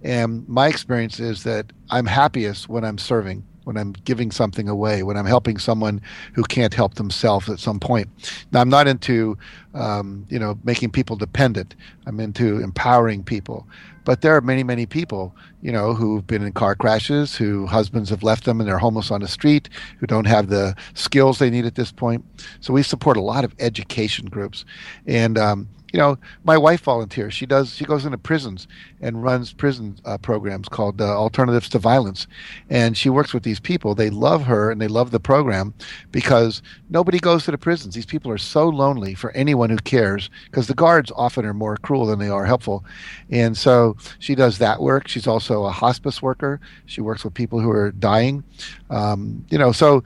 And 0.03 0.49
my 0.49 0.67
experience 0.67 1.19
is 1.19 1.43
that 1.43 1.71
I'm 1.91 2.07
happiest 2.07 2.67
when 2.67 2.83
I'm 2.83 2.97
serving 2.97 3.43
when 3.65 3.77
I'm 3.77 3.93
giving 4.05 4.31
something 4.31 4.69
away, 4.69 5.01
when 5.01 5.17
I'm 5.17 5.25
helping 5.25 5.57
someone 5.57 5.99
who 6.33 6.43
can't 6.43 6.73
help 6.73 6.95
themselves 6.95 7.49
at 7.49 7.59
some 7.59 7.79
point. 7.79 8.07
Now, 8.51 8.61
I'm 8.61 8.69
not 8.69 8.87
into, 8.87 9.39
um, 9.73 10.25
you 10.29 10.37
know, 10.37 10.59
making 10.63 10.91
people 10.91 11.15
dependent. 11.15 11.75
I'm 12.05 12.19
into 12.19 12.61
empowering 12.61 13.23
people. 13.23 13.67
But 14.05 14.21
there 14.21 14.35
are 14.35 14.41
many, 14.41 14.63
many 14.63 14.85
people, 14.85 15.35
you 15.61 15.71
know, 15.71 15.93
who've 15.93 16.25
been 16.25 16.43
in 16.43 16.53
car 16.53 16.75
crashes, 16.75 17.35
who 17.35 17.65
husbands 17.65 18.09
have 18.09 18.23
left 18.23 18.45
them 18.45 18.61
and 18.61 18.69
they're 18.69 18.77
homeless 18.77 19.11
on 19.11 19.21
the 19.21 19.27
street, 19.27 19.67
who 19.99 20.07
don't 20.07 20.27
have 20.27 20.47
the 20.47 20.75
skills 20.93 21.39
they 21.39 21.49
need 21.49 21.65
at 21.65 21.75
this 21.75 21.91
point. 21.91 22.23
So 22.61 22.71
we 22.71 22.83
support 22.83 23.17
a 23.17 23.21
lot 23.21 23.43
of 23.43 23.53
education 23.59 24.27
groups. 24.27 24.63
And 25.05 25.37
um, 25.37 25.67
you 25.95 26.01
know, 26.01 26.17
my 26.43 26.57
wife 26.57 26.81
volunteers. 26.81 27.33
She 27.33 27.45
does. 27.45 27.73
She 27.73 27.85
goes 27.85 28.03
into 28.03 28.17
prisons 28.17 28.67
and 28.99 29.23
runs 29.23 29.53
prison 29.53 29.97
uh, 30.03 30.17
programs 30.17 30.67
called 30.67 30.99
uh, 30.99 31.05
Alternatives 31.05 31.69
to 31.69 31.79
Violence, 31.79 32.27
and 32.69 32.97
she 32.97 33.07
works 33.09 33.33
with 33.33 33.43
these 33.43 33.61
people. 33.61 33.95
They 33.95 34.09
love 34.09 34.43
her 34.43 34.69
and 34.69 34.81
they 34.81 34.89
love 34.89 35.11
the 35.11 35.21
program 35.21 35.73
because 36.11 36.61
nobody 36.89 37.17
goes 37.17 37.45
to 37.45 37.51
the 37.51 37.57
prisons. 37.57 37.95
These 37.95 38.05
people 38.05 38.29
are 38.29 38.37
so 38.37 38.67
lonely 38.67 39.15
for 39.15 39.31
anyone 39.31 39.69
who 39.69 39.77
cares 39.77 40.29
because 40.47 40.67
the 40.67 40.73
guards 40.73 41.13
often 41.15 41.45
are 41.45 41.53
more 41.53 41.77
cruel 41.77 42.05
than 42.07 42.19
they 42.19 42.27
are 42.27 42.45
helpful, 42.45 42.83
and 43.29 43.55
so 43.57 43.95
she 44.19 44.35
does 44.35 44.57
that 44.57 44.81
work. 44.81 45.07
She's 45.07 45.27
also 45.27 45.63
a 45.63 45.71
hospice 45.71 46.21
worker. 46.21 46.59
She 46.87 46.99
works 46.99 47.23
with 47.23 47.33
people 47.33 47.61
who 47.61 47.71
are 47.71 47.93
dying. 47.93 48.43
Um, 48.89 49.45
you 49.49 49.57
know, 49.57 49.71
so 49.71 50.03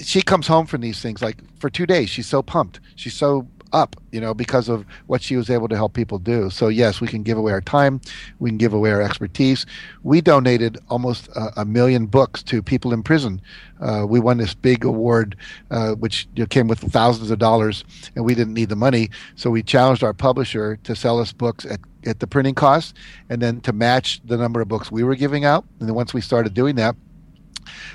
she 0.00 0.22
comes 0.22 0.46
home 0.46 0.66
from 0.66 0.80
these 0.80 1.02
things 1.02 1.22
like 1.22 1.38
for 1.58 1.70
two 1.70 1.86
days. 1.86 2.08
She's 2.08 2.28
so 2.28 2.40
pumped. 2.40 2.78
She's 2.94 3.14
so 3.14 3.48
up, 3.72 3.96
you 4.12 4.20
know, 4.20 4.34
because 4.34 4.68
of 4.68 4.84
what 5.06 5.22
she 5.22 5.36
was 5.36 5.50
able 5.50 5.68
to 5.68 5.76
help 5.76 5.92
people 5.92 6.18
do. 6.18 6.50
So 6.50 6.68
yes, 6.68 7.00
we 7.00 7.08
can 7.08 7.22
give 7.22 7.38
away 7.38 7.52
our 7.52 7.60
time, 7.60 8.00
we 8.38 8.50
can 8.50 8.58
give 8.58 8.72
away 8.72 8.90
our 8.90 9.02
expertise. 9.02 9.66
We 10.02 10.20
donated 10.20 10.78
almost 10.88 11.28
a, 11.28 11.60
a 11.60 11.64
million 11.64 12.06
books 12.06 12.42
to 12.44 12.62
people 12.62 12.92
in 12.92 13.02
prison. 13.02 13.40
Uh, 13.80 14.06
we 14.08 14.20
won 14.20 14.38
this 14.38 14.54
big 14.54 14.84
award, 14.84 15.36
uh, 15.70 15.94
which 15.94 16.28
you 16.34 16.42
know, 16.42 16.46
came 16.46 16.68
with 16.68 16.80
thousands 16.80 17.30
of 17.30 17.38
dollars, 17.38 17.84
and 18.16 18.24
we 18.24 18.34
didn't 18.34 18.54
need 18.54 18.68
the 18.68 18.76
money. 18.76 19.10
So 19.36 19.50
we 19.50 19.62
challenged 19.62 20.02
our 20.02 20.14
publisher 20.14 20.76
to 20.84 20.96
sell 20.96 21.20
us 21.20 21.32
books 21.32 21.64
at 21.64 21.80
at 22.06 22.20
the 22.20 22.26
printing 22.26 22.54
cost, 22.54 22.96
and 23.28 23.42
then 23.42 23.60
to 23.60 23.72
match 23.72 24.20
the 24.24 24.36
number 24.36 24.60
of 24.60 24.68
books 24.68 24.90
we 24.90 25.02
were 25.02 25.16
giving 25.16 25.44
out. 25.44 25.64
And 25.80 25.88
then 25.88 25.96
once 25.96 26.14
we 26.14 26.20
started 26.20 26.54
doing 26.54 26.76
that, 26.76 26.94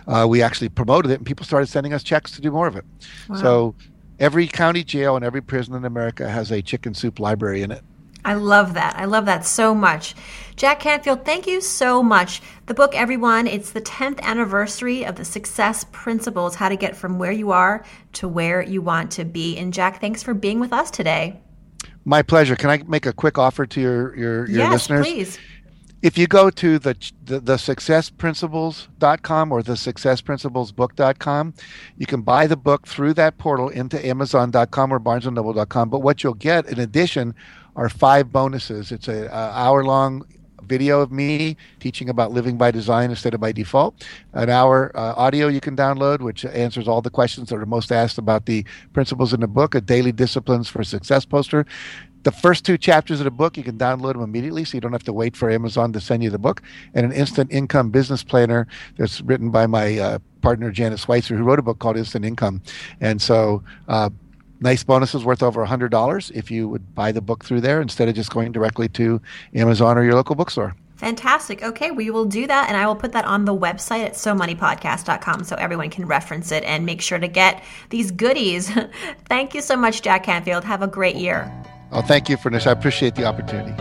uh, 0.07 0.27
we 0.29 0.41
actually 0.41 0.69
promoted 0.69 1.09
it, 1.11 1.15
and 1.15 1.25
people 1.25 1.45
started 1.45 1.67
sending 1.67 1.93
us 1.93 2.03
checks 2.03 2.31
to 2.31 2.41
do 2.41 2.51
more 2.51 2.67
of 2.67 2.75
it. 2.75 2.85
Wow. 3.29 3.35
So 3.37 3.75
every 4.23 4.47
county 4.47 4.85
jail 4.85 5.17
and 5.17 5.25
every 5.25 5.41
prison 5.41 5.75
in 5.75 5.83
America 5.83 6.29
has 6.29 6.49
a 6.49 6.61
chicken 6.61 6.93
soup 6.93 7.19
library 7.19 7.61
in 7.61 7.71
it. 7.71 7.83
I 8.23 8.35
love 8.35 8.73
that. 8.75 8.95
I 8.95 9.03
love 9.03 9.25
that 9.25 9.45
so 9.45 9.75
much. 9.75 10.15
Jack 10.55 10.79
Canfield, 10.79 11.25
thank 11.25 11.45
you 11.45 11.59
so 11.59 12.01
much. 12.01 12.41
The 12.67 12.73
book, 12.73 12.95
everyone, 12.95 13.47
it's 13.47 13.71
the 13.71 13.81
10th 13.81 14.21
anniversary 14.21 15.05
of 15.05 15.17
the 15.17 15.25
Success 15.25 15.85
Principles 15.91 16.55
How 16.55 16.69
to 16.69 16.77
Get 16.77 16.95
From 16.95 17.19
Where 17.19 17.33
You 17.33 17.51
Are 17.51 17.83
to 18.13 18.29
Where 18.29 18.61
You 18.61 18.81
Want 18.81 19.11
to 19.11 19.25
Be. 19.25 19.57
And 19.57 19.73
Jack, 19.73 19.99
thanks 19.99 20.23
for 20.23 20.33
being 20.33 20.61
with 20.61 20.71
us 20.71 20.89
today. 20.89 21.41
My 22.05 22.21
pleasure. 22.21 22.55
Can 22.55 22.69
I 22.69 22.81
make 22.87 23.05
a 23.05 23.11
quick 23.11 23.37
offer 23.37 23.65
to 23.65 23.81
your, 23.81 24.15
your, 24.15 24.47
your 24.47 24.59
yes, 24.59 24.71
listeners? 24.71 25.05
please 25.05 25.39
if 26.03 26.17
you 26.17 26.27
go 26.27 26.49
to 26.49 26.77
the, 26.77 26.95
the, 27.23 27.39
the 27.39 27.55
successprinciples.com 27.55 29.51
or 29.53 29.63
the 29.63 29.73
successprinciplesbook.com, 29.73 31.53
you 31.97 32.05
can 32.05 32.21
buy 32.21 32.45
the 32.45 32.57
book 32.57 32.85
through 32.85 33.13
that 33.13 33.37
portal 33.37 33.69
into 33.69 34.05
amazon.com 34.05 34.93
or 34.93 34.99
barnesandnoble.com. 34.99 35.89
But 35.89 35.99
what 35.99 36.21
you'll 36.21 36.33
get 36.33 36.67
in 36.67 36.81
addition 36.81 37.33
are 37.77 37.87
five 37.87 38.33
bonuses. 38.33 38.91
It's 38.91 39.07
a, 39.07 39.27
a 39.27 39.51
hour 39.53 39.85
long 39.85 40.25
video 40.63 40.99
of 40.99 41.11
me 41.11 41.55
teaching 41.79 42.09
about 42.09 42.31
living 42.31 42.57
by 42.57 42.71
design 42.71 43.09
instead 43.09 43.33
of 43.33 43.39
by 43.39 43.53
default. 43.53 44.05
An 44.33 44.49
hour 44.49 44.91
uh, 44.95 45.13
audio 45.15 45.47
you 45.47 45.61
can 45.61 45.75
download, 45.75 46.19
which 46.19 46.43
answers 46.45 46.87
all 46.87 47.01
the 47.01 47.09
questions 47.09 47.49
that 47.49 47.55
are 47.55 47.65
most 47.65 47.93
asked 47.93 48.17
about 48.17 48.45
the 48.45 48.65
principles 48.91 49.33
in 49.33 49.39
the 49.39 49.47
book. 49.47 49.73
A 49.73 49.81
daily 49.81 50.11
disciplines 50.11 50.67
for 50.67 50.83
success 50.83 51.23
poster 51.25 51.65
the 52.23 52.31
first 52.31 52.65
two 52.65 52.77
chapters 52.77 53.19
of 53.19 53.25
the 53.25 53.31
book 53.31 53.57
you 53.57 53.63
can 53.63 53.77
download 53.77 54.13
them 54.13 54.21
immediately 54.21 54.63
so 54.63 54.75
you 54.75 54.81
don't 54.81 54.91
have 54.91 55.03
to 55.03 55.13
wait 55.13 55.35
for 55.35 55.49
amazon 55.49 55.93
to 55.93 55.99
send 55.99 56.23
you 56.23 56.29
the 56.29 56.39
book 56.39 56.61
and 56.93 57.05
an 57.05 57.11
instant 57.11 57.51
income 57.51 57.89
business 57.89 58.23
planner 58.23 58.67
that's 58.97 59.21
written 59.21 59.51
by 59.51 59.67
my 59.67 59.97
uh, 59.97 60.19
partner 60.41 60.71
janet 60.71 60.99
switzer 60.99 61.35
who 61.35 61.43
wrote 61.43 61.59
a 61.59 61.63
book 61.63 61.79
called 61.79 61.97
instant 61.97 62.25
income 62.25 62.61
and 63.01 63.21
so 63.21 63.63
uh, 63.87 64.09
nice 64.59 64.83
bonuses 64.83 65.25
worth 65.25 65.43
over 65.43 65.65
$100 65.65 66.31
if 66.31 66.49
you 66.49 66.67
would 66.69 66.95
buy 66.95 67.11
the 67.11 67.21
book 67.21 67.43
through 67.43 67.61
there 67.61 67.81
instead 67.81 68.07
of 68.07 68.15
just 68.15 68.31
going 68.31 68.51
directly 68.51 68.87
to 68.87 69.21
amazon 69.53 69.97
or 69.97 70.03
your 70.03 70.15
local 70.15 70.35
bookstore 70.35 70.75
Fantastic. 71.03 71.63
Okay, 71.63 71.91
we 71.91 72.11
will 72.11 72.23
do 72.23 72.47
that, 72.47 72.69
and 72.69 72.77
I 72.77 72.87
will 72.87 72.95
put 72.95 73.11
that 73.11 73.25
on 73.25 73.43
the 73.43 73.53
website 73.53 74.05
at 74.05 74.13
somoneypodcast.com 74.13 75.43
so 75.43 75.57
everyone 75.57 75.89
can 75.89 76.05
reference 76.05 76.49
it 76.49 76.63
and 76.63 76.85
make 76.85 77.01
sure 77.01 77.19
to 77.19 77.27
get 77.27 77.61
these 77.89 78.09
goodies. 78.09 78.71
Thank 79.27 79.53
you 79.53 79.61
so 79.61 79.75
much, 79.75 80.01
Jack 80.01 80.23
Canfield. 80.23 80.63
Have 80.63 80.81
a 80.81 80.87
great 80.87 81.17
year. 81.17 81.51
Oh, 81.95 82.01
thank 82.01 82.27
you 82.27 82.37
for 82.37 82.49
this. 82.49 82.65
I 82.65 82.71
appreciate 82.71 83.13
the 83.13 83.25
opportunity. 83.25 83.73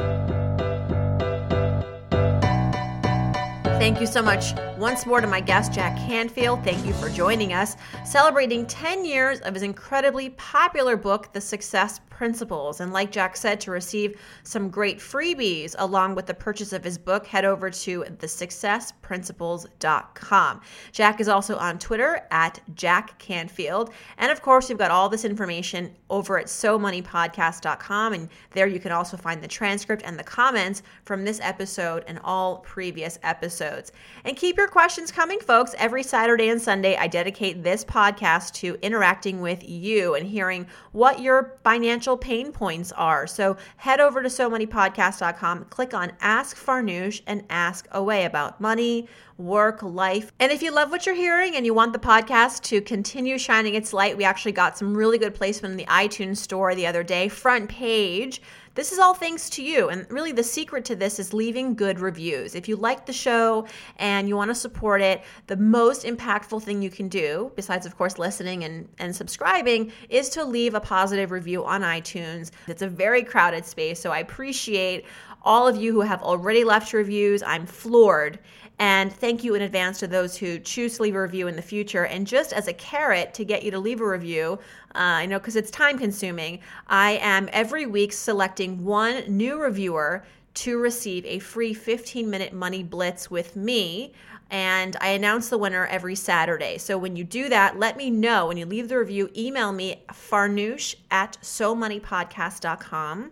Thank 3.82 4.00
you 4.00 4.06
so 4.06 4.22
much 4.22 4.52
once 4.78 5.06
more 5.06 5.20
to 5.20 5.26
my 5.26 5.40
guest, 5.40 5.72
Jack 5.72 5.96
Canfield. 5.96 6.62
Thank 6.62 6.84
you 6.86 6.92
for 6.92 7.08
joining 7.08 7.52
us, 7.52 7.76
celebrating 8.04 8.66
10 8.66 9.04
years 9.04 9.40
of 9.40 9.54
his 9.54 9.62
incredibly 9.62 10.30
popular 10.30 10.96
book, 10.96 11.32
The 11.32 11.40
Success 11.40 12.00
Principles. 12.22 12.78
And 12.78 12.92
like 12.92 13.10
Jack 13.10 13.36
said, 13.36 13.60
to 13.62 13.72
receive 13.72 14.16
some 14.44 14.70
great 14.70 15.00
freebies 15.00 15.74
along 15.76 16.14
with 16.14 16.26
the 16.26 16.34
purchase 16.34 16.72
of 16.72 16.84
his 16.84 16.96
book, 16.96 17.26
head 17.26 17.44
over 17.44 17.68
to 17.68 18.04
thesuccessprinciples.com. 18.04 20.60
Jack 20.92 21.20
is 21.20 21.26
also 21.26 21.56
on 21.56 21.80
Twitter 21.80 22.24
at 22.30 22.60
Jack 22.76 23.18
Canfield. 23.18 23.92
And 24.18 24.30
of 24.30 24.40
course, 24.40 24.68
we've 24.68 24.78
got 24.78 24.92
all 24.92 25.08
this 25.08 25.24
information 25.24 25.96
over 26.10 26.38
at 26.38 26.46
SoMoneyPodcast.com. 26.46 28.12
And 28.12 28.28
there 28.52 28.68
you 28.68 28.78
can 28.78 28.92
also 28.92 29.16
find 29.16 29.42
the 29.42 29.48
transcript 29.48 30.02
and 30.04 30.16
the 30.16 30.22
comments 30.22 30.84
from 31.04 31.24
this 31.24 31.40
episode 31.42 32.04
and 32.06 32.20
all 32.22 32.58
previous 32.58 33.18
episodes. 33.24 33.90
And 34.24 34.36
keep 34.36 34.56
your 34.56 34.68
questions 34.68 35.10
coming, 35.10 35.40
folks. 35.40 35.74
Every 35.76 36.04
Saturday 36.04 36.50
and 36.50 36.62
Sunday, 36.62 36.96
I 36.96 37.08
dedicate 37.08 37.64
this 37.64 37.84
podcast 37.84 38.52
to 38.60 38.78
interacting 38.80 39.40
with 39.40 39.68
you 39.68 40.14
and 40.14 40.24
hearing 40.24 40.68
what 40.92 41.18
your 41.18 41.58
financial 41.64 42.11
financial 42.12 42.16
pain 42.16 42.52
points 42.52 42.92
are. 42.92 43.26
So 43.26 43.56
head 43.76 44.00
over 44.00 44.22
to 44.22 44.30
so 44.30 44.50
moneypodcast.com, 44.50 45.66
click 45.66 45.94
on 45.94 46.12
Ask 46.20 46.56
Farnoosh, 46.56 47.22
and 47.26 47.44
ask 47.48 47.86
away 47.90 48.24
about 48.24 48.60
money, 48.60 49.08
work, 49.38 49.82
life. 49.82 50.30
And 50.38 50.52
if 50.52 50.62
you 50.62 50.72
love 50.72 50.90
what 50.90 51.06
you're 51.06 51.14
hearing 51.14 51.56
and 51.56 51.64
you 51.64 51.74
want 51.74 51.92
the 51.92 51.98
podcast 51.98 52.62
to 52.64 52.80
continue 52.80 53.38
shining 53.38 53.74
its 53.74 53.92
light, 53.92 54.16
we 54.16 54.24
actually 54.24 54.52
got 54.52 54.76
some 54.76 54.96
really 54.96 55.18
good 55.18 55.34
placement 55.34 55.72
in 55.72 55.78
the 55.78 55.86
iTunes 55.86 56.38
store 56.38 56.74
the 56.74 56.86
other 56.86 57.02
day, 57.02 57.28
front 57.28 57.68
page. 57.68 58.42
This 58.74 58.90
is 58.90 58.98
all 58.98 59.12
thanks 59.12 59.50
to 59.50 59.62
you. 59.62 59.90
And 59.90 60.06
really, 60.10 60.32
the 60.32 60.42
secret 60.42 60.84
to 60.86 60.96
this 60.96 61.18
is 61.18 61.34
leaving 61.34 61.74
good 61.74 62.00
reviews. 62.00 62.54
If 62.54 62.68
you 62.68 62.76
like 62.76 63.04
the 63.04 63.12
show 63.12 63.66
and 63.98 64.28
you 64.28 64.36
want 64.36 64.50
to 64.50 64.54
support 64.54 65.02
it, 65.02 65.22
the 65.46 65.56
most 65.56 66.04
impactful 66.06 66.62
thing 66.62 66.80
you 66.80 66.90
can 66.90 67.08
do, 67.08 67.52
besides, 67.54 67.84
of 67.84 67.98
course, 67.98 68.18
listening 68.18 68.64
and, 68.64 68.88
and 68.98 69.14
subscribing, 69.14 69.92
is 70.08 70.30
to 70.30 70.44
leave 70.44 70.74
a 70.74 70.80
positive 70.80 71.30
review 71.30 71.64
on 71.64 71.82
iTunes. 71.82 72.50
It's 72.66 72.82
a 72.82 72.88
very 72.88 73.22
crowded 73.22 73.66
space, 73.66 74.00
so 74.00 74.10
I 74.10 74.20
appreciate 74.20 75.04
all 75.42 75.68
of 75.68 75.76
you 75.76 75.92
who 75.92 76.00
have 76.00 76.22
already 76.22 76.64
left 76.64 76.92
reviews. 76.92 77.42
I'm 77.42 77.66
floored. 77.66 78.38
And 78.82 79.12
thank 79.12 79.44
you 79.44 79.54
in 79.54 79.62
advance 79.62 80.00
to 80.00 80.08
those 80.08 80.36
who 80.36 80.58
choose 80.58 80.96
to 80.96 81.04
leave 81.04 81.14
a 81.14 81.22
review 81.22 81.46
in 81.46 81.54
the 81.54 81.62
future. 81.62 82.06
And 82.06 82.26
just 82.26 82.52
as 82.52 82.66
a 82.66 82.72
carrot 82.72 83.32
to 83.34 83.44
get 83.44 83.62
you 83.62 83.70
to 83.70 83.78
leave 83.78 84.00
a 84.00 84.08
review, 84.08 84.58
uh, 84.96 85.22
I 85.22 85.26
know 85.26 85.38
because 85.38 85.54
it's 85.54 85.70
time 85.70 85.96
consuming, 85.96 86.58
I 86.88 87.12
am 87.22 87.48
every 87.52 87.86
week 87.86 88.12
selecting 88.12 88.84
one 88.84 89.22
new 89.28 89.62
reviewer 89.62 90.24
to 90.54 90.78
receive 90.78 91.24
a 91.26 91.38
free 91.38 91.72
15 91.74 92.28
minute 92.28 92.52
money 92.52 92.82
blitz 92.82 93.30
with 93.30 93.54
me. 93.54 94.14
And 94.50 94.96
I 95.00 95.10
announce 95.10 95.48
the 95.48 95.58
winner 95.58 95.86
every 95.86 96.16
Saturday. 96.16 96.76
So 96.78 96.98
when 96.98 97.14
you 97.14 97.22
do 97.22 97.48
that, 97.50 97.78
let 97.78 97.96
me 97.96 98.10
know. 98.10 98.48
When 98.48 98.56
you 98.56 98.66
leave 98.66 98.88
the 98.88 98.98
review, 98.98 99.30
email 99.36 99.70
me 99.70 100.02
farnoosh 100.10 100.96
at 101.08 101.38
somoneypodcast.com 101.40 103.30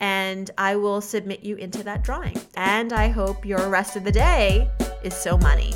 and 0.00 0.50
I 0.58 0.76
will 0.76 1.00
submit 1.00 1.40
you 1.42 1.56
into 1.56 1.82
that 1.84 2.02
drawing. 2.02 2.40
And 2.56 2.92
I 2.92 3.08
hope 3.08 3.44
your 3.44 3.68
rest 3.68 3.96
of 3.96 4.04
the 4.04 4.12
day 4.12 4.68
is 5.02 5.14
so 5.14 5.38
money. 5.38 5.74